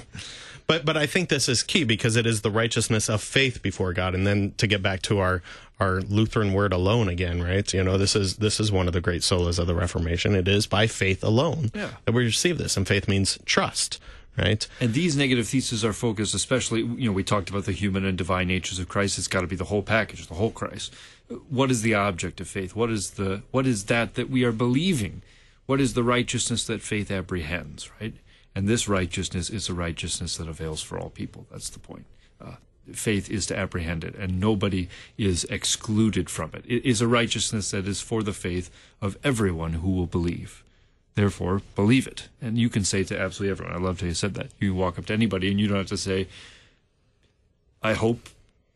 But 0.66 0.84
but 0.84 0.96
I 0.96 1.06
think 1.06 1.28
this 1.28 1.48
is 1.48 1.62
key 1.62 1.84
because 1.84 2.16
it 2.16 2.26
is 2.26 2.42
the 2.42 2.50
righteousness 2.50 3.08
of 3.08 3.22
faith 3.22 3.62
before 3.62 3.92
God. 3.92 4.14
And 4.14 4.26
then 4.26 4.54
to 4.58 4.66
get 4.66 4.82
back 4.82 5.02
to 5.02 5.18
our 5.18 5.42
our 5.80 6.00
Lutheran 6.02 6.52
word 6.52 6.72
alone 6.72 7.08
again, 7.08 7.42
right? 7.42 7.72
You 7.74 7.82
know, 7.82 7.98
this 7.98 8.14
is 8.14 8.36
this 8.36 8.60
is 8.60 8.70
one 8.70 8.86
of 8.86 8.92
the 8.92 9.00
great 9.00 9.22
solas 9.22 9.58
of 9.58 9.66
the 9.66 9.74
Reformation. 9.74 10.34
It 10.34 10.46
is 10.48 10.66
by 10.66 10.86
faith 10.86 11.24
alone 11.24 11.70
Yeah. 11.74 11.90
that 12.04 12.12
we 12.12 12.24
receive 12.24 12.58
this, 12.58 12.76
and 12.76 12.86
faith 12.86 13.08
means 13.08 13.38
trust, 13.46 13.98
right? 14.38 14.66
And 14.80 14.94
these 14.94 15.16
negative 15.16 15.48
theses 15.48 15.84
are 15.84 15.92
focused, 15.92 16.34
especially, 16.34 16.80
you 16.82 17.06
know, 17.06 17.12
we 17.12 17.24
talked 17.24 17.50
about 17.50 17.64
the 17.64 17.72
human 17.72 18.04
and 18.04 18.16
divine 18.16 18.48
natures 18.48 18.78
of 18.78 18.88
Christ. 18.88 19.18
It's 19.18 19.26
got 19.28 19.40
to 19.40 19.46
be 19.48 19.56
the 19.56 19.64
whole 19.64 19.82
package, 19.82 20.26
the 20.28 20.34
whole 20.34 20.50
Christ. 20.52 20.94
What 21.48 21.70
is 21.70 21.82
the 21.82 21.94
object 21.94 22.40
of 22.40 22.46
faith? 22.48 22.76
What 22.76 22.90
is 22.90 23.12
the 23.12 23.42
what 23.50 23.66
is 23.66 23.84
that 23.84 24.14
that 24.14 24.30
we 24.30 24.44
are 24.44 24.52
believing? 24.52 25.22
What 25.66 25.80
is 25.80 25.94
the 25.94 26.02
righteousness 26.04 26.64
that 26.66 26.82
faith 26.82 27.10
apprehends? 27.10 27.90
Right, 28.00 28.14
and 28.54 28.68
this 28.68 28.88
righteousness 28.88 29.50
is 29.50 29.68
a 29.68 29.74
righteousness 29.74 30.36
that 30.36 30.48
avails 30.48 30.82
for 30.82 30.98
all 30.98 31.10
people. 31.10 31.46
That's 31.50 31.70
the 31.70 31.78
point. 31.78 32.04
Uh, 32.40 32.56
faith 32.92 33.30
is 33.30 33.46
to 33.46 33.56
apprehend 33.58 34.04
it, 34.04 34.14
and 34.14 34.38
nobody 34.40 34.88
is 35.16 35.44
excluded 35.44 36.28
from 36.28 36.50
it. 36.54 36.64
It 36.66 36.84
is 36.88 37.00
a 37.00 37.06
righteousness 37.08 37.70
that 37.70 37.86
is 37.86 38.00
for 38.00 38.22
the 38.22 38.32
faith 38.32 38.70
of 39.00 39.16
everyone 39.24 39.74
who 39.74 39.90
will 39.90 40.06
believe. 40.06 40.62
Therefore, 41.14 41.60
believe 41.76 42.06
it. 42.06 42.28
And 42.40 42.56
you 42.58 42.68
can 42.70 42.84
say 42.84 43.04
to 43.04 43.18
absolutely 43.18 43.50
everyone, 43.52 43.74
I 43.74 43.78
love 43.78 44.00
how 44.00 44.06
you 44.06 44.14
said 44.14 44.34
that. 44.34 44.48
You 44.58 44.74
walk 44.74 44.98
up 44.98 45.06
to 45.06 45.12
anybody 45.12 45.50
and 45.50 45.60
you 45.60 45.68
don't 45.68 45.76
have 45.76 45.86
to 45.88 45.96
say, 45.98 46.26
I 47.82 47.92
hope, 47.94 48.28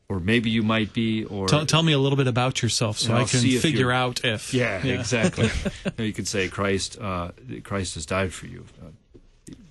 or 0.09 0.21
maybe 0.21 0.51
you 0.51 0.63
might 0.63 0.93
be, 0.93 1.25
or. 1.25 1.49
Tell, 1.49 1.65
tell 1.67 1.83
me 1.83 1.93
a 1.93 1.99
little 1.99 2.17
bit 2.17 2.27
about 2.27 2.63
yourself 2.63 2.99
so 2.99 3.15
I 3.15 3.25
can 3.25 3.41
figure 3.61 3.91
out 3.91 4.25
if. 4.25 4.53
Yeah, 4.53 4.85
exactly. 4.85 5.49
No, 5.99 6.05
you 6.05 6.13
could 6.13 6.29
say 6.29 6.49
Christ, 6.49 6.99
uh, 7.01 7.31
Christ 7.65 7.95
has 7.95 8.05
died 8.07 8.33
for 8.35 8.47
you. 8.47 8.67
Uh, 8.83 8.87
you- 8.87 8.93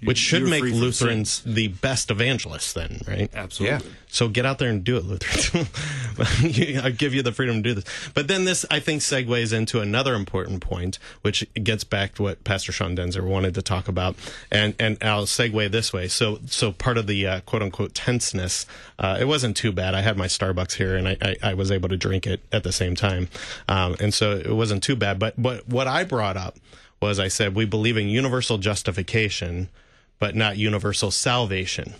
Which 0.05 0.17
should 0.17 0.41
you're 0.41 0.49
make 0.49 0.63
Lutherans 0.63 1.41
the 1.45 1.69
best 1.69 2.11
evangelists, 2.11 2.73
then, 2.73 3.01
right? 3.07 3.29
Absolutely. 3.33 3.89
So 4.07 4.29
get 4.29 4.45
out 4.45 4.59
there 4.59 4.69
and 4.69 4.83
do 4.83 4.95
it, 4.95 5.03
Lutherans. 5.03 5.69
I 6.85 6.89
give 6.91 7.13
you 7.13 7.21
the 7.21 7.33
freedom 7.33 7.61
to 7.61 7.61
do 7.61 7.73
this. 7.73 7.83
But 8.13 8.29
then 8.29 8.45
this, 8.45 8.65
I 8.71 8.79
think, 8.79 9.01
segues 9.01 9.51
into 9.51 9.81
another 9.81 10.15
important 10.15 10.61
point, 10.61 10.99
which 11.21 11.45
gets 11.53 11.83
back 11.83 12.15
to 12.15 12.23
what 12.23 12.43
Pastor 12.45 12.71
Sean 12.71 12.95
Daenzer 12.95 13.27
wanted 13.27 13.53
to 13.55 13.61
talk 13.61 13.87
about. 13.87 14.15
And 14.51 14.73
and 14.79 14.97
I'll 15.01 15.25
segue 15.25 15.69
this 15.71 15.91
way. 15.91 16.07
So 16.07 16.39
so 16.45 16.71
part 16.71 16.97
of 16.97 17.07
the 17.07 17.27
uh, 17.27 17.39
quote 17.41 17.61
unquote 17.61 17.93
tenseness, 17.93 18.65
uh, 18.99 19.17
it 19.19 19.25
wasn't 19.25 19.57
too 19.57 19.73
bad. 19.73 19.95
I 19.95 20.01
had 20.01 20.17
my 20.17 20.27
Starbucks 20.27 20.73
here, 20.73 20.95
and 20.95 21.09
I, 21.09 21.17
I, 21.21 21.35
I 21.43 21.53
was 21.53 21.69
able 21.71 21.89
to 21.89 21.97
drink 21.97 22.25
it 22.25 22.41
at 22.51 22.63
the 22.63 22.71
same 22.71 22.95
time, 22.95 23.27
um, 23.67 23.95
and 23.99 24.13
so 24.13 24.31
it 24.31 24.55
wasn't 24.55 24.81
too 24.81 24.95
bad. 24.95 25.19
But 25.19 25.33
but 25.41 25.67
what 25.67 25.87
I 25.87 26.05
brought 26.05 26.37
up 26.37 26.57
was 27.01 27.19
I 27.19 27.27
said 27.27 27.55
we 27.55 27.65
believe 27.65 27.97
in 27.97 28.07
universal 28.07 28.57
justification, 28.57 29.69
but 30.19 30.35
not 30.35 30.57
universal 30.57 31.11
salvation. 31.11 31.93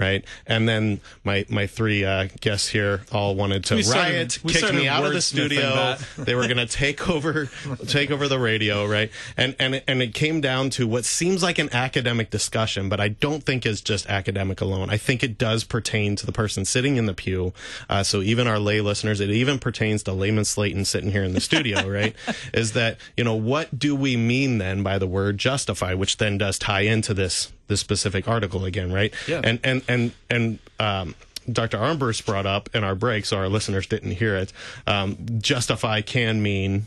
Right, 0.00 0.24
and 0.46 0.66
then 0.66 1.00
my 1.24 1.44
my 1.50 1.66
three 1.66 2.06
uh, 2.06 2.28
guests 2.40 2.68
here 2.68 3.02
all 3.12 3.34
wanted 3.34 3.64
to 3.64 3.74
We 3.76 3.82
started- 3.82 4.12
riot, 4.12 4.38
we 4.42 4.54
kick 4.54 4.72
me 4.72 4.88
out 4.88 5.04
of 5.04 5.12
the 5.12 5.20
studio. 5.20 5.96
they 6.18 6.34
were 6.34 6.44
going 6.44 6.56
to 6.56 6.66
take 6.66 7.08
over 7.10 7.50
take 7.86 8.10
over 8.10 8.26
the 8.26 8.38
radio, 8.38 8.86
right? 8.86 9.10
And 9.36 9.54
and 9.58 9.82
and 9.86 10.00
it 10.00 10.14
came 10.14 10.40
down 10.40 10.70
to 10.70 10.86
what 10.86 11.04
seems 11.04 11.42
like 11.42 11.58
an 11.58 11.68
academic 11.74 12.30
discussion, 12.30 12.88
but 12.88 12.98
I 12.98 13.08
don't 13.08 13.44
think 13.44 13.66
is 13.66 13.82
just 13.82 14.08
academic 14.08 14.62
alone. 14.62 14.88
I 14.88 14.96
think 14.96 15.22
it 15.22 15.36
does 15.36 15.64
pertain 15.64 16.16
to 16.16 16.24
the 16.24 16.32
person 16.32 16.64
sitting 16.64 16.96
in 16.96 17.04
the 17.04 17.12
pew. 17.14 17.52
Uh, 17.90 18.02
so 18.02 18.22
even 18.22 18.46
our 18.46 18.58
lay 18.58 18.80
listeners, 18.80 19.20
it 19.20 19.28
even 19.30 19.58
pertains 19.58 20.02
to 20.04 20.12
layman 20.12 20.46
Slayton 20.46 20.86
sitting 20.86 21.10
here 21.10 21.24
in 21.24 21.34
the 21.34 21.42
studio, 21.42 21.86
right? 21.98 22.16
Is 22.54 22.72
that 22.72 22.96
you 23.18 23.24
know 23.24 23.34
what 23.34 23.78
do 23.78 23.94
we 23.94 24.16
mean 24.16 24.56
then 24.56 24.82
by 24.82 24.98
the 24.98 25.06
word 25.06 25.36
justify, 25.36 25.92
which 25.92 26.16
then 26.16 26.38
does 26.38 26.58
tie 26.58 26.80
into 26.80 27.12
this 27.12 27.52
this 27.70 27.80
specific 27.80 28.28
article 28.28 28.66
again, 28.66 28.92
right? 28.92 29.14
Yeah. 29.26 29.40
And 29.42 29.58
and 29.64 29.82
and 29.88 30.12
and 30.28 30.58
um, 30.78 31.14
Dr. 31.50 31.78
Armbrust 31.78 32.26
brought 32.26 32.44
up 32.44 32.68
in 32.74 32.84
our 32.84 32.94
break, 32.94 33.24
so 33.24 33.38
our 33.38 33.48
listeners 33.48 33.86
didn't 33.86 34.10
hear 34.10 34.36
it. 34.36 34.52
Um, 34.86 35.16
justify 35.38 36.02
can 36.02 36.42
mean. 36.42 36.84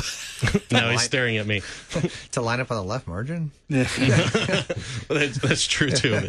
no, 0.72 0.90
he's 0.90 1.02
staring 1.02 1.36
at 1.36 1.46
me. 1.46 1.62
to 2.32 2.40
line 2.40 2.60
up 2.60 2.70
on 2.70 2.78
the 2.78 2.82
left 2.82 3.06
margin. 3.06 3.50
that's, 3.68 5.38
that's 5.38 5.66
true 5.66 5.90
too. 5.90 6.28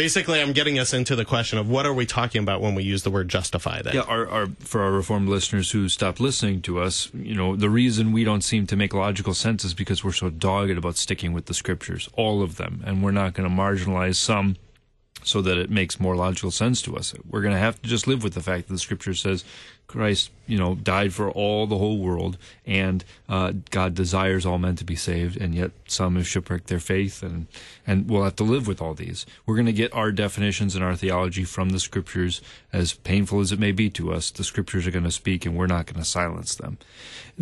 Basically, 0.00 0.40
I'm 0.40 0.54
getting 0.54 0.78
us 0.78 0.94
into 0.94 1.14
the 1.14 1.26
question 1.26 1.58
of 1.58 1.68
what 1.68 1.84
are 1.84 1.92
we 1.92 2.06
talking 2.06 2.42
about 2.42 2.62
when 2.62 2.74
we 2.74 2.82
use 2.82 3.02
the 3.02 3.10
word 3.10 3.28
justify. 3.28 3.82
Then, 3.82 3.96
Yeah, 3.96 4.00
our, 4.00 4.26
our, 4.26 4.46
for 4.60 4.80
our 4.80 4.90
Reformed 4.90 5.28
listeners 5.28 5.72
who 5.72 5.90
stop 5.90 6.20
listening 6.20 6.62
to 6.62 6.80
us, 6.80 7.10
you 7.12 7.34
know, 7.34 7.54
the 7.54 7.68
reason 7.68 8.10
we 8.10 8.24
don't 8.24 8.40
seem 8.40 8.66
to 8.68 8.76
make 8.76 8.94
logical 8.94 9.34
sense 9.34 9.62
is 9.62 9.74
because 9.74 10.02
we're 10.02 10.12
so 10.12 10.30
dogged 10.30 10.70
about 10.70 10.96
sticking 10.96 11.34
with 11.34 11.46
the 11.46 11.52
scriptures, 11.52 12.08
all 12.14 12.42
of 12.42 12.56
them, 12.56 12.82
and 12.86 13.04
we're 13.04 13.10
not 13.10 13.34
going 13.34 13.46
to 13.46 13.54
marginalize 13.54 14.16
some 14.16 14.56
so 15.22 15.42
that 15.42 15.58
it 15.58 15.68
makes 15.68 16.00
more 16.00 16.16
logical 16.16 16.50
sense 16.50 16.80
to 16.80 16.96
us. 16.96 17.14
We're 17.28 17.42
going 17.42 17.52
to 17.52 17.60
have 17.60 17.82
to 17.82 17.86
just 17.86 18.06
live 18.06 18.24
with 18.24 18.32
the 18.32 18.40
fact 18.40 18.68
that 18.68 18.72
the 18.72 18.78
scripture 18.78 19.12
says 19.12 19.44
Christ, 19.90 20.30
you 20.46 20.56
know, 20.56 20.76
died 20.76 21.12
for 21.12 21.28
all 21.28 21.66
the 21.66 21.76
whole 21.78 21.98
world, 21.98 22.38
and 22.64 23.04
uh, 23.28 23.52
God 23.70 23.92
desires 23.92 24.46
all 24.46 24.56
men 24.56 24.76
to 24.76 24.84
be 24.84 24.94
saved, 24.94 25.36
and 25.36 25.52
yet 25.52 25.72
some 25.88 26.14
have 26.14 26.28
shipwrecked 26.28 26.68
their 26.68 26.78
faith, 26.78 27.24
and 27.24 27.48
and 27.84 28.08
we'll 28.08 28.22
have 28.22 28.36
to 28.36 28.44
live 28.44 28.68
with 28.68 28.80
all 28.80 28.94
these. 28.94 29.26
We're 29.46 29.56
going 29.56 29.66
to 29.66 29.72
get 29.72 29.92
our 29.92 30.12
definitions 30.12 30.76
and 30.76 30.84
our 30.84 30.94
theology 30.94 31.42
from 31.42 31.70
the 31.70 31.80
scriptures, 31.80 32.40
as 32.72 32.92
painful 32.92 33.40
as 33.40 33.50
it 33.50 33.58
may 33.58 33.72
be 33.72 33.90
to 33.90 34.12
us. 34.12 34.30
The 34.30 34.44
scriptures 34.44 34.86
are 34.86 34.92
going 34.92 35.04
to 35.04 35.10
speak, 35.10 35.44
and 35.44 35.56
we're 35.56 35.66
not 35.66 35.86
going 35.86 35.98
to 35.98 36.08
silence 36.08 36.54
them. 36.54 36.78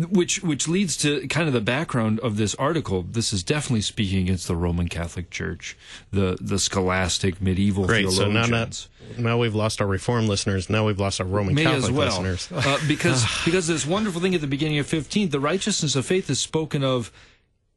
Which 0.07 0.41
which 0.41 0.69
leads 0.69 0.95
to 0.97 1.27
kind 1.27 1.47
of 1.47 1.53
the 1.53 1.59
background 1.59 2.21
of 2.21 2.37
this 2.37 2.55
article. 2.55 3.03
This 3.03 3.33
is 3.33 3.43
definitely 3.43 3.81
speaking 3.81 4.19
against 4.19 4.47
the 4.47 4.55
Roman 4.55 4.87
Catholic 4.87 5.29
Church, 5.29 5.75
the 6.11 6.37
the 6.39 6.57
scholastic 6.57 7.41
medieval 7.41 7.85
Great. 7.85 8.09
So 8.09 8.31
now, 8.31 8.45
theologians. 8.45 8.87
now, 9.17 9.37
we've 9.37 9.55
lost 9.55 9.81
our 9.81 9.87
Reformed 9.87 10.29
listeners. 10.29 10.69
Now 10.69 10.85
we've 10.85 10.99
lost 10.99 11.19
our 11.19 11.27
Roman 11.27 11.53
May 11.53 11.63
Catholic 11.63 11.83
as 11.83 11.91
well, 11.91 12.21
listeners. 12.21 12.49
uh, 12.51 12.79
because 12.87 13.25
because 13.45 13.67
this 13.67 13.85
wonderful 13.85 14.21
thing 14.21 14.33
at 14.33 14.39
the 14.41 14.47
beginning 14.47 14.79
of 14.79 14.87
15, 14.87 15.29
the 15.29 15.39
righteousness 15.39 15.97
of 15.97 16.05
faith 16.05 16.29
is 16.29 16.39
spoken 16.39 16.81
of 16.81 17.11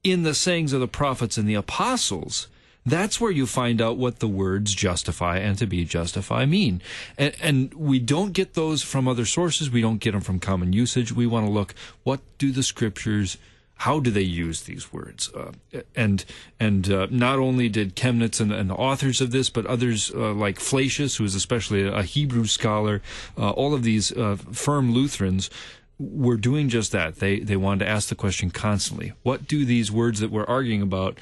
in 0.04 0.22
the 0.22 0.34
sayings 0.34 0.72
of 0.72 0.80
the 0.80 0.88
prophets 0.88 1.36
and 1.36 1.48
the 1.48 1.54
apostles. 1.54 2.46
That's 2.84 3.20
where 3.20 3.30
you 3.30 3.46
find 3.46 3.80
out 3.80 3.96
what 3.96 4.18
the 4.18 4.28
words 4.28 4.74
justify 4.74 5.38
and 5.38 5.56
to 5.58 5.66
be 5.66 5.84
justify 5.84 6.46
mean. 6.46 6.82
And, 7.16 7.34
and 7.40 7.74
we 7.74 8.00
don't 8.00 8.32
get 8.32 8.54
those 8.54 8.82
from 8.82 9.06
other 9.06 9.24
sources. 9.24 9.70
We 9.70 9.80
don't 9.80 9.98
get 9.98 10.12
them 10.12 10.20
from 10.20 10.40
common 10.40 10.72
usage. 10.72 11.12
We 11.12 11.26
want 11.26 11.46
to 11.46 11.52
look, 11.52 11.74
what 12.02 12.20
do 12.38 12.50
the 12.50 12.62
scriptures 12.62 13.38
how 13.82 13.98
do 13.98 14.12
they 14.12 14.20
use 14.22 14.62
these 14.62 14.92
words? 14.92 15.28
Uh, 15.34 15.50
and 15.96 16.24
and 16.60 16.88
uh, 16.88 17.08
not 17.10 17.40
only 17.40 17.68
did 17.68 17.96
Chemnitz 17.96 18.40
and, 18.40 18.52
and 18.52 18.70
the 18.70 18.74
authors 18.74 19.20
of 19.20 19.32
this, 19.32 19.50
but 19.50 19.66
others 19.66 20.12
uh, 20.14 20.32
like 20.32 20.60
Flacius, 20.60 21.16
who 21.16 21.24
is 21.24 21.34
especially 21.34 21.88
a 21.88 22.04
Hebrew 22.04 22.46
scholar, 22.46 23.02
uh, 23.36 23.50
all 23.50 23.74
of 23.74 23.82
these 23.82 24.12
uh, 24.12 24.36
firm 24.52 24.92
Lutherans 24.92 25.50
were 25.98 26.36
doing 26.36 26.68
just 26.68 26.92
that. 26.92 27.16
They 27.16 27.40
they 27.40 27.56
wanted 27.56 27.84
to 27.84 27.90
ask 27.90 28.08
the 28.08 28.14
question 28.14 28.50
constantly: 28.50 29.14
What 29.24 29.48
do 29.48 29.64
these 29.64 29.90
words 29.90 30.20
that 30.20 30.30
we're 30.30 30.44
arguing 30.44 30.82
about? 30.82 31.18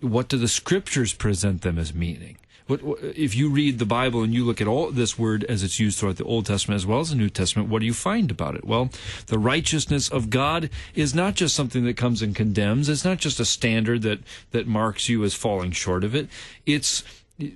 What 0.00 0.28
do 0.28 0.36
the 0.36 0.48
scriptures 0.48 1.12
present 1.12 1.62
them 1.62 1.78
as 1.78 1.94
meaning? 1.94 2.38
What, 2.68 2.82
what, 2.82 2.98
if 3.02 3.34
you 3.34 3.48
read 3.48 3.78
the 3.78 3.86
Bible 3.86 4.22
and 4.22 4.34
you 4.34 4.44
look 4.44 4.60
at 4.60 4.68
all 4.68 4.90
this 4.90 5.18
word 5.18 5.42
as 5.44 5.62
it's 5.62 5.80
used 5.80 5.98
throughout 5.98 6.16
the 6.16 6.24
Old 6.24 6.44
Testament 6.44 6.76
as 6.76 6.86
well 6.86 7.00
as 7.00 7.08
the 7.08 7.16
New 7.16 7.30
Testament, 7.30 7.70
what 7.70 7.80
do 7.80 7.86
you 7.86 7.94
find 7.94 8.30
about 8.30 8.56
it? 8.56 8.64
Well, 8.64 8.90
the 9.26 9.38
righteousness 9.38 10.08
of 10.10 10.28
God 10.28 10.68
is 10.94 11.14
not 11.14 11.34
just 11.34 11.56
something 11.56 11.84
that 11.86 11.96
comes 11.96 12.20
and 12.20 12.36
condemns. 12.36 12.90
It's 12.90 13.06
not 13.06 13.18
just 13.18 13.40
a 13.40 13.46
standard 13.46 14.02
that 14.02 14.20
that 14.50 14.66
marks 14.66 15.08
you 15.08 15.24
as 15.24 15.32
falling 15.32 15.70
short 15.70 16.04
of 16.04 16.14
it. 16.14 16.28
It's 16.66 17.02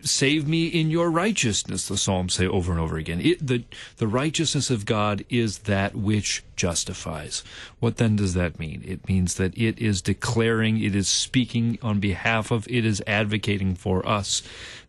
save 0.03 0.47
me 0.47 0.67
in 0.67 0.91
your 0.91 1.11
righteousness 1.11 1.89
the 1.89 1.97
psalms 1.97 2.35
say 2.35 2.47
over 2.47 2.71
and 2.71 2.81
over 2.81 2.97
again. 2.97 3.21
It, 3.21 3.45
the 3.45 3.65
the 3.97 4.07
righteousness 4.07 4.71
of 4.71 4.87
god 4.87 5.25
is 5.29 5.59
that 5.61 5.95
which 5.95 6.45
justifies. 6.55 7.43
What 7.81 7.97
then 7.97 8.17
does 8.17 8.35
that 8.35 8.59
mean? 8.59 8.83
It 8.87 9.09
means 9.09 9.35
that 9.35 9.57
it 9.59 9.79
is 9.79 10.01
declaring 10.01 10.81
it 10.81 10.95
is 10.95 11.09
speaking 11.09 11.79
on 11.83 11.99
behalf 11.99 12.51
of 12.51 12.69
it 12.69 12.85
is 12.85 13.03
advocating 13.07 13.75
for 13.75 14.07
us 14.07 14.43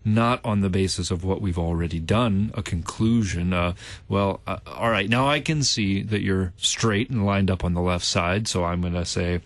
not 0.06 0.44
on 0.44 0.62
the 0.62 0.70
basis 0.70 1.12
of 1.12 1.24
what 1.24 1.41
we've 1.41 1.58
already 1.58 2.00
done 2.00 2.52
a 2.56 2.62
conclusion 2.62 3.54
uh, 3.54 3.74
well 4.10 4.41
uh, 4.46 4.58
all 4.68 4.89
right 4.89 5.10
now 5.10 5.28
i 5.28 5.39
can 5.39 5.64
see 5.64 6.02
that 6.04 6.22
you're 6.22 6.52
straight 6.58 7.10
and 7.10 7.26
lined 7.26 7.50
up 7.50 7.64
on 7.64 7.74
the 7.74 7.82
left 7.82 8.06
side 8.06 8.48
so 8.48 8.66
i'm 8.66 8.82
going 8.82 8.94
to 8.94 9.06
say 9.06 9.39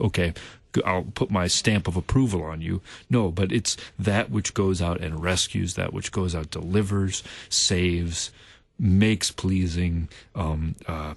okay 0.00 0.32
I'll 0.84 1.04
put 1.14 1.30
my 1.30 1.46
stamp 1.46 1.88
of 1.88 1.96
approval 1.96 2.42
on 2.42 2.60
you. 2.60 2.80
No, 3.10 3.30
but 3.30 3.52
it's 3.52 3.76
that 3.98 4.30
which 4.30 4.54
goes 4.54 4.80
out 4.82 5.00
and 5.00 5.22
rescues, 5.22 5.74
that 5.74 5.92
which 5.92 6.12
goes 6.12 6.34
out 6.34 6.50
delivers, 6.50 7.22
saves, 7.48 8.30
makes 8.78 9.30
pleasing, 9.30 10.08
um, 10.34 10.76
uh, 10.86 11.14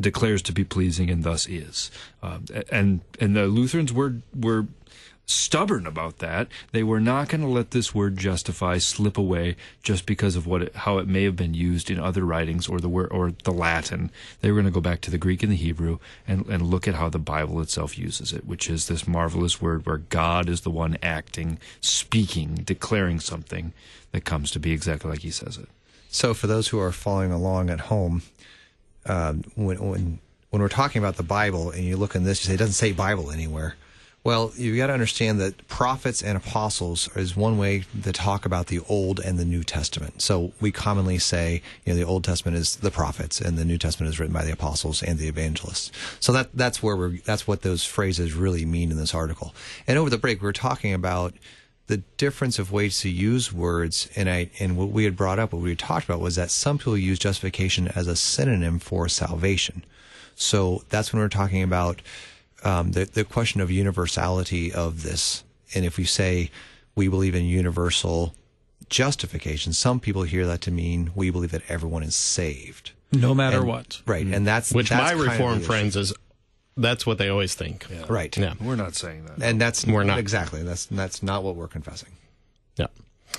declares 0.00 0.42
to 0.42 0.52
be 0.52 0.64
pleasing, 0.64 1.10
and 1.10 1.22
thus 1.24 1.46
is. 1.48 1.90
Uh, 2.22 2.38
and 2.70 3.00
and 3.20 3.36
the 3.36 3.46
Lutherans 3.46 3.92
were 3.92 4.16
were 4.34 4.66
stubborn 5.32 5.86
about 5.86 6.18
that. 6.18 6.48
They 6.72 6.82
were 6.82 7.00
not 7.00 7.28
going 7.28 7.40
to 7.40 7.46
let 7.46 7.70
this 7.70 7.94
word 7.94 8.16
justify 8.16 8.78
slip 8.78 9.16
away 9.18 9.56
just 9.82 10.06
because 10.06 10.36
of 10.36 10.46
what 10.46 10.62
it, 10.62 10.74
how 10.74 10.98
it 10.98 11.08
may 11.08 11.24
have 11.24 11.36
been 11.36 11.54
used 11.54 11.90
in 11.90 11.98
other 11.98 12.24
writings 12.24 12.68
or 12.68 12.78
the 12.80 12.88
or 12.88 13.32
the 13.44 13.52
Latin. 13.52 14.10
They 14.40 14.50
were 14.50 14.60
going 14.60 14.72
to 14.72 14.74
go 14.74 14.80
back 14.80 15.00
to 15.02 15.10
the 15.10 15.18
Greek 15.18 15.42
and 15.42 15.50
the 15.50 15.56
Hebrew 15.56 15.98
and 16.26 16.46
and 16.46 16.70
look 16.70 16.86
at 16.86 16.94
how 16.94 17.08
the 17.08 17.18
Bible 17.18 17.60
itself 17.60 17.98
uses 17.98 18.32
it, 18.32 18.46
which 18.46 18.68
is 18.68 18.86
this 18.86 19.08
marvelous 19.08 19.60
word 19.60 19.86
where 19.86 19.98
God 19.98 20.48
is 20.48 20.62
the 20.62 20.70
one 20.70 20.98
acting, 21.02 21.58
speaking, 21.80 22.54
declaring 22.64 23.20
something 23.20 23.72
that 24.12 24.24
comes 24.24 24.50
to 24.52 24.60
be 24.60 24.72
exactly 24.72 25.10
like 25.10 25.20
He 25.20 25.30
says 25.30 25.56
it. 25.56 25.68
So, 26.08 26.34
for 26.34 26.46
those 26.46 26.68
who 26.68 26.78
are 26.78 26.92
following 26.92 27.32
along 27.32 27.70
at 27.70 27.80
home, 27.80 28.22
um, 29.06 29.44
when 29.54 29.78
when 29.78 30.18
when 30.50 30.60
we're 30.60 30.68
talking 30.68 31.00
about 31.00 31.16
the 31.16 31.22
Bible 31.22 31.70
and 31.70 31.82
you 31.82 31.96
look 31.96 32.14
in 32.14 32.24
this, 32.24 32.44
you 32.44 32.48
say 32.48 32.54
it 32.54 32.58
doesn't 32.58 32.74
say 32.74 32.92
Bible 32.92 33.30
anywhere. 33.30 33.74
Well, 34.24 34.52
you've 34.56 34.76
got 34.76 34.86
to 34.86 34.92
understand 34.92 35.40
that 35.40 35.66
prophets 35.66 36.22
and 36.22 36.36
apostles 36.36 37.08
is 37.16 37.36
one 37.36 37.58
way 37.58 37.84
to 38.04 38.12
talk 38.12 38.46
about 38.46 38.68
the 38.68 38.78
Old 38.88 39.18
and 39.18 39.36
the 39.36 39.44
New 39.44 39.64
Testament. 39.64 40.22
So 40.22 40.52
we 40.60 40.70
commonly 40.70 41.18
say, 41.18 41.60
you 41.84 41.92
know, 41.92 41.98
the 41.98 42.04
Old 42.04 42.22
Testament 42.22 42.56
is 42.56 42.76
the 42.76 42.92
prophets 42.92 43.40
and 43.40 43.58
the 43.58 43.64
New 43.64 43.78
Testament 43.78 44.12
is 44.12 44.20
written 44.20 44.32
by 44.32 44.44
the 44.44 44.52
apostles 44.52 45.02
and 45.02 45.18
the 45.18 45.26
evangelists. 45.26 45.90
So 46.20 46.32
that 46.34 46.50
that's 46.54 46.80
where 46.80 46.96
we're 46.96 47.18
that's 47.24 47.48
what 47.48 47.62
those 47.62 47.84
phrases 47.84 48.32
really 48.32 48.64
mean 48.64 48.92
in 48.92 48.96
this 48.96 49.12
article. 49.12 49.56
And 49.88 49.98
over 49.98 50.08
the 50.08 50.18
break, 50.18 50.40
we 50.40 50.46
were 50.46 50.52
talking 50.52 50.94
about 50.94 51.34
the 51.88 51.96
difference 52.16 52.60
of 52.60 52.70
ways 52.70 53.00
to 53.00 53.10
use 53.10 53.52
words, 53.52 54.08
and 54.14 54.30
I 54.30 54.50
and 54.60 54.76
what 54.76 54.90
we 54.90 55.02
had 55.02 55.16
brought 55.16 55.40
up, 55.40 55.52
what 55.52 55.62
we 55.62 55.70
had 55.70 55.80
talked 55.80 56.04
about 56.04 56.20
was 56.20 56.36
that 56.36 56.52
some 56.52 56.78
people 56.78 56.96
use 56.96 57.18
justification 57.18 57.88
as 57.88 58.06
a 58.06 58.14
synonym 58.14 58.78
for 58.78 59.08
salvation. 59.08 59.84
So 60.36 60.84
that's 60.90 61.12
when 61.12 61.20
we're 61.20 61.28
talking 61.28 61.62
about 61.64 62.00
um, 62.64 62.92
the, 62.92 63.04
the 63.04 63.24
question 63.24 63.60
of 63.60 63.70
universality 63.70 64.72
of 64.72 65.02
this. 65.02 65.44
And 65.74 65.84
if 65.84 65.96
we 65.96 66.04
say 66.04 66.50
we 66.94 67.08
believe 67.08 67.34
in 67.34 67.44
universal 67.44 68.34
justification, 68.88 69.72
some 69.72 70.00
people 70.00 70.22
hear 70.24 70.46
that 70.46 70.60
to 70.62 70.70
mean 70.70 71.10
we 71.14 71.30
believe 71.30 71.50
that 71.52 71.62
everyone 71.68 72.02
is 72.02 72.14
saved. 72.14 72.92
No 73.12 73.34
matter 73.34 73.58
And- 73.58 73.66
what. 73.68 74.00
Right. 74.06 74.26
And 74.26 74.46
that's 74.46 74.72
Which 74.72 74.90
that's 74.90 75.02
my 75.02 75.08
kind 75.10 75.20
of 75.20 75.26
Reformed 75.26 75.64
friends 75.64 75.96
is 75.96 76.12
that's 76.76 77.06
what 77.06 77.18
they 77.18 77.28
always 77.28 77.54
think. 77.54 77.86
issue. 77.90 78.06
Right. 78.06 78.36
Yeah. 78.36 78.54
We're 78.60 78.76
not 78.76 78.94
saying 78.94 79.26
that. 79.26 79.42
And 79.42 79.60
that's 79.60 79.86
We're 79.86 80.04
not. 80.04 80.18
exactly 80.18 80.62
that's 80.62 80.86
that's 80.86 81.22
not 81.22 81.42
what 81.42 81.54
we're 81.56 81.68
confessing. 81.68 82.10
Yeah. 82.76 82.86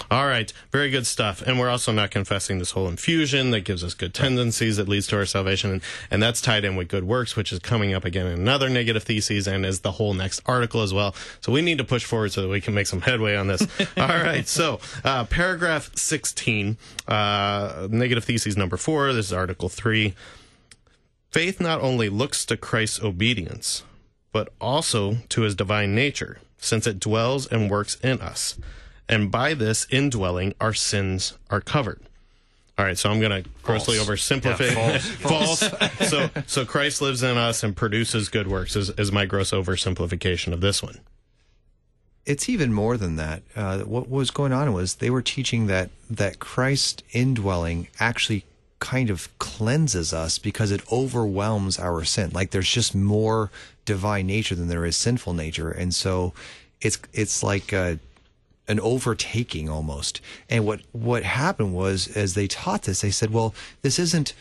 All 0.09 0.27
right. 0.27 0.51
Very 0.71 0.89
good 0.89 1.05
stuff. 1.05 1.41
And 1.41 1.59
we're 1.59 1.69
also 1.69 1.91
not 1.91 2.11
confessing 2.11 2.59
this 2.59 2.71
whole 2.71 2.87
infusion 2.87 3.51
that 3.51 3.61
gives 3.61 3.83
us 3.83 3.93
good 3.93 4.13
tendencies 4.13 4.77
that 4.77 4.87
leads 4.87 5.07
to 5.07 5.17
our 5.17 5.25
salvation. 5.25 5.71
And, 5.71 5.81
and 6.11 6.21
that's 6.21 6.41
tied 6.41 6.65
in 6.65 6.75
with 6.75 6.87
good 6.87 7.03
works, 7.03 7.35
which 7.35 7.51
is 7.51 7.59
coming 7.59 7.93
up 7.93 8.05
again 8.05 8.27
in 8.27 8.39
another 8.39 8.69
negative 8.69 9.03
thesis 9.03 9.47
and 9.47 9.65
is 9.65 9.79
the 9.81 9.93
whole 9.93 10.13
next 10.13 10.41
article 10.45 10.81
as 10.81 10.93
well. 10.93 11.15
So 11.41 11.51
we 11.51 11.61
need 11.61 11.77
to 11.79 11.83
push 11.83 12.05
forward 12.05 12.31
so 12.31 12.41
that 12.41 12.47
we 12.47 12.61
can 12.61 12.73
make 12.73 12.87
some 12.87 13.01
headway 13.01 13.35
on 13.35 13.47
this. 13.47 13.61
All 13.97 14.07
right. 14.07 14.47
So, 14.47 14.79
uh, 15.03 15.25
paragraph 15.25 15.95
16, 15.95 16.77
uh, 17.07 17.87
negative 17.89 18.23
thesis 18.23 18.55
number 18.55 18.77
four. 18.77 19.13
This 19.13 19.27
is 19.27 19.33
article 19.33 19.69
three. 19.69 20.13
Faith 21.31 21.59
not 21.59 21.81
only 21.81 22.09
looks 22.09 22.45
to 22.45 22.55
Christ's 22.55 23.01
obedience, 23.01 23.83
but 24.31 24.53
also 24.61 25.17
to 25.29 25.41
his 25.41 25.55
divine 25.55 25.95
nature, 25.95 26.39
since 26.57 26.85
it 26.85 26.99
dwells 26.99 27.47
and 27.47 27.71
works 27.71 27.95
in 28.03 28.21
us. 28.21 28.59
And 29.09 29.31
by 29.31 29.53
this 29.53 29.85
indwelling, 29.89 30.53
our 30.59 30.73
sins 30.73 31.37
are 31.49 31.61
covered. 31.61 32.01
All 32.77 32.85
right, 32.85 32.97
so 32.97 33.11
I'm 33.11 33.19
going 33.19 33.43
to 33.43 33.49
grossly 33.61 33.97
oversimplify. 33.97 34.73
Yeah, 34.73 34.97
false. 34.99 35.59
so, 36.09 36.29
so 36.47 36.65
Christ 36.65 37.01
lives 37.01 37.21
in 37.21 37.37
us 37.37 37.63
and 37.63 37.75
produces 37.75 38.29
good 38.29 38.47
works. 38.47 38.75
Is, 38.75 38.89
is 38.91 39.11
my 39.11 39.25
gross 39.25 39.51
oversimplification 39.51 40.53
of 40.53 40.61
this 40.61 40.81
one? 40.81 40.99
it's 42.25 42.47
even 42.47 42.73
more 42.73 42.97
than 42.97 43.15
that. 43.17 43.43
Uh, 43.55 43.79
what 43.79 44.09
was 44.09 44.31
going 44.31 44.53
on 44.53 44.73
was 44.73 44.95
they 44.95 45.09
were 45.09 45.21
teaching 45.21 45.67
that 45.67 45.89
that 46.09 46.39
Christ 46.39 47.03
indwelling 47.11 47.87
actually 47.99 48.45
kind 48.79 49.09
of 49.09 49.29
cleanses 49.39 50.13
us 50.13 50.37
because 50.37 50.71
it 50.71 50.81
overwhelms 50.91 51.79
our 51.79 52.03
sin. 52.03 52.31
Like 52.33 52.51
there's 52.51 52.69
just 52.69 52.95
more 52.95 53.51
divine 53.85 54.27
nature 54.27 54.55
than 54.55 54.67
there 54.67 54.85
is 54.85 54.95
sinful 54.95 55.33
nature, 55.33 55.69
and 55.69 55.93
so 55.93 56.33
it's 56.81 56.99
it's 57.13 57.43
like 57.43 57.73
a, 57.73 57.99
an 58.67 58.79
overtaking 58.79 59.69
almost. 59.69 60.21
And 60.49 60.65
what 60.65 60.81
what 60.91 61.23
happened 61.23 61.73
was 61.73 62.07
as 62.15 62.33
they 62.33 62.47
taught 62.47 62.83
this, 62.83 63.01
they 63.01 63.11
said, 63.11 63.31
well, 63.31 63.53
this 63.81 63.99
isn't 63.99 64.33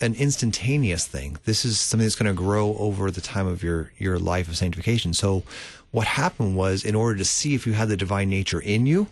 an 0.00 0.14
instantaneous 0.14 1.06
thing. 1.06 1.38
This 1.44 1.64
is 1.64 1.78
something 1.78 2.04
that's 2.04 2.16
going 2.16 2.34
to 2.34 2.42
grow 2.42 2.76
over 2.76 3.10
the 3.10 3.20
time 3.20 3.46
of 3.46 3.62
your 3.62 3.92
your 3.98 4.18
life 4.18 4.48
of 4.48 4.56
sanctification. 4.56 5.14
So 5.14 5.42
what 5.90 6.06
happened 6.06 6.56
was 6.56 6.84
in 6.84 6.94
order 6.94 7.16
to 7.18 7.24
see 7.24 7.54
if 7.54 7.66
you 7.66 7.72
had 7.72 7.88
the 7.88 7.96
divine 7.96 8.28
nature 8.28 8.60
in 8.60 8.86
you, 8.86 9.08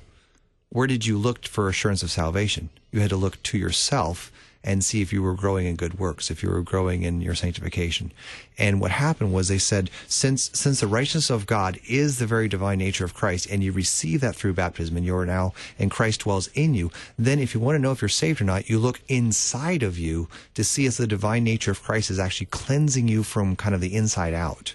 where 0.69 0.87
did 0.87 1.07
you 1.07 1.17
look 1.17 1.47
for 1.47 1.69
assurance 1.69 2.03
of 2.03 2.11
salvation? 2.11 2.69
You 2.91 3.01
had 3.01 3.11
to 3.11 3.17
look 3.17 3.43
to 3.45 3.59
yourself 3.59 4.31
and 4.65 4.83
see 4.83 5.03
if 5.03 5.13
you 5.13 5.23
were 5.23 5.35
growing 5.35 5.67
in 5.67 5.77
good 5.77 5.99
works, 5.99 6.31
if 6.31 6.43
you 6.43 6.51
were 6.51 6.63
growing 6.63 7.03
in 7.03 7.21
your 7.21 7.35
sanctification. 7.35 8.11
And 8.59 8.81
what 8.81 8.91
happened 8.91 9.33
was 9.33 9.49
they 9.49 9.59
said, 9.59 9.91
since 10.09 10.51
since 10.55 10.81
the 10.81 10.87
righteousness 10.87 11.31
of 11.31 11.47
God 11.47 11.79
is 11.87 12.19
the 12.19 12.27
very 12.27 12.49
divine 12.49 12.79
nature 12.79 13.05
of 13.05 13.15
Christ, 13.15 13.47
and 13.51 13.63
you 13.63 13.71
receive 13.71 14.23
that 14.23 14.35
through 14.35 14.55
baptism, 14.55 14.97
and 14.97 15.05
you're 15.05 15.27
now 15.27 15.53
and 15.79 15.91
Christ 15.91 16.21
dwells 16.21 16.49
in 16.55 16.75
you, 16.75 16.91
then 17.19 17.39
if 17.39 17.55
you 17.55 17.61
want 17.61 17.77
to 17.77 17.83
know 17.83 17.93
if 17.93 18.01
you're 18.01 18.09
saved 18.09 18.41
or 18.41 18.45
not, 18.45 18.69
you 18.69 18.79
look 18.79 19.01
inside 19.07 19.83
of 19.83 19.99
you 19.99 20.29
to 20.55 20.65
see 20.65 20.87
if 20.87 20.97
the 20.97 21.07
divine 21.07 21.45
nature 21.45 21.71
of 21.71 21.83
Christ 21.83 22.11
is 22.11 22.19
actually 22.19 22.47
cleansing 22.47 23.07
you 23.07 23.23
from 23.23 23.57
kind 23.57 23.75
of 23.75 23.81
the 23.83 23.95
inside 23.95 24.35
out. 24.35 24.75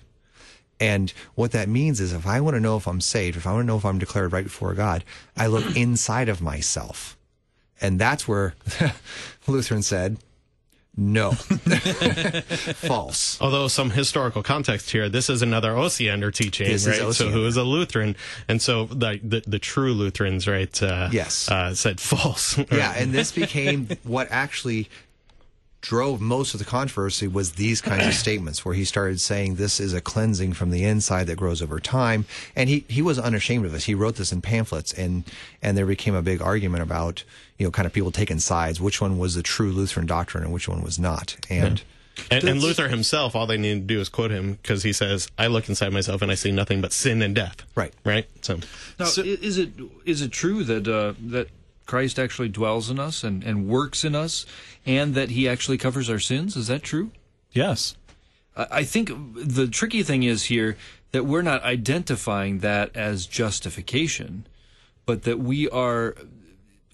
And 0.80 1.12
what 1.36 1.52
that 1.52 1.68
means 1.68 2.00
is 2.00 2.14
if 2.14 2.26
I 2.26 2.40
want 2.40 2.56
to 2.56 2.62
know 2.62 2.78
if 2.78 2.88
I'm 2.88 3.02
saved, 3.02 3.36
if 3.36 3.46
I 3.46 3.52
want 3.52 3.64
to 3.64 3.68
know 3.68 3.78
if 3.78 3.86
I'm 3.86 4.00
declared 4.00 4.32
right 4.32 4.46
before 4.46 4.74
God, 4.74 5.04
I 5.36 5.48
look 5.48 5.76
inside 5.76 6.30
of 6.30 6.42
myself. 6.42 7.18
And 7.82 8.00
that's 8.00 8.28
where 8.28 8.56
Lutheran 9.48 9.82
said, 9.84 10.18
no. 10.98 11.32
False. 12.76 13.40
Although 13.40 13.68
some 13.70 13.92
historical 13.92 14.44
context 14.44 14.90
here, 14.92 15.08
this 15.08 15.30
is 15.30 15.42
another 15.42 15.72
Osiander 15.72 16.34
teaching, 16.34 16.68
This 16.68 16.86
is 16.88 17.00
right? 17.02 17.14
So 17.14 17.30
who 17.30 17.46
is 17.46 17.56
a 17.56 17.64
Lutheran, 17.64 18.18
and 18.50 18.62
so 18.62 18.86
the 18.86 19.20
the, 19.24 19.42
the 19.48 19.60
true 19.60 19.94
Lutherans, 19.94 20.46
right? 20.48 20.82
Uh, 20.84 21.08
Yes. 21.12 21.50
uh, 21.50 21.74
said 21.74 22.00
false. 22.02 22.58
Yeah, 22.72 22.94
and 22.98 23.14
this 23.14 23.32
became 23.32 23.88
what 24.04 24.28
actually 24.30 24.90
drove 25.82 26.20
most 26.20 26.54
of 26.54 26.60
the 26.60 26.66
controversy 26.66 27.28
was 27.28 27.54
these 27.54 27.80
kinds 27.82 28.06
of 28.06 28.14
statements 28.26 28.66
where 28.66 28.76
he 28.76 28.84
started 28.84 29.20
saying 29.20 29.56
this 29.56 29.80
is 29.80 29.94
a 29.94 30.02
cleansing 30.02 30.52
from 30.54 30.72
the 30.72 30.84
inside 30.84 31.26
that 31.28 31.38
grows 31.38 31.62
over 31.62 31.80
time 31.80 32.26
and 32.56 32.70
he, 32.70 32.84
he 32.90 33.02
was 33.02 33.18
unashamed 33.18 33.66
of 33.66 33.72
this 33.72 33.86
he 33.86 33.96
wrote 33.96 34.16
this 34.16 34.32
in 34.34 34.42
pamphlets 34.42 34.92
and 34.94 35.24
and 35.62 35.78
there 35.78 35.86
became 35.86 36.14
a 36.16 36.22
big 36.22 36.42
argument 36.42 36.84
about 36.84 37.24
you 37.58 37.66
know 37.66 37.72
kind 37.72 37.86
of 37.86 37.94
people 37.94 38.12
taking 38.12 38.40
sides 38.40 38.82
which 38.82 39.00
one 39.00 39.18
was 39.18 39.36
the 39.36 39.44
true 39.44 39.72
lutheran 39.72 40.06
doctrine 40.06 40.44
and 40.44 40.52
which 40.52 40.68
one 40.68 40.82
was 40.84 41.00
not 41.00 41.38
and 41.50 41.82
And, 42.30 42.44
and 42.44 42.62
Luther 42.62 42.90
himself, 42.90 43.34
all 43.34 43.48
they 43.48 43.58
need 43.58 43.76
to 43.76 43.94
do 43.96 44.02
is 44.02 44.10
quote 44.10 44.30
him 44.32 44.60
because 44.62 44.84
he 44.84 44.92
says, 44.92 45.30
"I 45.38 45.48
look 45.48 45.70
inside 45.70 45.94
myself 45.94 46.22
and 46.22 46.30
I 46.30 46.36
see 46.36 46.52
nothing 46.52 46.82
but 46.82 46.92
sin 46.92 47.22
and 47.22 47.34
death." 47.34 47.64
Right. 47.76 47.94
Right. 48.04 48.28
So, 48.42 48.56
Now, 49.00 49.06
i- 49.06 49.22
is 49.42 49.58
it 49.58 49.70
is 50.04 50.22
it 50.22 50.30
true 50.34 50.66
that 50.66 50.86
uh, 50.86 51.14
that 51.28 51.48
Christ 51.90 52.20
actually 52.20 52.50
dwells 52.50 52.90
in 52.92 53.00
us 53.00 53.24
and, 53.24 53.44
and 53.44 53.68
works 53.68 54.06
in 54.06 54.14
us, 54.14 54.46
and 54.86 55.16
that 55.16 55.32
He 55.32 55.50
actually 55.50 55.80
covers 55.80 56.08
our 56.10 56.20
sins? 56.20 56.56
Is 56.56 56.68
that 56.68 56.84
true? 56.84 57.10
Yes. 57.52 57.96
I 58.56 58.68
I 58.82 58.84
think 58.84 59.10
the 59.36 59.68
tricky 59.68 60.04
thing 60.04 60.24
is 60.24 60.46
here 60.46 60.78
that 61.12 61.26
we're 61.26 61.42
not 61.52 61.64
identifying 61.64 62.60
that 62.60 62.96
as 62.96 63.26
justification, 63.26 64.46
but 65.06 65.24
that 65.24 65.40
we 65.40 65.68
are. 65.70 66.16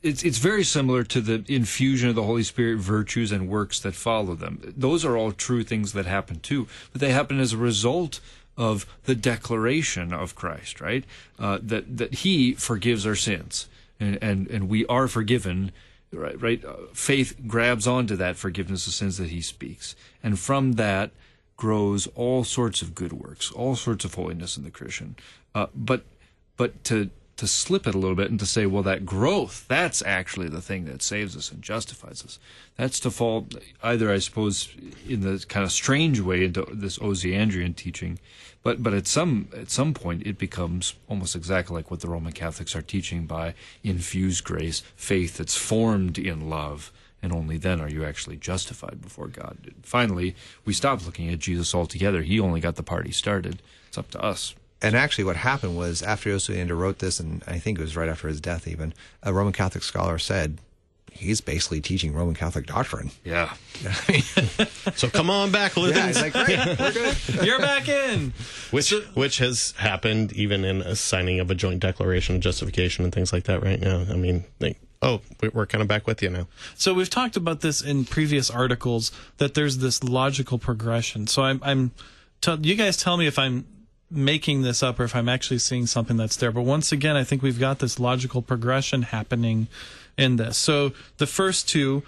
It's 0.01 0.23
it's 0.23 0.37
very 0.37 0.63
similar 0.63 1.03
to 1.03 1.19
the 1.19 1.43
infusion 1.53 2.09
of 2.09 2.15
the 2.15 2.23
Holy 2.31 2.43
Spirit 2.43 2.77
virtues 2.79 3.31
and 3.31 3.49
works 3.49 3.79
that 3.81 3.95
follow 3.95 4.35
them. 4.35 4.61
Those 4.77 5.03
are 5.03 5.17
all 5.17 5.31
true 5.33 5.63
things 5.63 5.91
that 5.93 6.05
happen 6.05 6.39
too, 6.39 6.67
but 6.91 7.01
they 7.01 7.11
happen 7.11 7.39
as 7.39 7.53
a 7.53 7.57
result 7.57 8.21
of 8.55 8.85
the 9.03 9.15
declaration 9.15 10.13
of 10.13 10.35
Christ, 10.35 10.79
right? 10.79 11.03
Uh, 11.37 11.59
that 11.61 11.97
that 11.97 12.13
He 12.23 12.53
forgives 12.53 13.05
our 13.05 13.15
sins, 13.15 13.67
and 13.99 14.17
and 14.21 14.47
and 14.49 14.69
we 14.69 14.85
are 14.87 15.07
forgiven 15.07 15.71
right 16.11 16.39
right? 16.41 16.63
Uh, 16.63 16.75
faith 16.93 17.35
grabs 17.47 17.87
onto 17.87 18.15
that 18.15 18.37
forgiveness 18.37 18.87
of 18.87 18.93
sins 18.93 19.17
that 19.17 19.29
he 19.29 19.41
speaks. 19.41 19.95
And 20.23 20.39
from 20.39 20.73
that 20.73 21.11
grows 21.57 22.07
all 22.15 22.43
sorts 22.43 22.81
of 22.81 22.93
good 22.93 23.13
works 23.13 23.49
all 23.51 23.75
sorts 23.75 24.03
of 24.03 24.13
holiness 24.13 24.57
in 24.57 24.63
the 24.63 24.71
christian. 24.71 25.15
Uh, 25.53 25.67
but 25.73 26.03
but 26.57 26.83
to 26.83 27.09
to 27.37 27.47
slip 27.47 27.85
it 27.85 27.93
a 27.93 27.97
little 27.97 28.15
bit 28.15 28.29
and 28.29 28.39
to 28.39 28.45
say 28.45 28.65
well 28.65 28.83
that 28.83 29.05
growth 29.05 29.65
that's 29.67 30.01
actually 30.05 30.49
the 30.49 30.61
thing 30.61 30.85
that 30.85 31.01
saves 31.01 31.35
us 31.35 31.51
and 31.51 31.61
justifies 31.61 32.23
us. 32.23 32.39
That's 32.77 32.99
to 33.01 33.11
fall 33.11 33.47
either 33.83 34.11
i 34.11 34.19
suppose 34.19 34.69
in 35.07 35.21
the 35.21 35.43
kind 35.47 35.63
of 35.63 35.71
strange 35.71 36.19
way 36.19 36.43
into 36.43 36.65
this 36.71 36.97
osiandrian 36.99 37.75
teaching 37.75 38.19
but 38.65 38.83
but 38.83 38.93
at 38.93 39.07
some 39.07 39.47
at 39.55 39.69
some 39.69 39.93
point 39.93 40.25
it 40.25 40.37
becomes 40.37 40.95
almost 41.07 41.35
exactly 41.35 41.73
like 41.73 41.89
what 41.89 42.01
the 42.01 42.09
roman 42.09 42.33
catholics 42.33 42.75
are 42.75 42.81
teaching 42.81 43.25
by 43.25 43.53
infused 43.83 44.43
grace 44.43 44.81
faith 44.97 45.37
that's 45.37 45.55
formed 45.55 46.17
in 46.17 46.49
love 46.49 46.91
and 47.21 47.31
only 47.31 47.57
then 47.57 47.79
are 47.79 47.89
you 47.89 48.03
actually 48.03 48.35
justified 48.35 49.01
before 49.01 49.27
god. 49.27 49.57
Finally 49.83 50.35
we 50.65 50.73
stop 50.73 51.05
looking 51.05 51.29
at 51.29 51.39
jesus 51.39 51.73
altogether. 51.73 52.23
He 52.23 52.39
only 52.39 52.59
got 52.59 52.75
the 52.75 52.83
party 52.83 53.11
started. 53.11 53.61
It's 53.87 53.97
up 53.97 54.11
to 54.11 54.21
us. 54.21 54.53
And 54.81 54.95
actually, 54.95 55.23
what 55.23 55.37
happened 55.37 55.77
was 55.77 56.03
after 56.03 56.29
Osiander 56.29 56.77
wrote 56.77 56.99
this, 56.99 57.19
and 57.19 57.41
I 57.47 57.59
think 57.59 57.79
it 57.79 57.81
was 57.81 57.95
right 57.95 58.09
after 58.09 58.27
his 58.27 58.41
death, 58.41 58.67
even 58.67 58.93
a 59.23 59.33
Roman 59.33 59.53
Catholic 59.53 59.83
scholar 59.83 60.19
said 60.19 60.59
he's 61.15 61.41
basically 61.41 61.81
teaching 61.81 62.13
Roman 62.13 62.35
Catholic 62.35 62.65
doctrine. 62.65 63.11
Yeah. 63.23 63.53
So 64.95 65.09
come 65.09 65.29
on 65.29 65.51
back, 65.51 65.75
Lutherans. 65.75 66.15
Yeah, 66.17 66.23
he's 66.23 66.33
like, 66.35 66.45
great, 66.45 66.79
we're 66.79 66.93
good. 66.93 67.17
You're 67.45 67.59
back 67.59 67.89
in. 67.89 68.31
which 68.71 68.93
which 69.13 69.39
has 69.39 69.73
happened 69.77 70.31
even 70.33 70.63
in 70.63 70.81
a 70.81 70.95
signing 70.95 71.39
of 71.41 71.51
a 71.51 71.55
joint 71.55 71.81
declaration 71.81 72.35
of 72.35 72.41
justification 72.41 73.03
and 73.03 73.13
things 73.13 73.33
like 73.33 73.43
that 73.45 73.61
right 73.61 73.79
now. 73.81 74.05
I 74.09 74.15
mean, 74.15 74.45
they, 74.59 74.77
oh, 75.01 75.19
we- 75.41 75.49
we're 75.49 75.65
kind 75.65 75.81
of 75.81 75.87
back 75.89 76.07
with 76.07 76.21
you 76.21 76.29
now. 76.29 76.47
So 76.75 76.93
we've 76.93 77.09
talked 77.09 77.35
about 77.35 77.59
this 77.61 77.81
in 77.81 78.05
previous 78.05 78.49
articles 78.49 79.11
that 79.37 79.53
there's 79.55 79.79
this 79.79 80.01
logical 80.03 80.57
progression. 80.59 81.27
So 81.27 81.43
I'm, 81.43 81.59
I'm, 81.63 81.91
tell, 82.39 82.57
you 82.65 82.75
guys 82.75 82.95
tell 82.95 83.17
me 83.17 83.27
if 83.27 83.37
I'm 83.37 83.65
making 84.09 84.61
this 84.61 84.81
up 84.83 84.99
or 84.99 85.03
if 85.03 85.15
I'm 85.15 85.27
actually 85.27 85.59
seeing 85.59 85.87
something 85.87 86.15
that's 86.15 86.37
there. 86.37 86.51
But 86.51 86.61
once 86.61 86.91
again, 86.93 87.17
I 87.17 87.23
think 87.25 87.41
we've 87.41 87.59
got 87.59 87.79
this 87.79 87.99
logical 87.99 88.41
progression 88.41 89.01
happening 89.01 89.67
in 90.17 90.35
this. 90.37 90.57
So 90.57 90.93
the 91.17 91.27
first 91.27 91.67
two, 91.69 92.03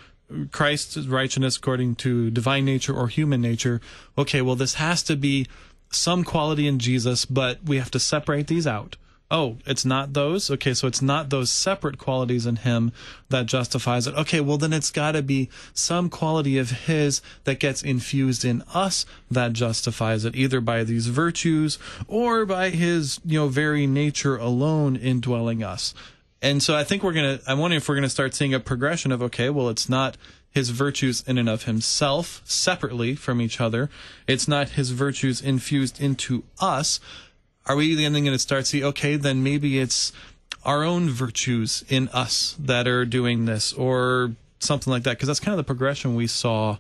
Christ's 0.52 1.08
righteousness 1.08 1.58
according 1.58 1.96
to 1.96 2.30
divine 2.30 2.66
nature 2.66 2.94
or 2.94 3.08
human 3.08 3.42
nature. 3.42 3.82
Okay, 4.18 4.42
well, 4.42 4.56
this 4.56 4.76
has 4.76 5.04
to 5.04 5.16
be 5.16 5.48
some 5.90 6.24
quality 6.24 6.68
in 6.68 6.80
Jesus, 6.80 7.26
but 7.26 7.64
we 7.64 7.78
have 7.78 7.92
to 7.92 8.00
separate 8.00 8.48
these 8.48 8.68
out. 8.68 8.98
Oh, 9.30 9.58
it's 9.66 9.84
not 9.84 10.14
those? 10.14 10.50
Okay, 10.50 10.74
so 10.74 10.88
it's 10.88 11.02
not 11.02 11.30
those 11.30 11.52
separate 11.52 11.98
qualities 11.98 12.46
in 12.46 12.58
him 12.58 12.94
that 13.28 13.46
justifies 13.46 14.08
it. 14.08 14.16
Okay, 14.16 14.40
well 14.40 14.58
then 14.58 14.72
it's 14.72 14.90
got 14.90 15.14
to 15.14 15.22
be 15.22 15.50
some 15.74 16.10
quality 16.10 16.58
of 16.58 16.72
his 16.72 17.22
that 17.44 17.60
gets 17.60 17.84
infused 17.84 18.46
in 18.46 18.64
us 18.74 19.06
that 19.30 19.52
justifies 19.52 20.24
it, 20.24 20.36
either 20.36 20.62
by 20.62 20.86
these 20.86 21.08
virtues 21.08 21.78
or 22.08 22.46
by 22.46 22.70
his, 22.70 23.20
you 23.26 23.38
know, 23.40 23.50
very 23.50 23.86
nature 23.86 24.38
alone 24.38 24.96
indwelling 24.96 25.62
us. 25.62 25.94
And 26.42 26.62
so 26.62 26.76
I 26.76 26.84
think 26.84 27.04
we're 27.04 27.14
going 27.14 27.40
to, 27.40 27.44
I'm 27.52 27.58
wondering 27.60 27.78
if 27.78 27.90
we're 27.90 27.96
going 27.96 28.04
to 28.04 28.10
start 28.10 28.36
seeing 28.36 28.54
a 28.54 28.60
progression 28.60 29.12
of, 29.12 29.22
okay, 29.24 29.50
well, 29.50 29.70
it's 29.70 29.90
not 29.90 30.18
his 30.52 30.70
virtues 30.70 31.24
in 31.28 31.38
and 31.38 31.50
of 31.50 31.64
himself 31.64 32.42
separately 32.46 33.16
from 33.16 33.42
each 33.42 33.60
other. 33.60 33.90
It's 34.28 34.48
not 34.48 34.70
his 34.70 34.92
virtues 34.92 35.42
infused 35.42 36.00
into 36.02 36.44
us. 36.60 37.00
Are 37.66 37.76
we 37.76 37.96
then 37.96 38.14
going 38.14 38.26
to 38.26 38.40
start 38.40 38.66
see, 38.68 38.84
okay, 38.84 39.16
then 39.18 39.44
maybe 39.44 39.80
it's 39.80 40.14
our 40.64 40.84
own 40.84 41.10
virtues 41.10 41.84
in 41.90 42.08
us 42.10 42.56
that 42.60 42.88
are 42.88 43.04
doing 43.06 43.46
this 43.46 43.74
or 43.74 44.32
something 44.60 44.92
like 44.92 45.04
that? 45.04 45.12
Because 45.18 45.28
that's 45.28 45.40
kind 45.40 45.54
of 45.54 45.58
the 45.58 45.64
progression 45.68 46.16
we 46.16 46.28
saw 46.28 46.78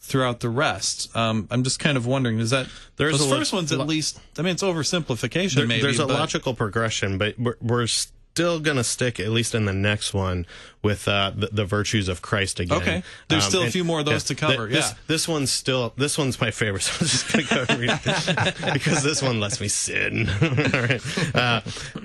throughout 0.00 0.40
the 0.40 0.50
rest. 0.50 1.14
Um, 1.16 1.46
I'm 1.50 1.62
just 1.62 1.78
kind 1.78 1.96
of 1.96 2.06
wondering, 2.06 2.38
is 2.40 2.50
that 2.50 2.66
There's 2.96 3.18
those 3.18 3.26
a 3.26 3.30
lo- 3.30 3.38
first 3.38 3.52
ones 3.52 3.72
at 3.72 3.78
lo- 3.78 3.84
least? 3.86 4.18
I 4.38 4.42
mean, 4.42 4.52
it's 4.52 4.62
oversimplification. 4.62 5.54
There- 5.54 5.66
maybe 5.66 5.82
there's 5.82 5.98
a 5.98 6.06
logical 6.06 6.52
progression, 6.54 7.16
but 7.16 7.38
we're, 7.38 7.56
we're 7.62 7.86
still 8.34 8.58
going 8.58 8.76
to 8.76 8.82
stick, 8.82 9.20
at 9.20 9.28
least 9.28 9.54
in 9.54 9.64
the 9.64 9.72
next 9.72 10.12
one, 10.12 10.44
with 10.84 11.08
uh, 11.08 11.32
the, 11.34 11.48
the 11.50 11.64
virtues 11.64 12.08
of 12.08 12.22
Christ 12.22 12.60
again. 12.60 12.76
Um, 12.76 12.82
Okay. 12.84 13.02
There's 13.28 13.44
still 13.44 13.62
a 13.62 13.70
few 13.70 13.82
more 13.84 14.00
of 14.00 14.04
those 14.04 14.24
to 14.24 14.34
cover, 14.34 14.66
This, 14.68 14.90
yeah. 14.90 14.96
this 15.06 15.26
one's 15.26 15.50
still, 15.50 15.94
this 15.96 16.18
one's 16.18 16.38
my 16.40 16.50
favorite, 16.50 16.82
so 16.82 16.92
I'm 17.00 17.06
just 17.06 17.32
going 17.32 17.46
to 17.46 17.54
go 17.54 17.78
read 17.78 18.00
it 18.04 18.54
because 18.74 19.02
this 19.02 19.22
one 19.22 19.40
lets 19.40 19.60
me 19.60 19.68
sin. 19.68 20.28
All 20.42 20.48
right. 20.82 21.34
Uh, 21.34 21.60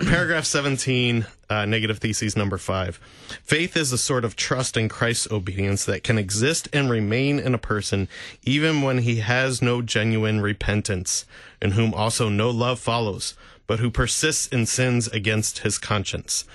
paragraph 0.09 0.45
17, 0.45 1.25
uh, 1.49 1.65
negative 1.65 1.97
thesis 1.97 2.38
number 2.38 2.57
five. 2.57 2.95
Faith 3.43 3.75
is 3.75 3.91
a 3.91 3.97
sort 3.97 4.23
of 4.23 4.38
trust 4.38 4.77
in 4.77 4.88
Christ's 4.88 5.30
obedience 5.32 5.84
that 5.86 6.03
can 6.03 6.17
exist 6.17 6.69
and 6.71 6.89
remain 6.89 7.39
in 7.39 7.53
a 7.53 7.57
person 7.59 8.07
even 8.43 8.82
when 8.82 8.99
he 8.99 9.17
has 9.17 9.61
no 9.61 9.82
genuine 9.82 10.39
repentance, 10.39 11.25
in 11.61 11.71
whom 11.71 11.93
also 11.93 12.30
no 12.30 12.49
love 12.49 12.80
follows, 12.80 13.34
but 13.67 13.80
who 13.80 13.91
persists 13.91 14.47
in 14.47 14.65
sins 14.65 15.07
against 15.09 15.59
his 15.59 15.77
conscience. 15.77 16.45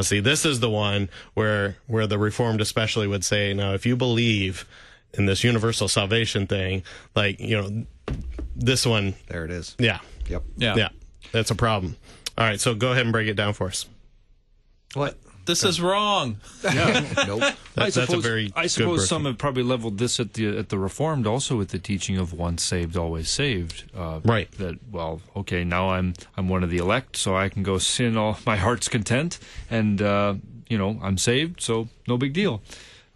Now, 0.00 0.04
see, 0.04 0.20
this 0.20 0.46
is 0.46 0.60
the 0.60 0.70
one 0.70 1.10
where 1.34 1.76
where 1.86 2.06
the 2.06 2.16
Reformed 2.16 2.62
especially 2.62 3.06
would 3.06 3.22
say, 3.22 3.52
now, 3.52 3.74
if 3.74 3.84
you 3.84 3.96
believe 3.96 4.64
in 5.12 5.26
this 5.26 5.44
universal 5.44 5.88
salvation 5.88 6.46
thing, 6.46 6.84
like 7.14 7.38
you 7.38 7.60
know, 7.60 7.84
this 8.56 8.86
one, 8.86 9.12
There 9.28 9.44
it 9.44 9.50
is. 9.50 9.76
yeah, 9.78 9.98
Yep. 10.26 10.42
Yeah. 10.56 10.74
yeah, 10.74 10.88
that's 11.32 11.50
a 11.50 11.54
problem. 11.54 11.96
All 12.38 12.46
right, 12.46 12.58
so 12.58 12.74
go 12.74 12.92
ahead 12.92 13.02
and 13.02 13.12
break 13.12 13.28
it 13.28 13.34
down 13.34 13.52
for 13.52 13.66
us. 13.66 13.84
What? 14.94 15.18
This 15.46 15.64
is 15.64 15.80
wrong. 15.80 16.36
nope. 16.64 16.72
That- 16.74 17.56
I 17.76 17.84
that's 17.84 17.96
a 17.96 18.06
suppose, 18.06 18.22
very 18.22 18.52
I 18.54 18.62
good 18.64 18.70
suppose 18.70 19.08
some 19.08 19.24
have 19.24 19.38
probably 19.38 19.62
leveled 19.62 19.98
this 19.98 20.20
at 20.20 20.34
the 20.34 20.58
at 20.58 20.68
the 20.68 20.78
Reformed 20.78 21.26
also 21.26 21.56
with 21.56 21.70
the 21.70 21.78
teaching 21.78 22.18
of 22.18 22.32
once 22.32 22.62
saved, 22.62 22.96
always 22.96 23.30
saved. 23.30 23.84
Uh, 23.96 24.20
Right. 24.24 24.50
That 24.52 24.78
well, 24.90 25.20
okay, 25.36 25.64
now 25.64 25.90
I'm 25.90 26.14
I'm 26.36 26.48
one 26.48 26.62
of 26.62 26.70
the 26.70 26.76
elect, 26.78 27.16
so 27.16 27.36
I 27.36 27.48
can 27.48 27.62
go 27.62 27.78
sin 27.78 28.16
all 28.16 28.38
my 28.46 28.56
heart's 28.56 28.88
content, 28.88 29.38
and 29.70 30.02
uh, 30.02 30.34
you 30.68 30.76
know 30.78 30.98
I'm 31.02 31.16
saved, 31.18 31.60
so 31.60 31.88
no 32.06 32.16
big 32.18 32.32
deal. 32.32 32.60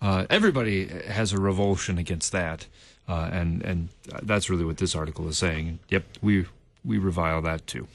Uh, 0.00 0.26
everybody 0.30 0.86
has 1.08 1.32
a 1.32 1.38
revulsion 1.40 1.98
against 1.98 2.32
that, 2.32 2.66
uh, 3.08 3.28
and 3.32 3.62
and 3.62 3.88
that's 4.22 4.48
really 4.50 4.64
what 4.64 4.76
this 4.78 4.94
article 4.94 5.28
is 5.28 5.36
saying. 5.38 5.78
Yep, 5.88 6.04
we 6.22 6.46
we 6.84 6.98
revile 6.98 7.42
that 7.42 7.66
too. 7.66 7.86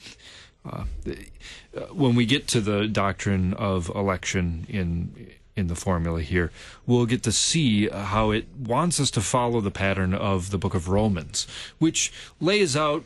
Uh, 0.68 0.84
when 1.92 2.14
we 2.14 2.26
get 2.26 2.46
to 2.48 2.60
the 2.60 2.86
doctrine 2.86 3.54
of 3.54 3.88
election 3.90 4.66
in 4.68 5.30
in 5.56 5.66
the 5.66 5.74
formula 5.74 6.22
here, 6.22 6.50
we'll 6.86 7.06
get 7.06 7.22
to 7.24 7.32
see 7.32 7.88
how 7.88 8.30
it 8.30 8.46
wants 8.56 8.98
us 9.00 9.10
to 9.10 9.20
follow 9.20 9.60
the 9.60 9.70
pattern 9.70 10.14
of 10.14 10.50
the 10.50 10.58
book 10.58 10.74
of 10.74 10.88
Romans, 10.88 11.46
which 11.78 12.12
lays 12.40 12.76
out 12.76 13.04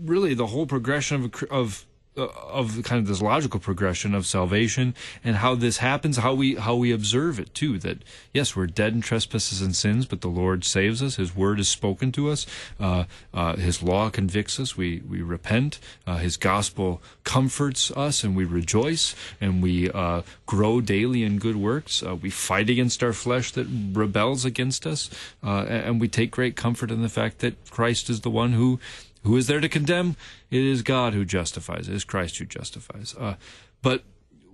really 0.00 0.32
the 0.32 0.48
whole 0.48 0.66
progression 0.66 1.24
of 1.24 1.44
of 1.50 1.86
of 2.16 2.82
kind 2.84 3.00
of 3.00 3.06
this 3.06 3.22
logical 3.22 3.58
progression 3.58 4.14
of 4.14 4.26
salvation 4.26 4.94
and 5.24 5.36
how 5.36 5.54
this 5.54 5.78
happens, 5.78 6.18
how 6.18 6.34
we 6.34 6.56
how 6.56 6.74
we 6.74 6.92
observe 6.92 7.40
it 7.40 7.54
too. 7.54 7.78
That 7.78 7.98
yes, 8.34 8.54
we're 8.54 8.66
dead 8.66 8.92
in 8.92 9.00
trespasses 9.00 9.62
and 9.62 9.74
sins, 9.74 10.04
but 10.04 10.20
the 10.20 10.28
Lord 10.28 10.64
saves 10.64 11.02
us. 11.02 11.16
His 11.16 11.34
word 11.34 11.58
is 11.58 11.68
spoken 11.68 12.12
to 12.12 12.30
us. 12.30 12.46
Uh, 12.78 13.04
uh, 13.32 13.56
His 13.56 13.82
law 13.82 14.10
convicts 14.10 14.60
us. 14.60 14.76
We 14.76 15.02
we 15.08 15.22
repent. 15.22 15.78
Uh, 16.06 16.18
His 16.18 16.36
gospel 16.36 17.00
comforts 17.24 17.90
us, 17.92 18.24
and 18.24 18.36
we 18.36 18.44
rejoice, 18.44 19.14
and 19.40 19.62
we 19.62 19.90
uh, 19.90 20.22
grow 20.44 20.80
daily 20.82 21.22
in 21.22 21.38
good 21.38 21.56
works. 21.56 22.02
Uh, 22.02 22.14
we 22.14 22.28
fight 22.28 22.68
against 22.68 23.02
our 23.02 23.14
flesh 23.14 23.52
that 23.52 23.66
rebels 23.92 24.44
against 24.44 24.86
us, 24.86 25.08
uh, 25.42 25.64
and 25.64 26.00
we 26.00 26.08
take 26.08 26.30
great 26.30 26.56
comfort 26.56 26.90
in 26.90 27.00
the 27.00 27.08
fact 27.08 27.38
that 27.38 27.70
Christ 27.70 28.10
is 28.10 28.20
the 28.20 28.30
one 28.30 28.52
who 28.52 28.78
who 29.22 29.36
is 29.36 29.46
there 29.46 29.60
to 29.60 29.68
condemn? 29.68 30.16
It 30.50 30.62
is 30.62 30.82
God 30.82 31.14
who 31.14 31.24
justifies. 31.24 31.88
It 31.88 31.94
is 31.94 32.04
Christ 32.04 32.38
who 32.38 32.44
justifies. 32.44 33.14
Uh, 33.18 33.36
but 33.82 34.04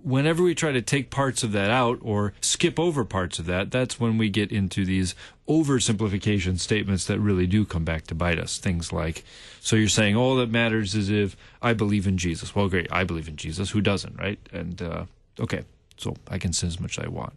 whenever 0.03 0.43
we 0.43 0.55
try 0.55 0.71
to 0.71 0.81
take 0.81 1.09
parts 1.09 1.43
of 1.43 1.51
that 1.51 1.69
out 1.69 1.99
or 2.01 2.33
skip 2.41 2.79
over 2.79 3.03
parts 3.03 3.39
of 3.39 3.45
that, 3.47 3.71
that's 3.71 3.99
when 3.99 4.17
we 4.17 4.29
get 4.29 4.51
into 4.51 4.85
these 4.85 5.15
oversimplification 5.47 6.59
statements 6.59 7.05
that 7.05 7.19
really 7.19 7.47
do 7.47 7.65
come 7.65 7.83
back 7.83 8.07
to 8.07 8.15
bite 8.15 8.39
us. 8.39 8.57
Things 8.57 8.93
like, 8.93 9.23
so 9.59 9.75
you're 9.75 9.87
saying 9.87 10.15
all 10.15 10.35
that 10.37 10.49
matters 10.49 10.95
is 10.95 11.09
if 11.09 11.35
I 11.61 11.73
believe 11.73 12.07
in 12.07 12.17
Jesus. 12.17 12.55
Well, 12.55 12.69
great, 12.69 12.87
I 12.91 13.03
believe 13.03 13.27
in 13.27 13.35
Jesus. 13.35 13.71
Who 13.71 13.81
doesn't, 13.81 14.17
right? 14.17 14.39
And 14.53 14.81
uh, 14.81 15.05
okay, 15.39 15.63
so 15.97 16.15
I 16.27 16.37
can 16.37 16.53
sin 16.53 16.67
as 16.67 16.79
much 16.79 16.97
as 16.97 17.05
I 17.05 17.09
want. 17.09 17.33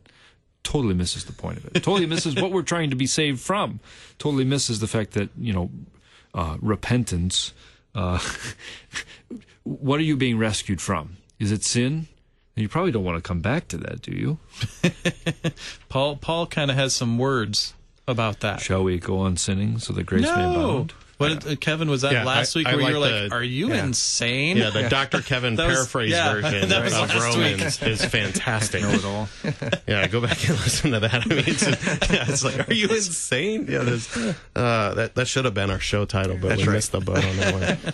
totally 0.63 0.95
misses 0.95 1.25
the 1.25 1.33
point 1.33 1.59
of 1.59 1.67
it. 1.67 1.75
Totally 1.75 2.07
misses 2.07 2.37
what 2.37 2.53
we're 2.53 2.63
trying 2.63 2.91
to 2.91 2.97
be 2.97 3.07
saved 3.07 3.41
from. 3.41 3.81
Totally 4.19 4.45
misses 4.45 4.81
the 4.81 4.87
fact 4.87 5.13
that 5.13 5.31
you 5.37 5.53
know 5.53 5.71
uh, 6.35 6.57
repentance. 6.61 7.53
Uh, 7.95 8.19
what 9.65 10.01
are 10.01 10.05
you 10.05 10.17
being 10.17 10.39
rescued 10.39 10.81
from? 10.81 11.17
Is 11.39 11.53
it 11.53 11.65
sin? 11.65 12.09
You 12.55 12.69
probably 12.69 12.93
don't 12.93 13.05
want 13.05 13.23
to 13.23 13.27
come 13.27 13.41
back 13.41 13.69
to 13.69 13.79
that, 13.79 14.03
do 14.03 14.13
you? 14.13 14.39
Paul 15.89 16.17
Paul 16.17 16.47
kind 16.47 16.71
of 16.71 16.77
has 16.77 16.95
some 16.95 17.17
words 17.17 17.73
about 18.07 18.41
that. 18.41 18.61
Shall 18.61 18.85
we 18.85 18.99
go 18.99 19.19
on 19.19 19.37
sinning 19.37 19.79
so 19.79 19.93
that 19.95 20.05
grace 20.05 20.25
may 20.25 20.31
abound? 20.31 20.93
What 21.31 21.47
uh, 21.47 21.57
Kevin 21.57 21.89
was 21.91 22.03
that 22.03 22.13
Yeah, 22.13 22.25
last 22.25 22.57
I- 22.57 22.59
week 22.61 22.67
I 22.69 22.77
where 22.77 22.89
you 22.89 22.95
were 22.95 22.99
like 23.01 23.11
the- 23.31 23.35
"Are 23.35 23.43
you 23.43 23.69
yeah. 23.69 23.85
insane?" 23.85 24.57
Yeah, 24.57 24.71
the 24.71 24.89
Dr. 24.89 25.21
Kevin 25.23 25.57
was- 25.57 25.67
paraphrase 25.67 26.13
version 26.15 26.69
that 26.69 26.85
was 26.85 26.93
of 26.95 27.01
last 27.15 27.37
week. 27.39 27.57
Romans 27.59 27.83
is 27.83 28.05
fantastic. 28.17 28.83
Know 28.83 28.91
it 28.91 29.05
all. 29.05 29.29
Yeah, 29.87 30.07
go 30.09 30.21
back 30.21 30.39
and 30.49 30.59
listen 30.61 30.93
to 30.93 31.01
that. 31.01 31.15
I 31.15 31.25
mean, 31.27 31.45
it's, 31.47 31.65
it's 31.67 32.45
like, 32.45 32.69
are 32.69 32.73
you 32.75 32.89
insane? 32.89 33.67
Yeah, 33.69 33.81
there's, 33.81 34.17
uh, 34.57 34.95
that 34.95 35.15
that 35.15 35.27
should 35.27 35.45
have 35.45 35.55
been 35.55 35.71
our 35.71 35.81
show 35.81 36.05
title, 36.05 36.39
but 36.41 36.57
we 36.59 36.67
missed 36.67 36.93
the 36.93 37.01
boat 37.01 37.25
on 37.25 37.37
that 37.39 37.55
one. 37.85 37.93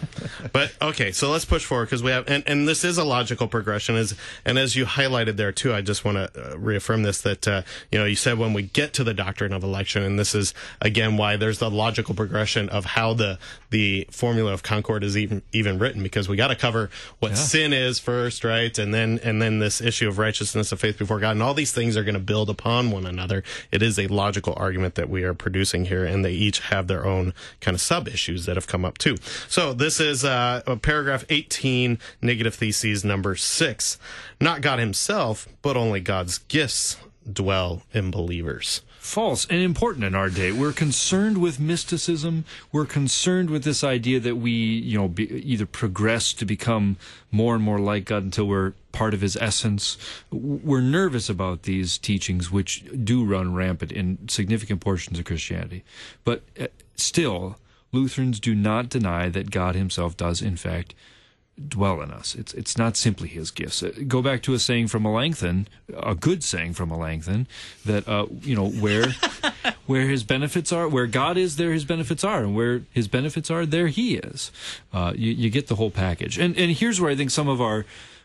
But 0.53 0.73
okay, 0.81 1.13
so 1.13 1.31
let's 1.31 1.45
push 1.45 1.65
forward 1.65 1.87
because 1.87 2.03
we 2.03 2.11
have, 2.11 2.29
and, 2.29 2.43
and 2.47 2.67
this 2.69 2.85
is 2.85 2.99
a 2.99 3.05
logical 3.05 3.49
progression. 3.49 3.97
Is 3.97 4.15
and 4.45 4.59
as 4.59 4.77
you 4.77 4.85
highlighted 4.85 5.37
there 5.37 5.53
too, 5.53 5.75
I 5.75 5.81
just 5.83 6.05
want 6.05 6.17
to 6.17 6.53
uh, 6.53 6.59
reaffirm 6.59 7.03
this 7.03 7.21
that 7.23 7.47
uh, 7.49 7.63
you 7.93 7.99
know 7.99 8.05
you 8.05 8.17
said 8.17 8.39
when 8.39 8.53
we 8.53 8.63
get 8.63 8.93
to 8.95 9.05
the 9.05 9.15
doctrine 9.15 9.53
of 9.53 9.63
election, 9.63 10.03
and 10.03 10.19
this 10.19 10.35
is 10.35 10.55
again 10.81 11.17
why 11.17 11.37
there's 11.37 11.59
the 11.59 11.71
logical 11.71 12.15
progression 12.15 12.69
of 12.69 12.85
how 12.85 13.15
the 13.19 13.39
the 13.71 14.09
formula 14.11 14.53
of 14.53 14.63
concord 14.63 15.05
is 15.05 15.17
even 15.17 15.43
even 15.53 15.79
written 15.79 16.03
because 16.03 16.29
we 16.29 16.37
got 16.37 16.49
to 16.49 16.57
cover 16.57 16.91
what 17.19 17.37
sin 17.37 17.73
is 17.73 17.99
first, 17.99 18.45
right, 18.45 18.77
and 18.79 18.95
then 18.95 19.21
and 19.23 19.43
then 19.43 19.59
this 19.59 19.81
issue 19.81 20.09
of 20.09 20.19
righteousness 20.19 20.73
of 20.73 20.81
faith 20.81 20.99
before 20.99 21.21
God, 21.21 21.33
and 21.33 21.43
all 21.43 21.55
these 21.55 21.73
things 21.73 21.97
are 21.97 22.05
going 22.05 22.15
to 22.15 22.21
build 22.21 22.49
upon 22.49 22.91
one 22.91 23.07
another. 23.07 23.43
It 23.71 23.83
is 23.83 23.99
a 23.99 24.07
logical 24.07 24.55
argument 24.57 24.95
that 24.95 25.11
we 25.11 25.25
are 25.25 25.35
producing 25.35 25.85
here, 25.87 26.05
and 26.05 26.25
they 26.25 26.33
each 26.33 26.61
have 26.61 26.87
their 26.87 27.05
own 27.05 27.35
kind 27.61 27.75
of 27.75 27.81
sub 27.81 28.09
issues 28.09 28.47
that 28.47 28.57
have 28.57 28.67
come 28.67 28.85
up 28.85 28.99
too. 28.99 29.17
So 29.49 29.73
this 29.73 30.01
is 30.01 30.25
uh, 30.25 30.63
paragraph 30.83 31.25
18, 31.29 31.99
negative 32.23 32.55
theses 32.55 33.05
number 33.05 33.37
six. 33.37 33.99
Not 34.41 34.61
God 34.61 34.79
Himself, 34.79 35.49
but 35.63 35.77
only 35.77 36.01
God's 36.01 36.39
gifts 36.39 36.97
dwell 37.33 37.83
in 37.93 38.11
believers. 38.11 38.83
false 38.99 39.47
and 39.47 39.63
important 39.63 40.05
in 40.05 40.15
our 40.15 40.29
day. 40.29 40.53
We're 40.53 40.73
concerned 40.73 41.39
with 41.39 41.59
mysticism. 41.59 42.45
We're 42.73 42.85
concerned 42.85 43.49
with 43.49 43.65
this 43.65 43.83
idea 43.83 44.21
that 44.21 44.37
we, 44.37 44.51
you 44.51 44.99
know, 44.99 45.09
be, 45.09 45.25
either 45.25 45.65
progress 45.65 46.35
to 46.35 46.45
become 46.45 46.99
more 47.31 47.55
and 47.55 47.65
more 47.65 47.79
like 47.79 48.05
God 48.07 48.23
until 48.23 48.47
we're 48.47 48.75
part 48.93 49.15
of 49.15 49.23
His 49.23 49.37
essence. 49.37 49.97
We're 50.31 50.83
nervous 50.83 51.31
about 51.31 51.63
these 51.63 51.97
teachings, 51.97 52.51
which 52.51 52.85
do 53.05 53.25
run 53.25 53.55
rampant 53.55 53.93
in 53.93 54.29
significant 54.29 54.81
portions 54.81 55.19
of 55.19 55.25
Christianity. 55.25 55.85
But 56.25 56.43
uh, 56.61 56.67
still, 56.97 57.57
Lutherans 57.93 58.41
do 58.41 58.55
not 58.55 58.91
deny 58.91 59.31
that 59.31 59.51
God 59.51 59.75
Himself 59.75 60.17
does, 60.17 60.43
in 60.43 60.57
fact, 60.57 60.95
dwell 61.67 62.01
in 62.03 62.11
us. 62.11 62.35
It's 62.35 62.55
it's 62.55 62.79
not 62.79 62.97
simply 62.97 63.29
his 63.29 63.51
gifts. 63.51 63.83
Uh, 63.83 63.93
Go 64.07 64.23
back 64.23 64.43
to 64.43 64.55
a 64.55 64.59
saying 64.59 64.89
from 64.89 65.03
Melanchthon, 65.03 65.69
a 65.95 66.15
good 66.15 66.45
saying 66.45 66.75
from 66.75 66.91
Melanchthon, 66.91 67.47
that 67.85 68.07
uh, 68.09 68.27
you 68.43 68.55
know 68.55 68.69
where 68.69 69.07
where 69.87 70.07
his 70.07 70.23
benefits 70.25 70.73
are, 70.73 70.89
where 70.89 71.07
God 71.07 71.37
is, 71.37 71.57
there 71.57 71.73
his 71.73 71.85
benefits 71.85 72.23
are, 72.25 72.43
and 72.43 72.55
where 72.55 72.83
his 72.93 73.09
benefits 73.09 73.51
are, 73.51 73.65
there 73.67 73.89
he 73.89 74.17
is. 74.17 74.53
Uh, 74.93 75.13
you, 75.17 75.33
you 75.33 75.51
get 75.51 75.67
the 75.69 75.77
whole 75.77 75.91
package. 75.91 76.39
And 76.39 76.57
and 76.57 76.73
here's 76.73 77.01
where 77.01 77.11
I 77.11 77.17
think 77.17 77.31
some 77.31 77.49
of 77.49 77.61
our 77.61 77.85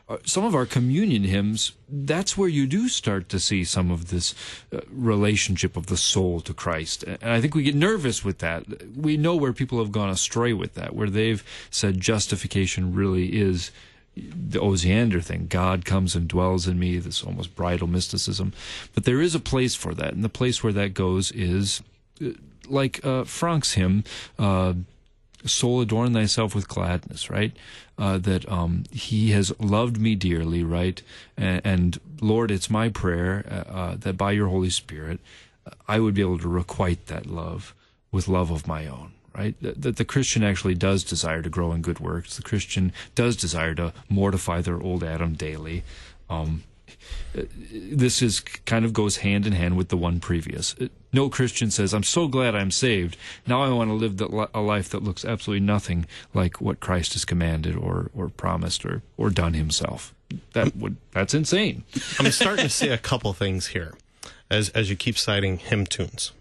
uh, 0.09 0.17
some 0.25 0.43
of 0.43 0.53
our 0.53 0.65
communion 0.65 1.23
hymns, 1.23 1.71
that's 1.87 2.37
where 2.37 2.49
you 2.49 2.67
do 2.67 2.89
start 2.89 3.29
to 3.29 3.39
see 3.39 3.63
some 3.63 3.89
of 3.89 4.09
this 4.09 4.35
uh, 4.73 4.81
relationship 4.91 5.77
of 5.77 5.85
the 5.85 5.95
soul 5.95 6.41
to 6.41 6.53
Christ. 6.53 7.03
And 7.03 7.31
I 7.31 7.39
think 7.39 7.55
we 7.55 7.63
get 7.63 7.75
nervous 7.75 8.23
with 8.23 8.39
that. 8.39 8.65
We 8.97 9.15
know 9.15 9.35
where 9.35 9.53
people 9.53 9.79
have 9.79 9.93
gone 9.93 10.09
astray 10.09 10.51
with 10.51 10.73
that, 10.73 10.93
where 10.93 11.09
they've 11.09 11.43
said 11.69 12.01
justification 12.01 12.93
really 12.93 13.39
is 13.39 13.71
the 14.15 14.59
Osiander 14.59 15.23
thing. 15.23 15.47
God 15.49 15.85
comes 15.85 16.15
and 16.15 16.27
dwells 16.27 16.67
in 16.67 16.77
me, 16.77 16.97
this 16.99 17.23
almost 17.23 17.55
bridal 17.55 17.87
mysticism. 17.87 18.53
But 18.93 19.05
there 19.05 19.21
is 19.21 19.33
a 19.33 19.39
place 19.39 19.73
for 19.73 19.93
that, 19.93 20.13
and 20.13 20.23
the 20.23 20.29
place 20.29 20.61
where 20.61 20.73
that 20.73 20.93
goes 20.93 21.31
is 21.31 21.81
uh, 22.21 22.31
like 22.67 23.03
uh, 23.05 23.23
Franck's 23.23 23.73
hymn, 23.73 24.03
uh, 24.37 24.73
soul 25.45 25.81
adorn 25.81 26.13
thyself 26.13 26.55
with 26.55 26.67
gladness 26.67 27.29
right 27.29 27.51
uh, 27.97 28.17
that 28.17 28.49
um, 28.49 28.83
he 28.91 29.31
has 29.31 29.53
loved 29.59 29.99
me 29.99 30.15
dearly 30.15 30.63
right? 30.63 31.01
And, 31.37 31.61
and 31.63 31.99
lord 32.21 32.51
it's 32.51 32.69
my 32.69 32.89
prayer 32.89 33.45
uh, 33.49 33.71
uh, 33.71 33.95
that 33.97 34.17
by 34.17 34.31
your 34.31 34.47
holy 34.47 34.69
spirit 34.69 35.19
i 35.87 35.99
would 35.99 36.13
be 36.13 36.21
able 36.21 36.39
to 36.39 36.47
requite 36.47 37.07
that 37.07 37.25
love 37.25 37.73
with 38.11 38.27
love 38.27 38.51
of 38.51 38.67
my 38.67 38.87
own 38.87 39.11
right? 39.35 39.55
That, 39.61 39.81
that 39.81 39.95
the 39.97 40.05
christian 40.05 40.43
actually 40.43 40.75
does 40.75 41.03
desire 41.03 41.41
to 41.41 41.49
grow 41.49 41.71
in 41.71 41.81
good 41.81 41.99
works. 41.99 42.37
The 42.37 42.43
christian 42.43 42.93
does 43.15 43.35
desire 43.35 43.75
to 43.75 43.93
mortify 44.09 44.61
their 44.61 44.81
old 44.81 45.03
adam 45.03 45.33
daily. 45.33 45.83
Um, 46.29 46.63
this 47.71 48.21
is 48.21 48.39
kind 48.39 48.85
of 48.85 48.93
goes 48.93 49.17
hand 49.17 49.45
in 49.45 49.53
hand 49.53 49.75
with 49.77 49.89
the 49.89 49.97
one 49.97 50.19
previous. 50.19 50.75
No 51.11 51.29
Christian 51.29 51.71
says, 51.71 51.93
"I'm 51.93 52.03
so 52.03 52.27
glad 52.27 52.55
I'm 52.55 52.71
saved. 52.71 53.17
Now 53.47 53.61
I 53.61 53.69
want 53.69 53.89
to 53.89 53.95
live 53.95 54.17
the, 54.17 54.49
a 54.53 54.61
life 54.61 54.89
that 54.89 55.03
looks 55.03 55.25
absolutely 55.25 55.65
nothing 55.65 56.05
like 56.33 56.61
what 56.61 56.79
Christ 56.79 57.13
has 57.13 57.25
commanded 57.25 57.75
or 57.75 58.09
or 58.15 58.29
promised 58.29 58.85
or 58.85 59.01
or 59.17 59.29
done 59.29 59.53
Himself." 59.53 60.13
That 60.53 60.75
would 60.75 60.97
that's 61.11 61.33
insane. 61.33 61.83
I'm 62.19 62.31
starting 62.31 62.65
to 62.65 62.69
see 62.69 62.89
a 62.89 62.97
couple 62.97 63.33
things 63.33 63.67
here 63.67 63.93
as 64.49 64.69
as 64.69 64.89
you 64.89 64.95
keep 64.95 65.17
citing 65.17 65.57
hymn 65.57 65.85
tunes. 65.85 66.31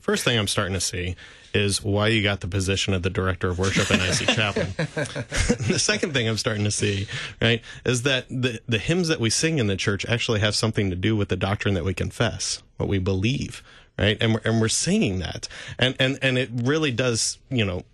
First 0.00 0.24
thing 0.24 0.38
I'm 0.38 0.48
starting 0.48 0.74
to 0.74 0.80
see 0.80 1.14
is 1.52 1.82
why 1.82 2.08
you 2.08 2.22
got 2.22 2.40
the 2.40 2.48
position 2.48 2.94
of 2.94 3.02
the 3.02 3.10
director 3.10 3.48
of 3.48 3.58
worship 3.58 3.90
in 3.90 4.00
IC 4.00 4.28
Chaplain. 4.36 4.68
the 4.76 5.78
second 5.78 6.12
thing 6.12 6.28
I'm 6.28 6.36
starting 6.36 6.64
to 6.64 6.70
see, 6.70 7.06
right, 7.40 7.62
is 7.84 8.02
that 8.02 8.28
the 8.28 8.60
the 8.68 8.78
hymns 8.78 9.08
that 9.08 9.20
we 9.20 9.30
sing 9.30 9.58
in 9.58 9.66
the 9.66 9.76
church 9.76 10.06
actually 10.06 10.40
have 10.40 10.54
something 10.54 10.90
to 10.90 10.96
do 10.96 11.16
with 11.16 11.28
the 11.28 11.36
doctrine 11.36 11.74
that 11.74 11.84
we 11.84 11.94
confess, 11.94 12.62
what 12.76 12.88
we 12.88 12.98
believe, 12.98 13.62
right? 13.98 14.16
And 14.20 14.34
we're, 14.34 14.40
and 14.44 14.60
we're 14.60 14.68
singing 14.68 15.18
that, 15.20 15.48
and 15.78 15.94
and 15.98 16.18
and 16.22 16.38
it 16.38 16.50
really 16.52 16.90
does, 16.90 17.38
you 17.48 17.64
know, 17.64 17.84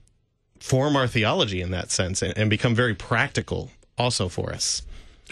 form 0.61 0.97
our 0.97 1.07
theology 1.07 1.61
in 1.61 1.71
that 1.71 1.91
sense, 1.91 2.23
and, 2.23 2.37
and 2.37 2.51
become 2.51 2.75
very 2.75 2.95
practical 2.95 3.71
also 3.99 4.29
for 4.29 4.53
us. 4.53 4.83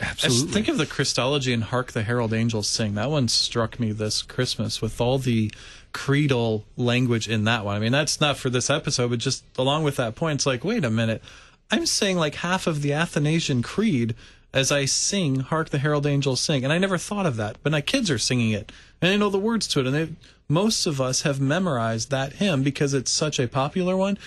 I 0.03 0.13
just 0.15 0.49
think 0.49 0.67
of 0.67 0.77
the 0.77 0.87
Christology 0.87 1.53
and 1.53 1.63
Hark 1.63 1.93
the 1.93 2.03
Herald 2.03 2.33
Angels 2.33 2.69
Sing. 2.69 2.95
That 2.95 3.11
one 3.11 3.29
struck 3.29 3.79
me 3.79 3.93
this 3.93 4.23
Christmas 4.23 4.83
with 4.83 5.01
all 5.01 5.19
the 5.19 5.53
creedal 5.95 6.67
language 6.77 7.27
in 7.29 7.45
that 7.45 7.65
one. 7.65 7.75
I 7.77 7.79
mean, 7.79 7.93
that's 7.93 8.21
not 8.21 8.37
for 8.37 8.51
this 8.51 8.69
episode, 8.69 9.09
but 9.09 9.19
just 9.21 9.45
along 9.57 9.85
with 9.85 9.97
that 9.97 10.15
point, 10.15 10.35
it's 10.35 10.47
like, 10.47 10.63
wait 10.65 10.85
a 10.85 10.91
minute. 10.91 11.23
I'm 11.71 11.87
saying 11.87 12.19
like 12.19 12.35
half 12.37 12.67
of 12.67 12.83
the 12.83 12.93
Athanasian 12.93 13.63
Creed 13.63 14.15
as 14.53 14.71
I 14.71 14.85
sing 14.85 15.41
Hark 15.41 15.71
the 15.71 15.79
Herald 15.79 16.05
Angels 16.07 16.41
Sing. 16.41 16.63
And 16.65 16.73
I 16.73 16.79
never 16.79 16.99
thought 16.99 17.25
of 17.27 17.37
that, 17.37 17.57
but 17.63 17.73
my 17.73 17.81
kids 17.81 18.11
are 18.11 18.19
singing 18.19 18.51
it 18.51 18.71
and 19.01 19.11
I 19.11 19.17
know 19.17 19.31
the 19.31 19.39
words 19.39 19.67
to 19.69 19.81
it. 19.81 19.87
And 19.87 19.95
they, 19.95 20.09
most 20.49 20.85
of 20.87 21.01
us 21.01 21.23
have 21.23 21.41
memorized 21.41 22.11
that 22.11 22.35
hymn 22.35 22.63
because 22.63 22.93
it's 22.93 23.11
such 23.11 23.41
a 23.41 23.49
popular 23.49 23.97
one. 23.97 24.19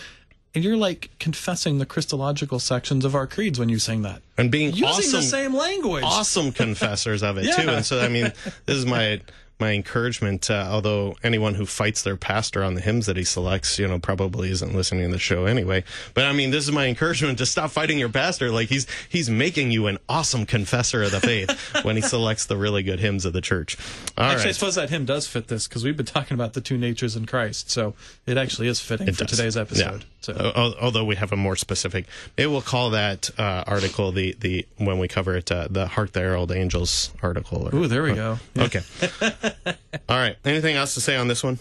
And 0.56 0.64
you're 0.64 0.78
like 0.78 1.12
confessing 1.20 1.78
the 1.78 1.86
Christological 1.86 2.58
sections 2.60 3.06
of 3.06 3.14
our 3.14 3.28
creeds 3.28 3.60
when 3.60 3.70
you 3.70 3.78
sing 3.78 4.02
that. 4.02 4.22
and 4.38 4.50
being 4.50 4.70
Using 4.72 4.86
awesome, 4.88 5.12
the 5.12 5.22
same 5.22 5.54
language. 5.54 6.04
awesome 6.04 6.52
confessors 6.52 7.22
of 7.22 7.38
it 7.38 7.54
too. 7.56 7.70
And 7.70 7.86
so, 7.86 8.00
I 8.00 8.08
mean, 8.08 8.32
this 8.66 8.76
is 8.78 8.86
my 8.86 9.22
my 9.60 9.72
encouragement. 9.74 10.50
Uh, 10.50 10.68
although 10.70 11.16
anyone 11.24 11.56
who 11.56 11.66
fights 11.66 12.02
their 12.04 12.16
pastor 12.18 12.64
on 12.64 12.76
the 12.76 12.82
hymns 12.82 13.06
that 13.08 13.18
he 13.18 13.24
selects, 13.24 13.80
you 13.80 13.88
know, 13.88 14.00
probably 14.00 14.50
isn't 14.52 14.76
listening 14.76 15.08
to 15.08 15.12
the 15.14 15.20
show 15.20 15.46
anyway. 15.46 15.84
But 16.14 16.26
I 16.26 16.34
mean, 16.34 16.52
this 16.52 16.64
is 16.66 16.72
my 16.72 16.86
encouragement 16.88 17.38
to 17.40 17.46
stop 17.46 17.72
fighting 17.72 17.98
your 18.00 18.10
pastor. 18.10 18.52
Like 18.52 18.70
he's 18.70 18.88
he's 19.10 19.30
making 19.30 19.72
you 19.72 19.88
an 19.88 19.98
awesome 20.08 20.46
confessor 20.46 21.04
of 21.04 21.12
the 21.12 21.20
faith 21.20 21.50
when 21.84 21.96
he 21.96 22.02
selects 22.02 22.46
the 22.46 22.58
really 22.58 22.84
good 22.84 23.00
hymns 23.00 23.26
of 23.26 23.34
the 23.34 23.42
church. 23.42 23.78
All 24.18 24.26
right. 24.26 24.34
actually, 24.34 24.50
I 24.50 24.54
suppose 24.54 24.76
that 24.76 24.90
hymn 24.90 25.06
does 25.06 25.28
fit 25.28 25.48
this 25.48 25.68
because 25.68 25.84
we've 25.84 25.98
been 25.98 26.06
talking 26.06 26.36
about 26.36 26.54
the 26.54 26.62
two 26.62 26.78
natures 26.78 27.16
in 27.16 27.26
Christ, 27.26 27.70
so 27.72 27.94
it 28.26 28.38
actually 28.38 28.68
is 28.68 28.80
fitting 28.80 29.08
It 29.08 29.16
for 29.16 29.26
does. 29.26 29.38
today's 29.38 29.58
episode. 29.58 30.02
Yeah. 30.02 30.08
So 30.22 30.34
Al- 30.34 30.64
al- 30.66 30.76
although 30.82 31.06
we 31.06 31.16
have 31.16 31.32
a 31.32 31.38
more 31.38 31.56
specific, 31.56 32.06
maybe 32.38 32.48
we'll 32.52 32.62
call 32.62 32.90
that 32.92 33.30
uh, 33.40 33.64
article 33.68 34.12
the 34.12 34.36
the 34.40 34.66
when 34.78 35.00
we 35.00 35.08
cover 35.08 35.36
it 35.38 35.52
uh, 35.52 35.68
the 35.70 35.88
Hark 35.88 36.12
the 36.12 36.20
Herald 36.20 36.52
Angels 36.52 37.12
article. 37.22 37.70
Or, 37.70 37.76
Ooh, 37.76 37.88
there 37.88 38.04
we 38.04 38.14
go. 38.14 38.38
Yeah. 38.56 38.64
Okay. 38.64 38.82
All 40.10 40.18
right. 40.18 40.36
Anything 40.46 40.76
else 40.76 40.94
to 40.96 41.02
say 41.02 41.16
on 41.16 41.28
this 41.28 41.44
one? 41.44 41.60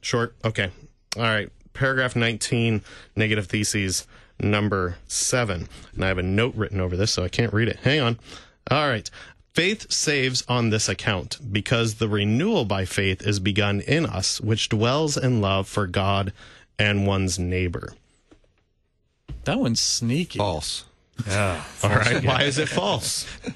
Short. 0.00 0.34
Okay. 0.44 0.70
All 1.16 1.22
right. 1.22 1.50
Paragraph 1.72 2.16
nineteen, 2.16 2.82
negative 3.16 3.46
theses 3.46 4.06
number 4.40 4.96
seven, 5.08 5.68
and 5.94 6.04
I 6.04 6.08
have 6.08 6.18
a 6.18 6.22
note 6.22 6.54
written 6.54 6.80
over 6.80 6.96
this, 6.96 7.10
so 7.12 7.24
I 7.24 7.28
can't 7.28 7.52
read 7.52 7.68
it. 7.68 7.76
Hang 7.80 8.00
on. 8.00 8.18
All 8.70 8.88
right. 8.88 9.08
Faith 9.54 9.90
saves 9.90 10.44
on 10.48 10.68
this 10.70 10.88
account 10.88 11.38
because 11.52 11.94
the 11.94 12.08
renewal 12.08 12.66
by 12.66 12.84
faith 12.84 13.26
is 13.26 13.40
begun 13.40 13.80
in 13.80 14.04
us, 14.04 14.38
which 14.40 14.68
dwells 14.68 15.16
in 15.16 15.40
love 15.40 15.66
for 15.66 15.86
God 15.86 16.32
and 16.78 17.06
one's 17.06 17.38
neighbor. 17.38 17.94
that 19.44 19.58
one's 19.58 19.80
sneaky. 19.80 20.38
False. 20.38 20.84
Yeah. 21.26 21.62
All 21.82 21.88
right. 21.90 22.22
Why 22.22 22.42
is 22.42 22.58
it 22.58 22.68
false? 22.68 23.26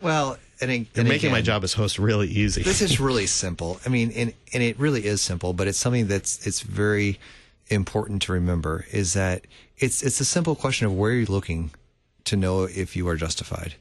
Well, 0.00 0.38
and, 0.60 0.70
it, 0.70 0.74
You're 0.94 1.00
and 1.00 1.08
making 1.08 1.32
my 1.32 1.42
job 1.42 1.64
as 1.64 1.72
host 1.72 1.98
really 1.98 2.28
easy. 2.28 2.62
this 2.62 2.82
is 2.82 3.00
really 3.00 3.26
simple. 3.26 3.80
I 3.84 3.88
mean, 3.88 4.10
and, 4.12 4.32
and 4.52 4.62
it 4.62 4.78
really 4.78 5.06
is 5.06 5.20
simple, 5.20 5.52
but 5.52 5.68
it's 5.68 5.78
something 5.78 6.06
that's 6.06 6.46
it's 6.46 6.60
very 6.60 7.18
important 7.68 8.22
to 8.22 8.32
remember 8.32 8.86
is 8.92 9.14
that 9.14 9.46
it's 9.78 10.02
it's 10.02 10.20
a 10.20 10.24
simple 10.24 10.54
question 10.54 10.86
of 10.86 10.96
where 10.96 11.12
you're 11.12 11.26
looking 11.26 11.70
to 12.24 12.36
know 12.36 12.64
if 12.64 12.96
you 12.96 13.08
are 13.08 13.16
justified. 13.16 13.74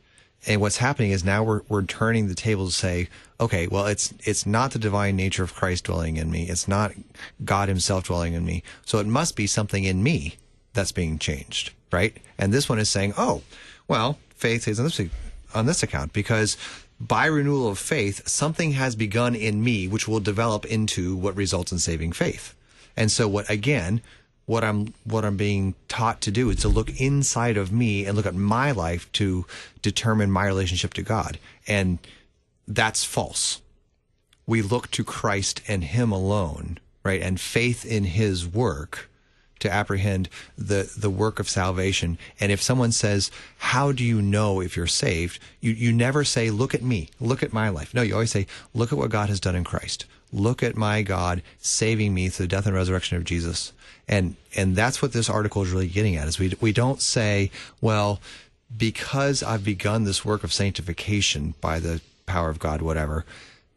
And 0.47 0.61
what's 0.61 0.77
happening 0.77 1.11
is 1.11 1.23
now 1.23 1.43
we're 1.43 1.61
we're 1.69 1.83
turning 1.83 2.27
the 2.27 2.35
table 2.35 2.67
to 2.67 2.71
say, 2.71 3.09
okay, 3.39 3.67
well, 3.67 3.87
it's 3.87 4.13
it's 4.23 4.45
not 4.45 4.71
the 4.71 4.79
divine 4.79 5.15
nature 5.15 5.43
of 5.43 5.53
Christ 5.53 5.85
dwelling 5.85 6.17
in 6.17 6.29
me. 6.29 6.43
It's 6.47 6.67
not 6.67 6.93
God 7.43 7.69
Himself 7.69 8.05
dwelling 8.05 8.33
in 8.33 8.45
me. 8.45 8.63
So 8.85 8.99
it 8.99 9.07
must 9.07 9.35
be 9.35 9.47
something 9.47 9.83
in 9.83 10.03
me 10.03 10.35
that's 10.73 10.91
being 10.91 11.17
changed, 11.17 11.71
right? 11.91 12.15
And 12.37 12.53
this 12.53 12.69
one 12.69 12.79
is 12.79 12.89
saying, 12.89 13.13
oh, 13.17 13.41
well, 13.87 14.19
faith 14.35 14.67
is 14.67 14.79
on 14.79 14.85
this 14.85 14.99
on 15.55 15.65
this 15.65 15.83
account 15.83 16.13
because 16.13 16.57
by 16.99 17.25
renewal 17.25 17.67
of 17.67 17.79
faith, 17.79 18.27
something 18.27 18.71
has 18.73 18.95
begun 18.95 19.35
in 19.35 19.63
me 19.63 19.87
which 19.87 20.07
will 20.07 20.19
develop 20.19 20.65
into 20.65 21.15
what 21.15 21.35
results 21.35 21.71
in 21.71 21.79
saving 21.79 22.11
faith. 22.11 22.55
And 22.95 23.11
so 23.11 23.27
what 23.27 23.49
again, 23.49 24.01
what 24.45 24.63
I'm 24.63 24.93
what 25.03 25.25
I'm 25.25 25.37
being 25.37 25.75
taught 25.87 26.21
to 26.21 26.31
do 26.31 26.49
is 26.49 26.57
to 26.57 26.69
look 26.69 26.99
inside 26.99 27.57
of 27.57 27.71
me 27.71 28.05
and 28.05 28.15
look 28.15 28.25
at 28.25 28.35
my 28.35 28.71
life 28.71 29.11
to 29.13 29.45
determine 29.81 30.31
my 30.31 30.45
relationship 30.45 30.93
to 30.93 31.01
God. 31.01 31.39
And 31.67 31.99
that's 32.67 33.03
false. 33.03 33.61
We 34.47 34.61
look 34.61 34.91
to 34.91 35.03
Christ 35.03 35.61
and 35.67 35.83
him 35.83 36.11
alone, 36.11 36.77
right? 37.03 37.21
And 37.21 37.39
faith 37.39 37.85
in 37.85 38.03
his 38.05 38.47
work 38.47 39.09
to 39.59 39.71
apprehend 39.71 40.29
the 40.57 40.91
the 40.97 41.09
work 41.09 41.39
of 41.39 41.49
salvation. 41.49 42.17
And 42.39 42.51
if 42.51 42.61
someone 42.61 42.91
says, 42.91 43.31
"How 43.57 43.91
do 43.91 44.03
you 44.03 44.21
know 44.21 44.61
if 44.61 44.75
you're 44.75 44.87
saved?" 44.87 45.39
You 45.61 45.71
you 45.71 45.91
never 45.91 46.23
say, 46.23 46.49
"Look 46.49 46.73
at 46.73 46.83
me, 46.83 47.09
look 47.19 47.43
at 47.43 47.53
my 47.53 47.69
life." 47.69 47.93
No, 47.93 48.01
you 48.01 48.13
always 48.13 48.31
say, 48.31 48.47
"Look 48.73 48.91
at 48.91 48.97
what 48.97 49.09
God 49.09 49.29
has 49.29 49.39
done 49.39 49.55
in 49.55 49.63
Christ. 49.63 50.05
Look 50.33 50.61
at 50.63 50.75
my 50.75 51.01
God 51.01 51.41
saving 51.59 52.13
me 52.13 52.29
through 52.29 52.45
the 52.45 52.49
death 52.49 52.65
and 52.65 52.75
resurrection 52.75 53.17
of 53.17 53.23
Jesus." 53.23 53.71
And 54.07 54.35
and 54.55 54.75
that's 54.75 55.01
what 55.01 55.13
this 55.13 55.29
article 55.29 55.63
is 55.63 55.71
really 55.71 55.87
getting 55.87 56.15
at. 56.15 56.27
Is 56.27 56.39
we 56.39 56.53
we 56.61 56.73
don't 56.73 57.01
say, 57.01 57.49
"Well, 57.81 58.21
because 58.75 59.41
I've 59.41 59.63
begun 59.63 60.03
this 60.03 60.25
work 60.25 60.43
of 60.43 60.53
sanctification 60.53 61.55
by 61.61 61.79
the 61.79 62.01
power 62.25 62.49
of 62.49 62.59
God, 62.59 62.81
whatever." 62.81 63.25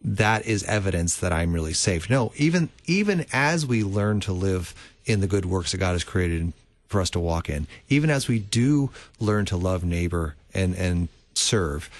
That 0.04 0.46
is 0.46 0.62
evidence 0.64 1.16
that 1.16 1.32
I'm 1.32 1.52
really 1.52 1.72
saved. 1.72 2.08
No, 2.08 2.32
even 2.36 2.68
even 2.86 3.26
as 3.32 3.66
we 3.66 3.82
learn 3.82 4.20
to 4.20 4.32
live 4.32 4.74
in 5.08 5.20
the 5.20 5.26
good 5.26 5.46
works 5.46 5.72
that 5.72 5.78
God 5.78 5.92
has 5.92 6.04
created 6.04 6.52
for 6.88 7.00
us 7.00 7.10
to 7.10 7.20
walk 7.20 7.48
in. 7.48 7.66
Even 7.88 8.10
as 8.10 8.28
we 8.28 8.38
do 8.38 8.90
learn 9.20 9.44
to 9.46 9.56
love 9.56 9.84
neighbor 9.84 10.34
and, 10.54 10.74
and 10.74 11.08
serve, 11.34 11.90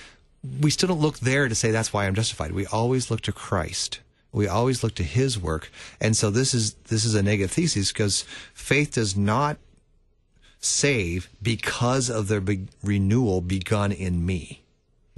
we 0.61 0.71
still 0.71 0.89
don't 0.89 1.01
look 1.01 1.19
there 1.19 1.49
to 1.49 1.55
say 1.55 1.71
that's 1.71 1.93
why 1.93 2.07
I'm 2.07 2.15
justified. 2.15 2.53
We 2.53 2.67
always 2.67 3.11
look 3.11 3.21
to 3.23 3.33
Christ. 3.33 4.01
We 4.33 4.47
always 4.47 4.83
look 4.83 4.95
to 4.97 5.03
his 5.03 5.39
work. 5.39 5.71
And 6.01 6.17
so 6.17 6.31
this 6.31 6.55
is 6.55 6.75
this 6.89 7.05
is 7.05 7.15
a 7.15 7.23
negative 7.23 7.51
thesis 7.51 7.93
because 7.93 8.23
faith 8.53 8.95
does 8.95 9.17
not 9.17 9.57
save 10.61 11.29
because 11.43 12.11
of 12.11 12.29
the 12.29 12.41
be- 12.41 12.69
renewal 12.83 13.41
begun 13.41 13.93
in 13.93 14.25
me. 14.25 14.63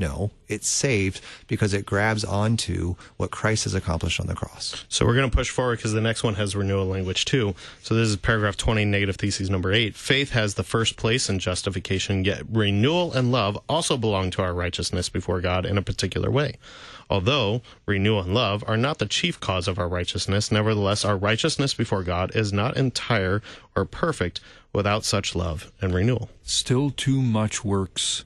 No, 0.00 0.30
it's 0.48 0.66
saved 0.66 1.20
because 1.46 1.74
it 1.74 1.84
grabs 1.84 2.24
onto 2.24 2.94
what 3.18 3.30
Christ 3.30 3.64
has 3.64 3.74
accomplished 3.74 4.18
on 4.18 4.28
the 4.28 4.34
cross. 4.34 4.86
So 4.88 5.04
we're 5.04 5.14
going 5.14 5.30
to 5.30 5.36
push 5.36 5.50
forward 5.50 5.76
because 5.76 5.92
the 5.92 6.00
next 6.00 6.24
one 6.24 6.36
has 6.36 6.56
renewal 6.56 6.86
language 6.86 7.26
too. 7.26 7.54
So 7.82 7.94
this 7.94 8.08
is 8.08 8.16
paragraph 8.16 8.56
20, 8.56 8.86
negative 8.86 9.16
thesis 9.16 9.50
number 9.50 9.74
eight. 9.74 9.94
Faith 9.94 10.30
has 10.30 10.54
the 10.54 10.62
first 10.62 10.96
place 10.96 11.28
in 11.28 11.38
justification, 11.38 12.24
yet 12.24 12.44
renewal 12.50 13.12
and 13.12 13.30
love 13.30 13.58
also 13.68 13.98
belong 13.98 14.30
to 14.30 14.42
our 14.42 14.54
righteousness 14.54 15.10
before 15.10 15.42
God 15.42 15.66
in 15.66 15.76
a 15.76 15.82
particular 15.82 16.30
way. 16.30 16.54
Although 17.10 17.60
renewal 17.84 18.22
and 18.22 18.32
love 18.32 18.64
are 18.66 18.78
not 18.78 19.00
the 19.00 19.06
chief 19.06 19.38
cause 19.38 19.68
of 19.68 19.78
our 19.78 19.88
righteousness, 19.88 20.50
nevertheless, 20.50 21.04
our 21.04 21.18
righteousness 21.18 21.74
before 21.74 22.04
God 22.04 22.34
is 22.34 22.54
not 22.54 22.78
entire 22.78 23.42
or 23.76 23.84
perfect 23.84 24.40
without 24.72 25.04
such 25.04 25.34
love 25.34 25.70
and 25.82 25.92
renewal. 25.92 26.30
Still 26.42 26.90
too 26.90 27.20
much 27.20 27.62
works 27.62 28.24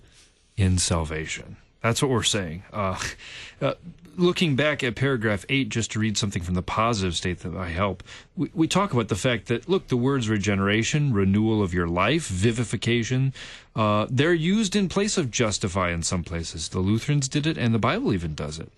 in 0.57 0.79
salvation. 0.79 1.57
That's 1.85 2.01
what 2.01 2.11
we're 2.11 2.23
saying. 2.23 2.63
Uh, 2.73 2.99
uh, 3.61 3.75
looking 4.17 4.57
back 4.57 4.83
at 4.83 4.95
paragraph 4.95 5.45
8, 5.51 5.69
just 5.69 5.93
to 5.93 5.99
read 5.99 6.17
something 6.17 6.43
from 6.43 6.55
the 6.55 6.63
positive 6.63 7.15
state 7.15 7.41
that 7.41 7.55
I 7.55 7.69
help, 7.69 8.03
we, 8.35 8.51
we 8.55 8.67
talk 8.67 8.95
about 8.95 9.09
the 9.09 9.17
fact 9.17 9.49
that, 9.49 9.69
look, 9.69 9.89
the 9.89 9.97
words 9.99 10.31
regeneration, 10.31 11.13
renewal 11.13 11.63
of 11.63 11.75
your 11.75 11.87
life, 11.87 12.27
vivification, 12.27 13.35
uh, 13.77 14.07
they're 14.09 14.33
used 14.33 14.75
in 14.75 14.89
place 14.89 15.19
of 15.19 15.31
justify 15.31 15.91
in 15.91 16.03
some 16.03 16.25
places. 16.25 16.71
The 16.71 16.79
Lutherans 16.79 17.29
did 17.29 17.47
it, 17.47 17.59
and 17.59 17.75
the 17.75 17.79
Bible 17.79 18.15
even 18.15 18.35
does 18.35 18.59
it. 18.59 18.73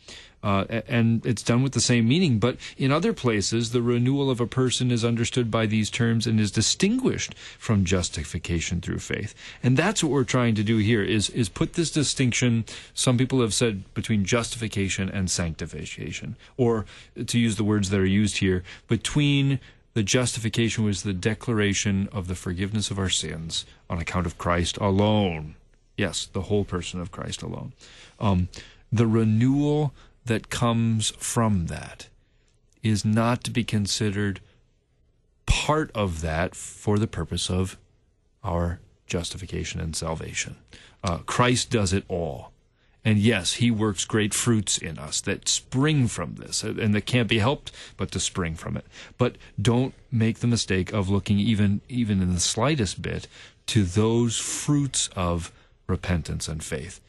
Uh, 0.46 0.82
and 0.86 1.26
it's 1.26 1.42
done 1.42 1.60
with 1.60 1.72
the 1.72 1.80
same 1.80 2.06
meaning. 2.06 2.38
But 2.38 2.56
in 2.76 2.92
other 2.92 3.12
places, 3.12 3.72
the 3.72 3.82
renewal 3.82 4.30
of 4.30 4.40
a 4.40 4.46
person 4.46 4.92
is 4.92 5.04
understood 5.04 5.50
by 5.50 5.66
these 5.66 5.90
terms 5.90 6.24
and 6.24 6.38
is 6.38 6.52
distinguished 6.52 7.34
from 7.58 7.84
justification 7.84 8.80
through 8.80 9.00
faith. 9.00 9.34
And 9.60 9.76
that's 9.76 10.04
what 10.04 10.12
we're 10.12 10.22
trying 10.22 10.54
to 10.54 10.62
do 10.62 10.76
here 10.78 11.02
is, 11.02 11.30
is 11.30 11.48
put 11.48 11.72
this 11.72 11.90
distinction, 11.90 12.64
some 12.94 13.18
people 13.18 13.40
have 13.40 13.54
said, 13.54 13.92
between 13.92 14.24
justification 14.24 15.08
and 15.08 15.28
sanctification. 15.28 16.36
Or, 16.56 16.86
to 17.26 17.38
use 17.40 17.56
the 17.56 17.64
words 17.64 17.90
that 17.90 17.98
are 17.98 18.06
used 18.06 18.38
here, 18.38 18.62
between 18.86 19.58
the 19.94 20.04
justification 20.04 20.84
was 20.84 21.02
the 21.02 21.12
declaration 21.12 22.08
of 22.12 22.28
the 22.28 22.36
forgiveness 22.36 22.92
of 22.92 23.00
our 23.00 23.10
sins 23.10 23.66
on 23.90 23.98
account 23.98 24.26
of 24.26 24.38
Christ 24.38 24.76
alone. 24.76 25.56
Yes, 25.96 26.24
the 26.24 26.42
whole 26.42 26.64
person 26.64 27.00
of 27.00 27.10
Christ 27.10 27.42
alone. 27.42 27.72
Um, 28.20 28.46
the 28.92 29.08
renewal 29.08 29.92
that 30.26 30.50
comes 30.50 31.10
from 31.18 31.66
that 31.66 32.08
is 32.82 33.04
not 33.04 33.42
to 33.44 33.50
be 33.50 33.64
considered 33.64 34.40
part 35.46 35.90
of 35.94 36.20
that 36.20 36.54
for 36.54 36.98
the 36.98 37.06
purpose 37.06 37.50
of 37.50 37.76
our 38.44 38.80
justification 39.06 39.80
and 39.80 39.96
salvation. 39.96 40.56
Uh, 41.02 41.18
Christ 41.18 41.70
does 41.70 41.92
it 41.92 42.04
all. 42.08 42.52
And 43.04 43.18
yes, 43.18 43.54
he 43.54 43.70
works 43.70 44.04
great 44.04 44.34
fruits 44.34 44.76
in 44.76 44.98
us 44.98 45.20
that 45.20 45.48
spring 45.48 46.08
from 46.08 46.34
this 46.34 46.64
and 46.64 46.92
that 46.92 47.06
can't 47.06 47.28
be 47.28 47.38
helped 47.38 47.70
but 47.96 48.10
to 48.10 48.18
spring 48.18 48.56
from 48.56 48.76
it. 48.76 48.84
But 49.16 49.36
don't 49.62 49.94
make 50.10 50.40
the 50.40 50.48
mistake 50.48 50.92
of 50.92 51.08
looking 51.08 51.38
even 51.38 51.82
even 51.88 52.20
in 52.20 52.34
the 52.34 52.40
slightest 52.40 53.00
bit 53.00 53.28
to 53.66 53.84
those 53.84 54.38
fruits 54.38 55.08
of 55.14 55.52
repentance 55.86 56.48
and 56.48 56.64
faith 56.64 57.00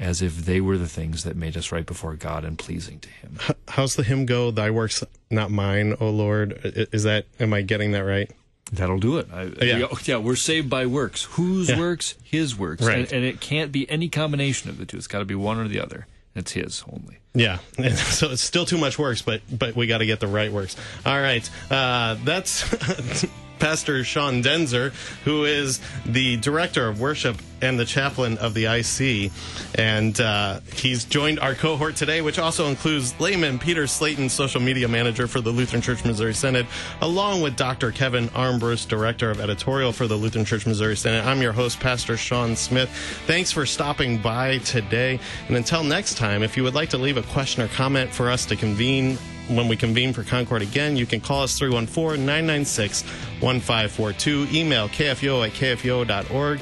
as 0.00 0.22
if 0.22 0.38
they 0.46 0.60
were 0.60 0.78
the 0.78 0.88
things 0.88 1.22
that 1.24 1.36
made 1.36 1.56
us 1.56 1.70
right 1.70 1.86
before 1.86 2.14
God 2.14 2.44
and 2.44 2.58
pleasing 2.58 2.98
to 3.00 3.08
him. 3.08 3.38
How's 3.68 3.94
the 3.94 4.02
hymn 4.02 4.26
go? 4.26 4.50
Thy 4.50 4.70
works 4.70 5.04
not 5.30 5.50
mine, 5.52 5.94
O 6.00 6.08
Lord. 6.10 6.58
Is 6.92 7.04
that 7.04 7.26
am 7.38 7.52
I 7.52 7.62
getting 7.62 7.92
that 7.92 8.00
right? 8.04 8.28
That'll 8.72 8.98
do 8.98 9.18
it. 9.18 9.28
I, 9.32 9.42
Yeah. 9.62 9.86
yeah, 10.04 10.16
we're 10.18 10.36
saved 10.36 10.70
by 10.70 10.86
works. 10.86 11.24
Whose 11.32 11.68
Yeah. 11.68 11.78
works? 11.78 12.14
His 12.22 12.56
works. 12.56 12.82
Right. 12.82 12.98
And, 13.00 13.12
and 13.12 13.24
it 13.24 13.40
can't 13.40 13.70
be 13.72 13.88
any 13.90 14.08
combination 14.08 14.70
of 14.70 14.78
the 14.78 14.86
two. 14.86 14.96
It's 14.96 15.06
got 15.06 15.18
to 15.20 15.24
be 15.24 15.34
one 15.34 15.58
or 15.58 15.68
the 15.68 15.80
other. 15.80 16.06
It's 16.34 16.52
his 16.52 16.82
only. 16.90 17.18
Yeah, 17.34 17.58
And 17.78 17.94
so 17.96 18.30
it's 18.30 18.42
still 18.42 18.64
too 18.64 18.78
much 18.78 18.98
works, 18.98 19.22
but 19.22 19.42
but 19.56 19.76
we 19.76 19.86
got 19.86 19.98
to 19.98 20.06
get 20.06 20.20
the 20.20 20.26
right 20.28 20.50
works. 20.52 20.76
All 21.04 21.20
right, 21.20 21.48
uh, 21.70 22.16
that's 22.24 22.64
Pastor 23.60 24.02
Sean 24.04 24.42
Daenzer, 24.42 24.92
who 25.24 25.44
is 25.44 25.80
the 26.06 26.38
director 26.38 26.88
of 26.88 27.00
worship 27.00 27.36
and 27.62 27.78
the 27.78 27.84
chaplain 27.84 28.38
of 28.38 28.54
the 28.54 28.64
IC, 28.64 29.30
and 29.74 30.18
uh, 30.20 30.60
he's 30.74 31.04
joined 31.04 31.38
our 31.40 31.54
cohort 31.54 31.94
today, 31.94 32.22
which 32.22 32.38
also 32.38 32.68
includes 32.68 33.18
layman 33.20 33.58
Peter 33.58 33.86
Slayton, 33.86 34.28
social 34.28 34.60
media 34.60 34.88
manager 34.88 35.26
for 35.26 35.40
the 35.40 35.50
Lutheran 35.50 35.82
Church 35.82 36.04
Missouri 36.04 36.34
Synod, 36.34 36.66
along 37.02 37.42
with 37.42 37.56
Dr. 37.56 37.92
Kevin 37.92 38.28
Armbrust, 38.30 38.88
director 38.88 39.30
of 39.30 39.40
editorial 39.40 39.92
for 39.92 40.06
the 40.06 40.16
Lutheran 40.16 40.44
Church 40.44 40.66
Missouri 40.66 40.96
Synod. 40.96 41.24
I'm 41.26 41.42
your 41.42 41.52
host, 41.52 41.80
Pastor 41.80 42.16
Sean 42.16 42.56
Smith. 42.56 42.88
Thanks 43.26 43.52
for 43.52 43.66
stopping 43.66 44.18
by 44.18 44.58
today, 44.58 45.20
and 45.48 45.56
until 45.56 45.84
next 45.84 46.16
time, 46.16 46.42
if 46.42 46.56
you 46.56 46.62
would 46.62 46.74
like 46.74 46.88
to 46.90 46.98
leave 46.98 47.18
a 47.18 47.22
question 47.24 47.62
or 47.62 47.68
comment 47.68 48.10
for 48.10 48.30
us 48.30 48.46
to 48.46 48.56
convene 48.56 49.18
when 49.56 49.68
we 49.68 49.76
convene 49.76 50.12
for 50.12 50.22
Concord 50.22 50.62
again, 50.62 50.96
you 50.96 51.06
can 51.06 51.20
call 51.20 51.42
us 51.42 51.58
314 51.58 52.24
996 52.24 53.02
1542, 53.40 54.48
email 54.52 54.88
kfuo 54.88 55.46
at 55.46 55.52
kfuo.org, 55.52 56.60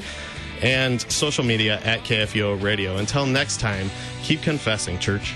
and 0.61 1.01
social 1.11 1.43
media 1.43 1.79
at 1.83 2.01
KFUO 2.01 2.61
Radio. 2.61 2.97
Until 2.97 3.25
next 3.25 3.59
time, 3.59 3.89
keep 4.23 4.41
confessing, 4.41 4.99
church. 4.99 5.33